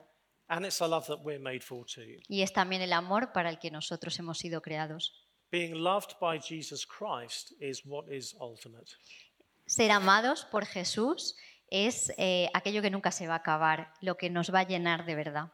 And 0.48 0.66
it's 0.66 0.80
a 0.80 0.88
love 0.88 1.06
that 1.06 1.20
we're 1.22 1.38
made 1.38 1.60
for 1.60 1.86
too. 1.86 2.18
Y 2.28 2.42
es 2.42 2.52
también 2.52 2.82
el 2.82 2.92
amor 2.92 3.32
para 3.32 3.48
el 3.48 3.60
que 3.60 3.70
nosotros 3.70 4.18
hemos 4.18 4.38
sido 4.38 4.60
creados. 4.60 5.29
Being 5.50 5.74
loved 5.74 6.14
by 6.20 6.38
Jesus 6.38 6.84
Christ 6.84 7.52
is 7.60 7.84
what 7.84 8.08
is 8.08 8.34
ultimate. 8.40 8.96
Ser 9.66 9.90
amados 9.90 10.44
por 10.44 10.64
Jesús 10.64 11.34
es 11.70 12.12
eh, 12.18 12.48
aquello 12.54 12.82
que 12.82 12.90
nunca 12.90 13.10
se 13.10 13.26
va 13.26 13.34
a 13.34 13.38
acabar, 13.38 13.92
lo 14.00 14.16
que 14.16 14.30
nos 14.30 14.52
va 14.52 14.60
a 14.60 14.66
llenar 14.66 15.06
de 15.06 15.14
verdad. 15.14 15.52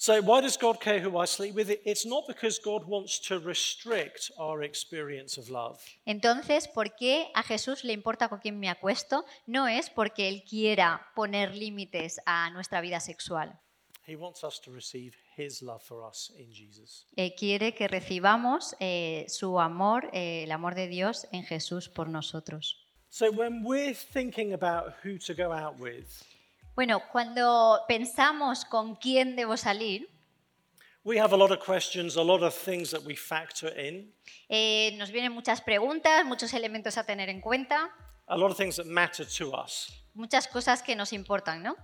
So, 0.00 0.20
why 0.22 0.40
does 0.40 0.56
God 0.56 0.78
care 0.78 1.00
who 1.00 1.20
I 1.20 1.26
sleep 1.26 1.56
with? 1.56 1.70
It's 1.84 2.06
not 2.06 2.24
because 2.28 2.60
God 2.60 2.84
wants 2.86 3.18
to 3.22 3.40
restrict 3.40 4.30
our 4.38 4.62
experience 4.62 5.36
of 5.40 5.48
love. 5.48 5.80
Entonces, 6.06 6.68
¿por 6.68 6.94
qué 6.94 7.32
a 7.34 7.42
Jesús 7.42 7.82
le 7.82 7.92
importa 7.92 8.28
con 8.28 8.38
quién 8.38 8.60
me 8.60 8.68
acuesto? 8.68 9.24
No 9.46 9.66
es 9.66 9.90
porque 9.90 10.28
Él 10.28 10.44
quiera 10.48 11.08
poner 11.16 11.56
límites 11.56 12.20
a 12.26 12.48
nuestra 12.50 12.80
vida 12.80 13.00
sexual. 13.00 13.58
He 14.08 14.16
wants 14.16 14.42
us 14.42 14.58
to 14.60 14.70
receive 14.70 15.14
His 15.36 15.62
love 15.62 15.82
for 15.82 16.02
us 16.02 16.32
in 16.38 16.50
Jesus. 16.50 17.04
Eh, 17.16 17.34
quiere 17.36 17.74
que 17.74 17.88
recibamos 17.88 18.74
eh, 18.80 19.26
su 19.28 19.60
amor, 19.60 20.08
eh, 20.14 20.44
el 20.44 20.52
amor 20.52 20.74
de 20.74 20.88
Dios 20.88 21.26
en 21.30 21.44
Jesús 21.44 21.90
por 21.90 22.08
nosotros. 22.08 22.76
So, 23.10 23.30
when 23.30 23.62
we're 23.62 23.94
thinking 23.94 24.54
about 24.54 24.94
who 25.04 25.18
to 25.18 25.34
go 25.34 25.52
out 25.52 25.78
with, 25.78 26.06
Bueno, 26.74 27.02
cuando 27.12 27.80
pensamos 27.86 28.64
con 28.64 28.96
quién 28.96 29.36
debo 29.36 29.58
salir, 29.58 30.08
we 31.04 31.18
have 31.18 31.34
a 31.34 31.36
lot 31.36 31.50
of 31.50 31.58
questions, 31.58 32.16
a 32.16 32.22
lot 32.22 32.42
of 32.42 32.54
things 32.54 32.90
that 32.90 33.02
we 33.04 33.14
factor 33.14 33.68
in, 33.78 34.14
nos 34.96 35.10
vienen 35.10 35.32
muchas 35.32 35.60
preguntas, 35.60 36.24
muchos 36.24 36.54
elementos 36.54 36.96
a 36.96 37.04
tener 37.04 37.28
en 37.28 37.42
cuenta, 37.42 37.90
a 38.26 38.36
lot 38.38 38.50
of 38.50 38.56
things 38.56 38.76
that 38.76 38.86
matter 38.86 39.26
to 39.26 39.52
us. 39.52 39.92
muchas 40.14 40.48
cosas 40.48 40.82
que 40.82 40.96
nos 40.96 41.12
importan, 41.12 41.62
¿no? 41.62 41.76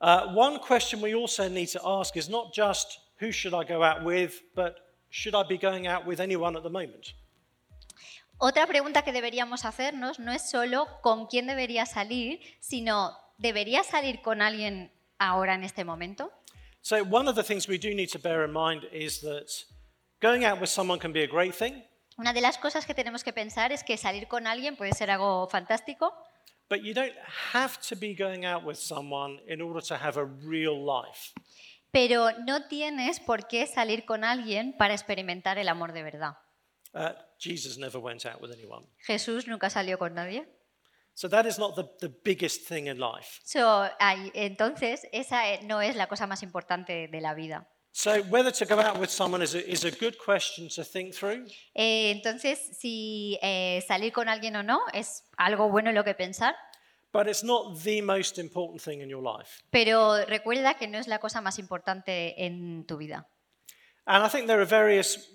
Uh, 0.00 0.32
one 0.34 0.58
question 0.58 1.00
we 1.00 1.14
also 1.14 1.48
need 1.48 1.68
to 1.68 1.80
ask 1.84 2.16
is 2.16 2.28
not 2.28 2.52
just 2.52 2.98
who 3.18 3.32
should 3.32 3.54
I 3.54 3.64
go 3.64 3.82
out 3.82 4.04
with, 4.04 4.42
but 4.54 4.76
should 5.10 5.34
I 5.34 5.42
be 5.42 5.56
going 5.56 5.86
out 5.86 6.06
with 6.06 6.20
anyone 6.20 6.56
at 6.56 6.62
the 6.62 6.70
moment? 6.70 7.14
Otra 8.38 8.66
pregunta 8.66 9.02
que 9.02 9.12
deberíamos 9.12 9.64
hacernos 9.64 10.18
no 10.18 10.32
es 10.32 10.50
solo 10.50 10.86
con 11.02 11.26
quién 11.26 11.46
debería 11.46 11.86
salir, 11.86 12.40
sino 12.60 13.16
¿debería 13.38 13.82
salir 13.82 14.20
con 14.20 14.42
alguien 14.42 14.92
ahora 15.18 15.54
en 15.54 15.64
este 15.64 15.84
momento? 15.84 16.30
So, 16.82 17.02
one 17.02 17.28
of 17.28 17.34
the 17.34 17.42
things 17.42 17.66
we 17.66 17.78
do 17.78 17.94
need 17.94 18.10
to 18.10 18.18
bear 18.18 18.44
in 18.44 18.52
mind 18.52 18.84
is 18.92 19.20
that 19.22 19.64
going 20.20 20.44
out 20.44 20.60
with 20.60 20.68
someone 20.68 20.98
can 20.98 21.12
be 21.12 21.22
a 21.22 21.26
great 21.26 21.54
thing, 21.54 21.82
Una 22.18 22.32
de 22.32 22.40
las 22.40 22.56
cosas 22.56 22.86
que 22.86 22.94
tenemos 22.94 23.22
que 23.22 23.34
pensar 23.34 23.72
es 23.72 23.84
que 23.84 23.98
salir 23.98 24.26
con 24.26 24.46
alguien 24.46 24.74
puede 24.74 24.94
ser 24.94 25.10
algo 25.10 25.46
fantástico, 25.48 26.14
but 26.68 26.82
you 26.82 26.94
don't 26.94 27.14
have 27.52 27.80
to 27.80 27.96
be 27.96 28.14
going 28.14 28.44
out 28.44 28.64
with 28.64 28.78
someone 28.78 29.38
in 29.46 29.60
order 29.60 29.80
to 29.80 29.96
have 29.96 30.16
a 30.16 30.24
real 30.24 30.76
life. 30.78 31.32
pero 31.96 32.30
no 32.44 32.68
tienes 32.68 33.20
por 33.20 33.46
qué 33.46 33.66
salir 33.66 34.04
con 34.04 34.22
alguien 34.22 34.76
para 34.76 34.92
experimentar 34.92 35.56
el 35.56 35.68
amor 35.68 35.92
de 35.92 36.02
verdad. 36.02 36.36
Uh, 36.92 37.12
Jesus 37.38 37.78
never 37.78 37.98
went 37.98 38.26
out 38.26 38.40
with 38.42 38.52
anyone. 38.52 38.86
Jesús 39.06 39.46
nunca 39.46 39.70
salió 39.70 39.98
con 39.98 40.14
nadie. 40.14 40.46
So, 41.14 41.28
that 41.30 41.46
is 41.46 41.58
not 41.58 41.74
the, 41.74 41.84
the 42.00 42.14
biggest 42.22 42.68
thing 42.68 42.88
in 42.88 42.98
life. 42.98 43.40
So, 43.44 43.88
entonces, 44.34 45.08
esa 45.12 45.50
eh, 45.50 45.60
no 45.62 45.80
es 45.80 45.96
la 45.96 46.06
cosa 46.08 46.26
más 46.26 46.42
importante 46.42 47.08
de 47.08 47.20
la 47.22 47.32
vida. 47.32 47.66
So, 47.98 48.22
whether 48.24 48.50
to 48.52 48.66
go 48.66 48.78
out 48.78 48.98
with 49.00 49.08
someone 49.08 49.40
is 49.40 49.54
a, 49.54 49.66
is 49.66 49.84
a 49.84 49.90
good 49.90 50.18
question 50.18 50.68
to 50.68 50.84
think 50.84 51.14
through. 51.14 51.46
Eh, 51.74 52.10
entonces, 52.10 52.58
si 52.78 53.38
eh, 53.40 53.82
salir 53.88 54.12
con 54.12 54.28
alguien 54.28 54.54
o 54.56 54.62
no 54.62 54.82
es 54.92 55.24
algo 55.38 55.70
bueno 55.70 55.88
en 55.88 55.94
lo 55.94 56.04
que 56.04 56.12
pensar, 56.12 56.54
But 57.10 57.26
it's 57.26 57.42
not 57.42 57.82
the 57.82 58.02
most 58.02 58.36
important 58.36 58.82
thing 58.82 59.00
in 59.00 59.08
your 59.08 59.22
life. 59.22 59.62
pero 59.70 60.26
recuerda 60.26 60.74
que 60.74 60.86
no 60.86 60.98
es 60.98 61.08
la 61.08 61.20
cosa 61.20 61.40
más 61.40 61.58
importante 61.58 62.44
en 62.44 62.84
tu 62.84 62.98
vida. 62.98 63.26
And 64.04 64.22
I 64.22 64.28
think 64.28 64.46
there 64.46 64.60
are 64.60 64.66
various 64.66 65.30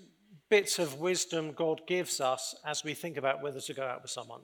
bits 0.47 0.77
of 0.77 1.01
wisdom 1.01 1.53
God 1.55 1.81
gives 1.87 2.21
us 2.21 2.55
as 2.63 2.83
we 2.83 2.93
think 2.93 3.17
about 3.17 3.41
whether 3.41 3.59
to 3.59 3.73
go 3.73 3.87
out 3.87 4.03
with 4.03 4.11
someone. 4.11 4.43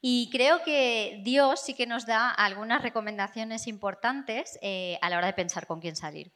Y 0.00 0.28
creo 0.30 0.62
que 0.62 1.22
Dios 1.24 1.60
sí 1.64 1.74
que 1.74 1.88
nos 1.88 2.06
da 2.06 2.30
algunas 2.30 2.82
recomendaciones 2.82 3.66
importantes 3.66 4.60
eh, 4.62 4.96
a 5.02 5.10
la 5.10 5.18
hora 5.18 5.26
de 5.26 5.32
pensar 5.32 5.66
con 5.66 5.80
quién 5.80 5.96
salir. 5.96 6.30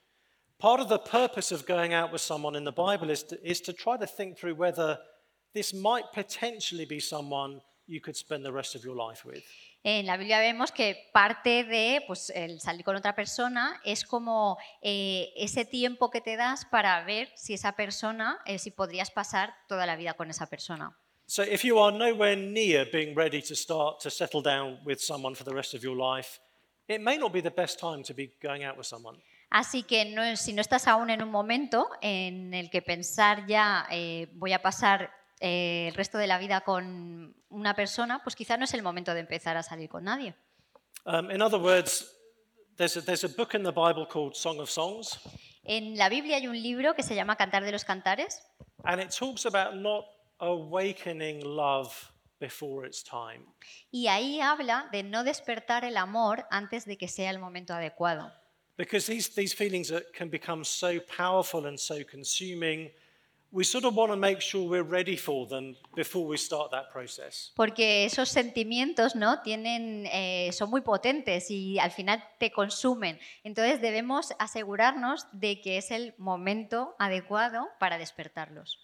Part 0.62 0.78
of 0.78 0.88
the 0.88 1.00
purpose 1.00 1.50
of 1.50 1.66
going 1.66 1.92
out 1.92 2.12
with 2.12 2.20
someone 2.20 2.54
in 2.54 2.62
the 2.62 2.70
Bible 2.70 3.10
is 3.10 3.24
to, 3.24 3.36
is 3.42 3.60
to 3.62 3.72
try 3.72 3.96
to 3.96 4.06
think 4.06 4.38
through 4.38 4.54
whether 4.54 4.96
this 5.54 5.74
might 5.74 6.04
potentially 6.14 6.84
be 6.84 7.00
someone 7.00 7.60
you 7.88 8.00
could 8.00 8.16
spend 8.16 8.44
the 8.44 8.52
rest 8.52 8.76
of 8.76 8.84
your 8.84 8.94
life 8.94 9.24
with. 9.24 9.42
En 9.84 10.06
la 10.06 10.16
Biblia 10.16 10.38
vemos 10.38 10.70
que 10.70 10.94
parte 11.12 11.64
de 11.64 12.04
pues, 12.06 12.30
el 12.30 12.60
salir 12.60 12.84
con 12.84 12.94
otra 12.94 13.12
persona 13.12 13.80
es 13.84 14.04
como 14.04 14.56
eh, 14.80 15.32
ese 15.36 15.64
tiempo 15.64 16.10
que 16.10 16.20
te 16.20 16.36
das 16.36 16.64
para 16.64 17.02
ver 17.04 17.28
si 17.34 17.54
esa 17.54 17.72
persona, 17.72 18.40
eh, 18.46 18.60
si 18.60 18.70
podrías 18.70 19.10
pasar 19.10 19.52
toda 19.68 19.84
la 19.84 19.96
vida 19.96 20.14
con 20.14 20.30
esa 20.30 20.46
persona. 20.46 20.96
So 21.26 21.42
if 21.42 21.64
you 21.64 21.80
are 21.80 21.90
nowhere 21.90 22.36
near 22.36 22.86
being 22.92 23.16
ready 23.16 23.42
to 23.42 23.56
start 23.56 23.98
to 24.02 24.10
settle 24.10 24.42
down 24.42 24.78
with 24.84 25.00
someone 25.00 25.34
for 25.34 25.42
the 25.42 25.56
rest 25.56 25.74
of 25.74 25.82
your 25.82 25.96
life, 25.96 26.38
it 26.86 27.00
may 27.00 27.18
not 27.18 27.32
be 27.32 27.40
the 27.42 27.50
best 27.50 27.80
time 27.80 28.04
to 28.04 28.14
be 28.14 28.30
going 28.40 28.62
out 28.62 28.76
with 28.76 28.86
someone. 28.86 29.16
Así 29.54 29.82
que 29.82 30.06
no- 30.06 30.34
si 30.36 30.54
no 30.54 30.62
estás 30.62 30.88
aún 30.88 31.10
en 31.10 31.22
un 31.22 31.30
momento 31.30 31.86
en 32.00 32.54
el 32.54 32.70
que 32.70 32.80
pensar 32.80 33.46
ya 33.46 33.86
eh, 33.90 34.28
voy 34.32 34.54
a 34.54 34.62
pasar 34.62 35.10
eh, 35.40 35.88
el 35.88 35.94
resto 35.94 36.16
de 36.16 36.26
la 36.26 36.38
vida 36.38 36.62
con 36.62 37.34
una 37.50 37.74
persona, 37.74 38.20
pues 38.24 38.34
quizá 38.34 38.56
no 38.56 38.64
es 38.64 38.72
el 38.72 38.82
momento 38.82 39.12
de 39.12 39.20
empezar 39.20 39.56
a 39.58 39.62
salir 39.62 39.90
con 39.90 40.04
nadie. 40.04 40.34
Um, 41.04 41.30
in 41.30 41.42
other 41.42 41.60
words, 41.60 42.06
there's 42.76 42.96
a, 42.96 43.02
there's 43.02 43.24
a 43.24 43.28
book 43.28 43.54
in 43.54 43.62
the 43.62 43.72
Bible 43.72 44.06
called 44.08 44.34
Song 44.34 44.58
of 44.58 44.70
Songs, 44.70 45.20
En 45.64 45.96
la 45.98 46.08
Biblia 46.08 46.36
hay 46.36 46.46
un 46.48 46.60
libro 46.60 46.94
que 46.94 47.02
se 47.02 47.14
llama 47.14 47.36
Cantar 47.36 47.62
de 47.64 47.72
los 47.72 47.84
Cantares 47.84 48.40
and 48.84 49.00
it 49.02 49.10
talks 49.10 49.44
about 49.46 49.74
not 49.74 50.04
awakening 50.38 51.40
love 51.44 51.92
before 52.40 52.86
its 52.86 53.04
time. 53.04 53.44
y 53.90 54.06
ahí 54.08 54.40
habla 54.40 54.88
de 54.92 55.02
no 55.02 55.22
despertar 55.24 55.84
el 55.84 55.96
amor 55.98 56.46
antes 56.50 56.84
de 56.86 56.96
que 56.96 57.06
sea 57.08 57.30
el 57.30 57.38
momento 57.38 57.74
adecuado. 57.74 58.32
Because 58.76 59.06
these, 59.06 59.28
these 59.34 59.52
feelings 59.52 59.92
are, 59.92 60.02
can 60.14 60.28
become 60.28 60.64
so 60.64 60.98
powerful 61.00 61.66
and 61.66 61.78
so 61.78 62.02
consuming, 62.04 62.90
we 63.52 63.64
sort 63.64 63.84
of 63.84 63.94
want 63.94 64.10
to 64.10 64.16
make 64.16 64.40
sure 64.40 64.66
we're 64.66 64.82
ready 64.82 65.14
for 65.14 65.46
them 65.46 65.76
before 65.94 66.26
we 66.26 66.38
start 66.38 66.70
that 66.70 66.90
process. 66.90 67.52
Porque 67.54 68.06
esos 68.06 68.30
sentimientos 68.30 69.14
¿no? 69.14 69.42
Tienen, 69.42 70.06
eh, 70.10 70.50
son 70.52 70.70
muy 70.70 70.80
potentes 70.80 71.50
y 71.50 71.78
al 71.78 71.90
final 71.90 72.24
te 72.38 72.50
consumen. 72.50 73.18
Entonces 73.44 73.80
debemos 73.82 74.32
asegurarnos 74.38 75.26
de 75.32 75.60
que 75.60 75.76
es 75.76 75.90
el 75.90 76.14
momento 76.16 76.96
adecuado 76.98 77.68
para 77.78 77.98
despertarlos. 77.98 78.78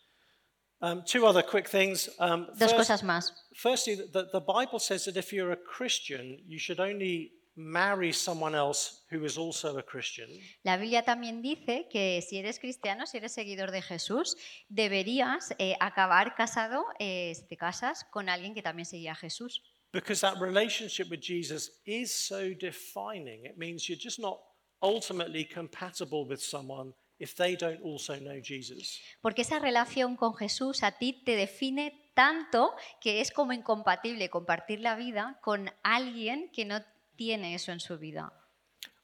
Um, 0.81 1.03
two 1.03 1.27
other 1.27 1.43
quick 1.43 1.67
things. 1.69 2.09
Um, 2.21 2.47
Dos 2.59 2.71
first- 2.71 2.77
cosas 2.77 3.03
más. 3.03 3.33
Firstly, 3.55 3.97
the, 3.97 4.29
the 4.31 4.41
Bible 4.41 4.79
says 4.79 5.07
that 5.07 5.17
if 5.17 5.33
you're 5.33 5.51
a 5.51 5.57
Christian, 5.57 6.41
you 6.47 6.59
should 6.59 6.79
only 6.79 7.33
marry 7.59 8.13
someone 8.13 8.55
else 8.55 9.03
who 9.11 9.25
is 9.25 9.37
also 9.37 9.77
a 9.77 9.83
Christian. 9.83 10.29
La 10.63 10.77
Biblia 10.77 11.03
también 11.03 11.43
dice 11.43 11.89
que 11.91 12.23
si 12.23 12.39
eres 12.39 12.61
cristiano, 12.61 13.05
si 13.05 13.19
eres 13.19 13.33
seguidor 13.33 13.73
de 13.73 13.83
Jesús, 13.83 14.37
deberías 14.69 15.53
eh, 15.59 15.75
acabar 15.81 16.37
casado, 16.37 16.85
eh, 17.01 17.35
te 17.49 17.57
casas, 17.57 18.05
con 18.13 18.29
alguien 18.29 18.55
que 18.55 18.63
también 18.63 18.87
seguía 18.87 19.13
a 19.13 19.17
Jesús. 19.17 19.63
Because 19.93 20.21
that 20.21 20.41
relationship 20.41 21.11
with 21.11 21.21
Jesus 21.21 21.81
is 21.85 22.13
so 22.13 22.55
defining. 22.61 23.45
It 23.45 23.57
means 23.57 23.89
you're 23.89 24.01
just 24.01 24.21
not 24.21 24.39
ultimately 24.81 25.45
compatible 25.45 26.25
with 26.29 26.41
someone 26.41 26.95
if 27.19 27.35
they 27.35 27.57
don't 27.57 27.81
also 27.83 28.15
know 28.21 28.39
Jesus. 28.41 29.01
Porque 29.21 29.43
esa 29.43 29.59
relación 29.59 30.17
con 30.17 30.35
Jesús 30.35 30.85
a 30.85 30.93
ti 30.93 31.13
te 31.25 31.35
define 31.35 32.09
tanto 32.15 32.75
que 33.01 33.21
es 33.21 33.33
como 33.33 33.53
incompatible 33.53 34.29
compartir 34.29 34.81
la 34.81 34.95
vida 34.95 35.41
con 35.43 35.71
alguien 35.83 36.51
que 36.53 36.65
no 36.65 36.83
tiene 37.19 37.55
eso 37.55 37.73
en 37.73 37.81
su 37.81 37.99
vida. 37.99 38.33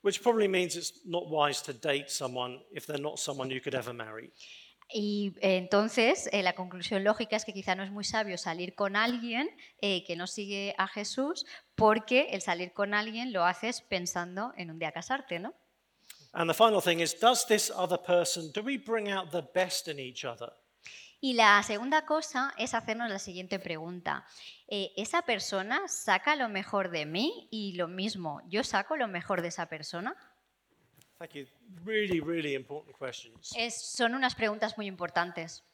Which 0.03 0.23
probably 0.23 0.49
means 0.49 0.77
it's 0.77 1.05
not 1.05 1.25
wise 1.29 1.63
to 1.65 1.73
date 1.73 2.09
someone 2.09 2.63
if 2.71 2.87
they're 2.87 3.03
not 3.03 3.19
someone 3.19 3.51
you 3.51 3.61
could 3.61 3.75
ever 3.75 3.93
marry. 3.93 4.33
Y 4.89 5.33
eh, 5.41 5.57
entonces 5.57 6.29
eh, 6.31 6.43
la 6.43 6.55
conclusión 6.55 7.05
lógica 7.05 7.37
es 7.37 7.45
que 7.45 7.53
quizá 7.53 7.75
no 7.75 7.83
es 7.83 7.91
muy 7.91 8.05
sabio 8.05 8.37
salir 8.37 8.75
con 8.75 8.97
alguien 8.97 9.49
eh, 9.81 10.05
que 10.05 10.15
no 10.15 10.27
sigue 10.27 10.75
a 10.79 10.87
Jesús 10.87 11.47
porque 11.75 12.29
el 12.33 12.43
salir 12.43 12.73
con 12.73 12.95
alguien 12.95 13.33
lo 13.33 13.45
haces 13.45 13.81
pensando 13.81 14.53
en 14.57 14.71
un 14.71 14.79
día 14.79 14.93
casarte, 14.93 15.39
¿no? 15.39 15.55
And 16.33 16.51
the 16.51 16.55
final 16.55 16.83
thing 16.83 17.01
is 17.01 17.19
does 17.19 17.47
this 17.47 17.71
other 17.71 17.99
person, 17.99 18.53
do 18.53 18.63
we 18.63 18.77
bring 18.77 19.11
out 19.11 19.31
the 19.31 19.43
best 19.55 19.89
in 19.89 19.99
each 19.99 20.25
other? 20.25 20.53
Y 21.25 21.33
la 21.33 21.63
segunda 21.63 22.05
cosa 22.05 22.53
es 22.59 22.75
hacernos 22.75 23.09
la 23.09 23.19
siguiente 23.19 23.59
pregunta. 23.59 24.27
Eh, 24.69 24.93
¿Esa 24.95 25.23
persona 25.23 25.89
saca 25.89 26.37
lo 26.37 26.51
mejor 26.51 26.91
de 26.91 27.07
mí 27.07 27.49
y 27.51 27.73
lo 27.77 27.89
mismo, 27.89 28.43
yo 28.51 28.63
saco 28.63 28.95
lo 28.95 29.09
mejor 29.09 29.41
de 29.41 29.49
esa 29.49 29.65
persona? 29.67 30.15
Thank 31.19 31.33
you. 31.33 31.47
Really, 31.87 32.21
really 32.21 32.55
important 32.55 32.95
questions 32.99 33.55
Es- 33.57 33.91
son 33.97 34.15
unas 34.15 34.35
preguntas 34.35 34.77
muy 34.77 34.87
importantes. 34.87 35.65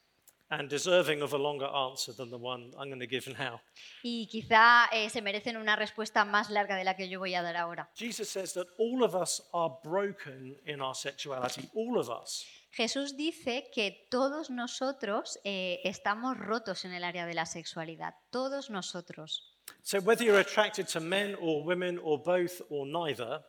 and 0.50 0.68
deserving 0.70 1.20
of 1.20 1.32
a 1.32 1.38
longer 1.38 1.66
answer 1.66 2.14
than 2.14 2.28
the 2.30 2.36
one 2.36 2.70
I'm 2.78 2.88
going 2.88 3.00
to 3.00 3.08
give 3.08 3.26
now. 3.36 3.60
Y 4.04 4.28
quizá 4.28 4.88
eh, 4.92 5.10
se 5.10 5.20
merecen 5.20 5.56
una 5.56 5.74
respuesta 5.74 6.24
más 6.24 6.48
larga 6.50 6.76
de 6.76 6.84
la 6.84 6.94
que 6.96 7.08
yo 7.08 7.18
voy 7.18 7.34
a 7.34 7.42
dar 7.42 7.56
ahora. 7.56 7.90
Jesus 7.96 8.28
says 8.28 8.52
that 8.54 8.68
all 8.78 9.02
of 9.02 9.16
us 9.16 9.42
are 9.52 9.74
broken 9.82 10.56
in 10.66 10.80
our 10.80 10.94
sexuality, 10.94 11.68
all 11.74 11.98
of 11.98 12.08
us. 12.08 12.46
Jesús 12.72 13.16
dice 13.16 13.68
que 13.74 14.06
todos 14.10 14.50
nosotros 14.50 15.38
eh, 15.44 15.80
estamos 15.84 16.38
rotos 16.38 16.84
en 16.84 16.92
el 16.92 17.04
área 17.04 17.26
de 17.26 17.34
la 17.34 17.46
sexualidad, 17.46 18.14
todos 18.30 18.70
nosotros. 18.70 19.56
So 19.82 19.98
whether 19.98 20.24
you're 20.24 20.40
attracted 20.40 20.86
to 20.88 21.00
men 21.00 21.36
or 21.40 21.64
women 21.64 21.98
or 22.02 22.22
both 22.22 22.60
or 22.70 22.86
neither, 22.86 23.42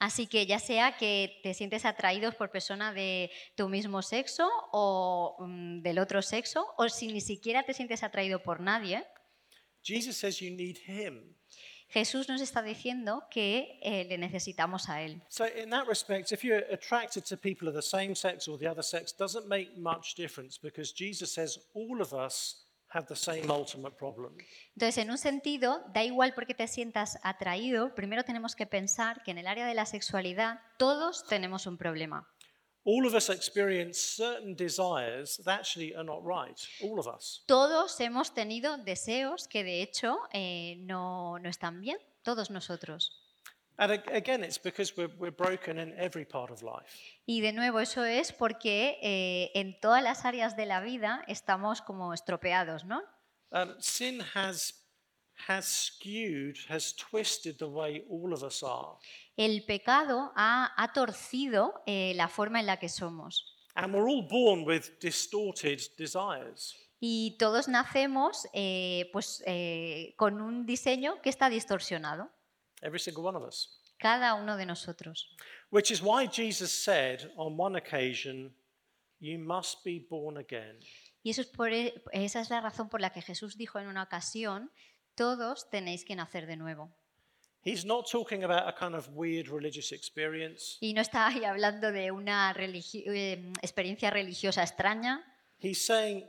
Así 0.00 0.26
que 0.26 0.44
ya 0.44 0.58
sea 0.58 0.96
que 0.98 1.40
te 1.42 1.54
sientes 1.54 1.84
atraído 1.84 2.32
por 2.32 2.50
personas 2.50 2.94
de 2.94 3.30
tu 3.54 3.68
mismo 3.68 4.02
sexo 4.02 4.50
o 4.72 5.36
mm, 5.38 5.82
del 5.82 5.98
otro 5.98 6.20
sexo, 6.20 6.66
o 6.76 6.88
si 6.88 7.06
ni 7.06 7.20
siquiera 7.20 7.62
te 7.62 7.74
sientes 7.74 8.02
atraído 8.02 8.42
por 8.42 8.60
nadie, 8.60 9.04
Jesus 9.82 10.16
says 10.16 10.40
you 10.40 10.50
need 10.50 10.76
him. 10.86 11.36
Jesús 11.88 12.28
nos 12.28 12.40
está 12.40 12.62
diciendo 12.62 13.24
que 13.30 13.78
eh, 13.82 14.04
le 14.04 14.18
necesitamos 14.18 14.88
a 14.88 15.02
Él. 15.02 15.22
So 15.28 15.46
in 15.46 15.70
that 15.70 15.86
respect, 15.86 16.32
if 16.32 16.42
you're 16.42 16.66
attracted 16.72 17.24
to 17.24 17.36
people 17.36 17.68
of 17.68 17.74
the 17.74 17.82
same 17.82 18.14
sex 18.14 18.48
or 18.48 18.58
the 18.58 18.68
other 18.68 18.82
sex, 18.82 19.14
doesn't 19.16 19.46
make 19.46 19.76
much 19.76 20.14
difference 20.16 20.58
because 20.60 20.92
Jesus 20.92 21.32
says 21.32 21.58
all 21.74 22.00
of 22.00 22.12
us 22.12 22.64
have 22.94 23.06
the 23.06 23.16
same 23.16 23.50
ultimate 23.50 23.96
problem. 23.96 24.36
Entonces, 24.76 24.98
en 24.98 25.10
un 25.10 25.18
sentido, 25.18 25.84
da 25.92 26.04
igual 26.04 26.32
porque 26.32 26.54
te 26.54 26.68
sientas 26.68 27.18
atraído, 27.22 27.94
primero 27.94 28.24
tenemos 28.24 28.54
que 28.54 28.66
pensar 28.66 29.22
que 29.24 29.32
en 29.32 29.38
el 29.38 29.46
área 29.48 29.66
de 29.66 29.74
la 29.74 29.84
sexualidad 29.84 30.60
todos 30.78 31.26
tenemos 31.26 31.66
un 31.66 31.76
problema. 31.76 32.28
All 32.86 33.06
of 33.06 33.14
us 33.14 33.30
experience 33.30 33.98
certain 33.98 34.54
desires 34.54 35.40
that 35.44 35.60
actually 35.60 35.94
are 35.96 36.04
not 36.04 36.22
right. 36.22 36.60
All 36.82 36.98
of 36.98 37.06
us. 37.06 37.42
Todos 37.46 37.98
hemos 37.98 38.34
tenido 38.34 38.76
deseos 38.76 39.48
que 39.48 39.64
de 39.64 39.82
hecho 39.82 40.18
eh, 40.32 40.76
no, 40.80 41.38
no 41.38 41.48
están 41.48 41.80
bien, 41.80 41.98
todos 42.22 42.50
nosotros. 42.50 43.10
And 43.76 43.90
again, 44.12 44.44
it's 44.44 44.58
because 44.58 44.96
we're, 44.96 45.10
we're 45.18 45.32
broken 45.32 45.78
in 45.78 45.94
every 45.98 46.24
part 46.24 46.50
of 46.50 46.62
life. 46.62 47.18
Y 47.26 47.40
de 47.40 47.52
nuevo, 47.52 47.80
eso 47.80 48.04
es 48.04 48.32
porque 48.32 48.98
eh, 49.02 49.50
en 49.54 49.80
todas 49.80 50.02
las 50.02 50.24
áreas 50.24 50.56
de 50.56 50.66
la 50.66 50.80
vida 50.80 51.24
estamos 51.26 51.82
como 51.82 52.12
estropeados, 52.12 52.84
¿no? 52.84 53.02
Um, 53.50 53.74
sin 53.80 54.20
has, 54.34 54.83
has 55.48 55.66
skewed, 55.66 56.56
has 56.68 56.94
twisted 56.94 57.58
the 57.58 57.68
way 57.68 58.04
all 58.08 58.32
of 58.32 58.42
us 58.42 58.62
are. 58.62 58.96
El 59.36 59.64
pecado 59.66 60.32
ha, 60.36 60.72
ha 60.76 60.92
torcido 60.92 61.82
eh, 61.86 62.12
la 62.14 62.28
forma 62.28 62.60
en 62.60 62.66
la 62.66 62.76
que 62.78 62.88
somos. 62.88 63.44
And 63.74 63.92
we're 63.92 64.08
all 64.08 64.26
born 64.28 64.64
with 64.64 64.98
distorted 65.00 65.80
desires. 65.98 66.74
Y 67.00 67.36
todos 67.38 67.66
nacemos 67.68 68.46
eh, 68.54 69.10
pues, 69.12 69.42
eh, 69.46 70.14
con 70.16 70.40
un 70.40 70.64
diseño 70.64 71.20
que 71.20 71.28
está 71.30 71.50
distorsionado, 71.50 72.30
Every 72.80 73.00
single 73.00 73.24
one 73.24 73.36
of 73.36 73.42
us. 73.42 73.80
cada 73.98 74.34
uno 74.34 74.56
de 74.56 74.64
nosotros. 74.66 75.28
Which 75.70 75.90
is 75.90 76.00
why 76.00 76.26
Jesus 76.28 76.70
said 76.72 77.30
on 77.36 77.56
one 77.58 77.76
occasion, 77.76 78.54
You 79.18 79.38
must 79.38 79.82
be 79.84 80.06
born 80.08 80.36
again. 80.36 80.78
Y 81.22 81.30
eso 81.30 81.40
es 81.40 81.46
por 81.48 81.72
e- 81.72 81.94
esa 82.12 82.40
es 82.40 82.50
la 82.50 82.60
razón 82.60 82.88
por 82.88 83.00
la 83.00 83.10
que 83.10 83.22
Jesús 83.22 83.56
dijo 83.56 83.78
en 83.80 83.88
una 83.88 84.02
ocasión, 84.02 84.70
todos 85.14 85.68
tenéis 85.70 86.04
que 86.04 86.14
nacer 86.16 86.46
de 86.46 86.56
nuevo. 86.56 86.90
He's 87.64 87.84
not 87.86 88.06
talking 88.10 88.44
about 88.44 88.68
a 88.68 88.74
kind 88.74 88.94
of 88.94 89.08
weird 89.14 89.48
religious 89.48 89.90
experience. 89.92 90.76
Y 90.80 90.92
no 90.92 91.00
está 91.00 91.28
ahí 91.28 91.44
hablando 91.44 91.92
de 91.92 92.10
una 92.12 92.52
religi- 92.52 93.04
eh, 93.06 93.52
experiencia 93.62 94.10
religiosa 94.10 94.62
extraña, 94.62 95.24
He's 95.58 95.84
saying, 95.86 96.28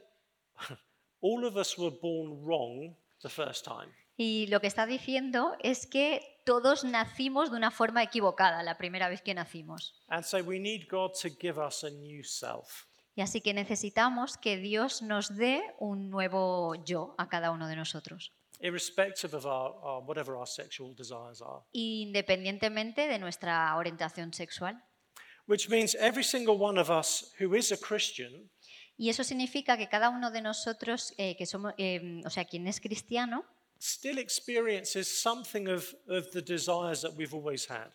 All 1.21 1.43
of 1.45 1.55
us 1.57 1.77
were 1.77 1.95
born 2.01 2.43
wrong 2.45 2.95
the 3.21 3.29
first 3.29 3.65
time. 3.65 3.91
y 4.17 4.47
lo 4.47 4.61
que 4.61 4.67
está 4.67 4.85
diciendo 4.85 5.57
es 5.61 5.87
que 5.87 6.21
todos 6.45 6.85
nacimos 6.85 7.51
de 7.51 7.57
una 7.57 7.69
forma 7.71 8.01
equivocada 8.01 8.63
la 8.63 8.77
primera 8.77 9.09
vez 9.09 9.21
que 9.21 9.33
nacimos. 9.33 9.93
And 10.07 10.23
so 10.23 10.37
we 10.37 10.57
need 10.57 10.87
God 10.89 11.11
to 11.21 11.29
give 11.41 11.59
us 11.59 11.83
a 11.83 11.89
new 11.89 12.23
self. 12.23 12.85
Y 13.17 13.21
así 13.21 13.41
que 13.41 13.53
necesitamos 13.53 14.37
que 14.37 14.55
Dios 14.57 15.01
nos 15.01 15.35
dé 15.35 15.63
un 15.79 16.09
nuevo 16.09 16.75
yo 16.85 17.15
a 17.17 17.27
cada 17.27 17.51
uno 17.51 17.67
de 17.67 17.75
nosotros, 17.75 18.31
irrespective 18.65 19.35
of 19.35 19.45
our, 19.45 19.73
our 19.83 20.01
whatever 20.01 20.35
our 20.35 20.47
sexual 20.47 20.93
desires 20.93 21.41
are. 21.41 21.61
independientemente 21.73 23.07
de 23.07 23.19
nuestra 23.19 23.75
orientación 23.75 24.33
sexual. 24.33 24.75
Which 25.47 25.69
means 25.69 25.95
every 25.95 26.23
single 26.23 26.57
one 26.57 26.79
of 26.79 26.89
us 26.89 27.31
who 27.39 27.55
is 27.55 27.71
a 27.71 27.77
Christian 27.77 28.49
Y 28.97 29.09
eso 29.09 29.23
significa 29.23 29.77
que 29.77 29.89
cada 29.89 30.09
uno 30.09 30.31
de 30.31 30.41
nosotros, 30.41 31.13
eh, 31.17 31.35
que 31.35 31.45
somos, 31.45 31.73
eh, 31.77 32.21
o 32.25 32.29
sea, 32.29 32.45
quien 32.45 32.65
es 32.67 32.79
cristiano, 32.79 33.43
still 33.77 34.17
experiences 34.17 35.21
something 35.21 35.67
of, 35.67 35.93
of 36.07 36.31
the 36.31 36.41
desires 36.41 37.01
that 37.01 37.11
we've 37.15 37.33
always 37.35 37.69
had. 37.69 37.91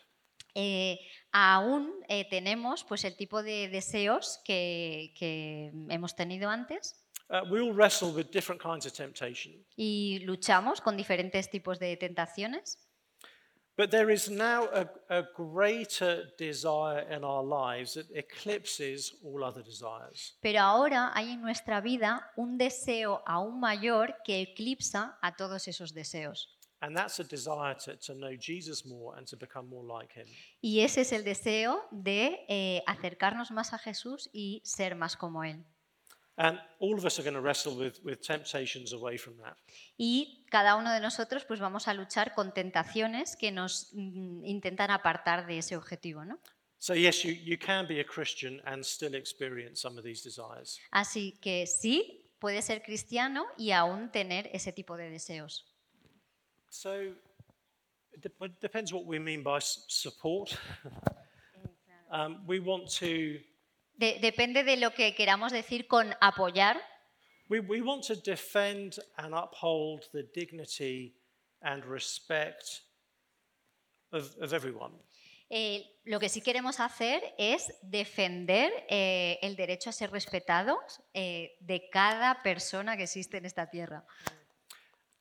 eh, 0.54 0.98
aún 1.32 1.92
eh, 2.08 2.26
tenemos 2.28 2.84
pues, 2.84 3.04
el 3.04 3.16
tipo 3.16 3.42
de 3.42 3.68
deseos 3.68 4.40
que, 4.44 5.14
que 5.16 5.70
hemos 5.88 6.16
tenido 6.16 6.50
antes 6.50 6.96
Uh, 7.30 7.42
we 7.48 7.60
all 7.60 7.72
wrestle 7.72 8.12
with 8.12 8.32
different 8.32 8.60
kinds 8.60 8.86
of 8.86 8.92
temptation. 8.92 9.52
y 9.76 10.18
luchamos 10.24 10.80
con 10.80 10.96
diferentes 10.96 11.48
tipos 11.48 11.78
de 11.78 11.96
tentaciones. 11.96 12.78
But 13.76 13.90
there 13.90 14.10
is 14.10 14.28
now 14.28 14.68
a, 14.74 14.86
a 15.08 15.22
greater 15.34 16.34
desire 16.36 17.06
in 17.08 17.24
our 17.24 17.42
lives 17.42 17.94
that 17.94 18.06
eclipses 18.14 19.14
all 19.24 19.42
other 19.42 19.62
desires. 19.62 20.36
Pero 20.42 20.60
ahora 20.60 21.12
hay 21.14 21.30
en 21.30 21.40
nuestra 21.40 21.80
vida 21.80 22.30
un 22.36 22.58
deseo 22.58 23.22
aún 23.26 23.58
mayor 23.60 24.16
que 24.24 24.42
eclipsa 24.42 25.16
a 25.22 25.34
todos 25.36 25.66
esos 25.68 25.94
deseos. 25.94 26.58
And 26.82 26.96
that's 26.96 27.20
a 27.20 27.24
desire 27.24 27.74
to, 27.84 27.96
to 27.96 28.14
know 28.14 28.34
Jesus 28.36 28.84
more 28.84 29.16
and 29.16 29.26
to 29.28 29.36
become 29.36 29.68
more 29.68 29.84
like 29.84 30.12
him. 30.12 30.26
Y 30.60 30.80
ese 30.80 31.02
es 31.02 31.12
el 31.12 31.24
deseo 31.24 31.86
de 31.90 32.44
eh, 32.48 32.82
acercarnos 32.86 33.50
más 33.50 33.72
a 33.72 33.78
Jesús 33.78 34.28
y 34.32 34.60
ser 34.64 34.94
más 34.94 35.16
como 35.16 35.44
Él. 35.44 35.64
And 36.42 36.58
all 36.78 36.94
of 36.94 37.04
us 37.04 37.18
are 37.18 37.22
going 37.22 37.34
to 37.34 37.42
wrestle 37.42 37.74
with, 37.76 38.00
with 38.02 38.22
temptations 38.22 38.94
away 38.94 39.18
from 39.18 39.36
that. 39.42 39.58
Y 39.98 40.46
cada 40.50 40.74
uno 40.76 40.90
de 40.90 40.98
nosotros 40.98 41.44
pues 41.44 41.60
vamos 41.60 41.86
a 41.86 41.92
luchar 41.92 42.32
con 42.34 42.54
tentaciones 42.54 43.36
que 43.36 43.50
nos 43.52 43.90
mm, 43.92 44.46
intentan 44.46 44.90
apartar 44.90 45.46
de 45.46 45.58
ese 45.58 45.76
objetivo, 45.76 46.24
¿no? 46.24 46.38
So, 46.78 46.94
yes, 46.94 47.24
you, 47.24 47.32
you 47.32 47.58
can 47.58 47.86
be 47.86 48.00
a 48.00 48.04
Christian 48.04 48.62
and 48.64 48.82
still 48.82 49.14
experience 49.14 49.82
some 49.82 49.98
of 49.98 50.02
these 50.04 50.22
desires. 50.22 50.78
Así 50.90 51.38
que 51.42 51.66
sí, 51.66 52.24
puede 52.38 52.62
ser 52.62 52.80
cristiano 52.82 53.44
y 53.58 53.72
aún 53.72 54.10
tener 54.10 54.48
ese 54.54 54.72
tipo 54.72 54.96
de 54.96 55.10
deseos. 55.10 55.66
So, 56.70 57.02
it 58.12 58.22
dep- 58.22 58.46
it 58.46 58.60
depends 58.62 58.94
what 58.94 59.04
we 59.04 59.18
mean 59.18 59.42
by 59.42 59.58
s- 59.58 59.84
support. 59.88 60.56
um, 62.10 62.38
we 62.46 62.60
want 62.60 62.88
to 62.98 63.40
De- 64.00 64.18
depende 64.18 64.64
de 64.64 64.76
lo 64.78 64.90
que 64.92 65.14
queramos 65.14 65.52
decir 65.52 65.86
con 65.86 66.14
apoyar. 66.20 66.80
we, 67.50 67.60
we 67.60 67.82
want 67.82 68.02
to 68.06 68.14
defend 68.14 68.98
and 69.16 69.34
uphold 69.34 70.08
the 70.12 70.22
dignity 70.34 71.12
and 71.62 71.84
respect 71.84 72.82
of, 74.12 74.34
of 74.40 74.52
everyone. 74.54 74.92
Eh, 75.50 75.82
lo 76.04 76.18
que 76.20 76.28
sí 76.28 76.40
queremos 76.40 76.78
hacer 76.80 77.34
es 77.36 77.72
defender 77.82 78.72
eh, 78.88 79.38
el 79.42 79.54
derecho 79.56 79.90
a 79.90 79.92
ser 79.92 80.10
respetados 80.12 80.78
eh, 81.12 81.56
de 81.60 81.90
cada 81.90 82.40
persona 82.42 82.96
que 82.96 83.02
existe 83.02 83.36
en 83.36 83.44
esta 83.46 83.68
tierra. 83.68 84.04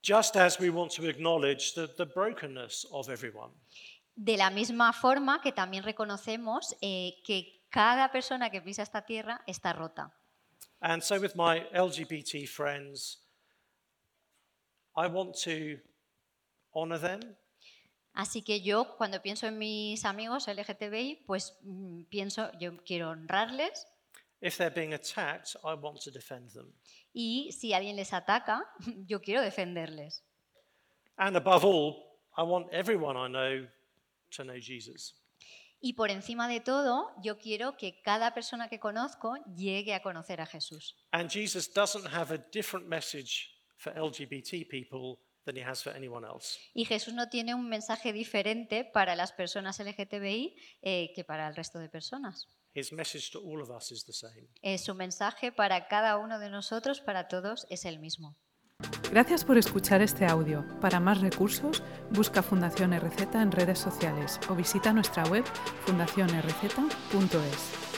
Just 0.01 0.35
as 0.37 0.59
we 0.59 0.69
want 0.69 0.91
to 0.95 1.09
acknowledge 1.09 1.73
the, 1.73 1.87
the 1.97 2.05
brokenness 2.05 2.87
of 2.91 3.09
everyone. 3.09 3.51
De 4.15 4.37
la 4.37 4.49
misma 4.49 4.93
forma 4.93 5.41
que 5.41 5.51
también 5.51 5.83
reconocemos 5.83 6.75
eh, 6.81 7.15
que 7.25 7.58
cada 7.69 8.11
persona 8.11 8.49
que 8.49 8.61
pisa 8.61 8.81
esta 8.83 9.01
tierra 9.05 9.41
está 9.47 9.73
rota. 9.73 10.11
And 10.81 11.01
so, 11.01 11.19
with 11.19 11.35
my 11.35 11.67
LGBT 11.73 12.47
friends, 12.47 13.19
I 14.95 15.07
want 15.07 15.35
to 15.43 15.79
honor 16.73 16.99
them. 16.99 17.19
Así 18.13 18.41
que 18.41 18.61
yo 18.61 18.97
cuando 18.97 19.21
pienso 19.21 19.47
en 19.47 19.57
mis 19.57 20.03
amigos 20.03 20.47
LGTBI, 20.47 21.23
pues 21.25 21.57
mm, 21.61 22.03
pienso, 22.09 22.51
yo 22.59 22.75
quiero 22.83 23.11
honrarles 23.11 23.87
If 24.41 24.57
they're 24.57 24.73
being 24.73 24.93
attacked, 24.93 25.57
I 25.65 25.73
want 25.73 26.01
to 26.03 26.11
defend 26.11 26.51
them. 26.51 26.73
y 27.13 27.51
si 27.51 27.73
alguien 27.73 27.95
les 27.97 28.13
ataca, 28.13 28.63
yo 29.05 29.19
quiero 29.21 29.41
defenderles. 29.41 30.23
And 31.17 31.35
above 31.35 31.65
all, 31.65 32.17
I 32.37 32.43
want 32.43 32.67
everyone 32.71 33.17
I 33.17 33.27
know 33.27 33.67
to 34.31 34.43
know 34.43 34.57
Jesus. 34.59 35.13
Y 35.81 35.93
por 35.93 36.11
encima 36.11 36.47
de 36.47 36.59
todo, 36.59 37.11
yo 37.23 37.37
quiero 37.37 37.77
que 37.77 38.01
cada 38.01 38.33
persona 38.33 38.67
que 38.67 38.79
conozco 38.79 39.35
llegue 39.55 39.93
a 39.93 40.01
conocer 40.01 40.41
a 40.41 40.45
Jesús. 40.45 40.95
And 41.11 41.29
Jesus 41.29 41.71
doesn't 41.71 42.07
have 42.13 42.33
a 42.33 42.37
different 42.51 42.87
message 42.87 43.55
for 43.77 43.93
LGBT 43.93 44.67
people 44.67 45.19
than 45.45 45.55
he 45.55 45.63
has 45.63 45.81
for 45.81 45.95
anyone 45.95 46.27
else. 46.27 46.59
Y 46.73 46.85
Jesús 46.85 47.13
no 47.13 47.29
tiene 47.29 47.55
un 47.55 47.69
mensaje 47.69 48.11
diferente 48.11 48.83
para 48.83 49.15
las 49.15 49.31
personas 49.31 49.79
LGTBI 49.79 50.55
eh, 50.81 51.11
que 51.15 51.23
para 51.23 51.47
el 51.47 51.55
resto 51.55 51.79
de 51.79 51.89
personas. 51.89 52.47
His 52.73 52.91
message 52.91 53.31
to 53.31 53.39
all 53.39 53.61
of 53.61 53.69
us 53.69 53.91
is 53.91 54.05
the 54.05 54.13
same. 54.13 54.47
Eh, 54.61 54.77
su 54.77 54.93
mensaje 54.93 55.51
para 55.51 55.87
cada 55.87 56.17
uno 56.17 56.39
de 56.39 56.49
nosotros, 56.49 57.01
para 57.01 57.27
todos, 57.27 57.65
es 57.69 57.85
el 57.85 57.99
mismo. 57.99 58.37
Gracias 59.11 59.43
por 59.43 59.57
escuchar 59.57 60.03
este 60.03 60.27
audio. 60.27 60.63
Para 60.81 60.99
más 60.99 61.19
recursos, 61.19 61.81
busca 62.11 62.43
Fundación 62.43 62.93
RZ 62.93 63.35
en 63.35 63.51
redes 63.51 63.79
sociales 63.79 64.39
o 64.49 64.55
visita 64.55 64.93
nuestra 64.93 65.23
web 65.23 65.43
fundacionrz.es. 65.85 67.88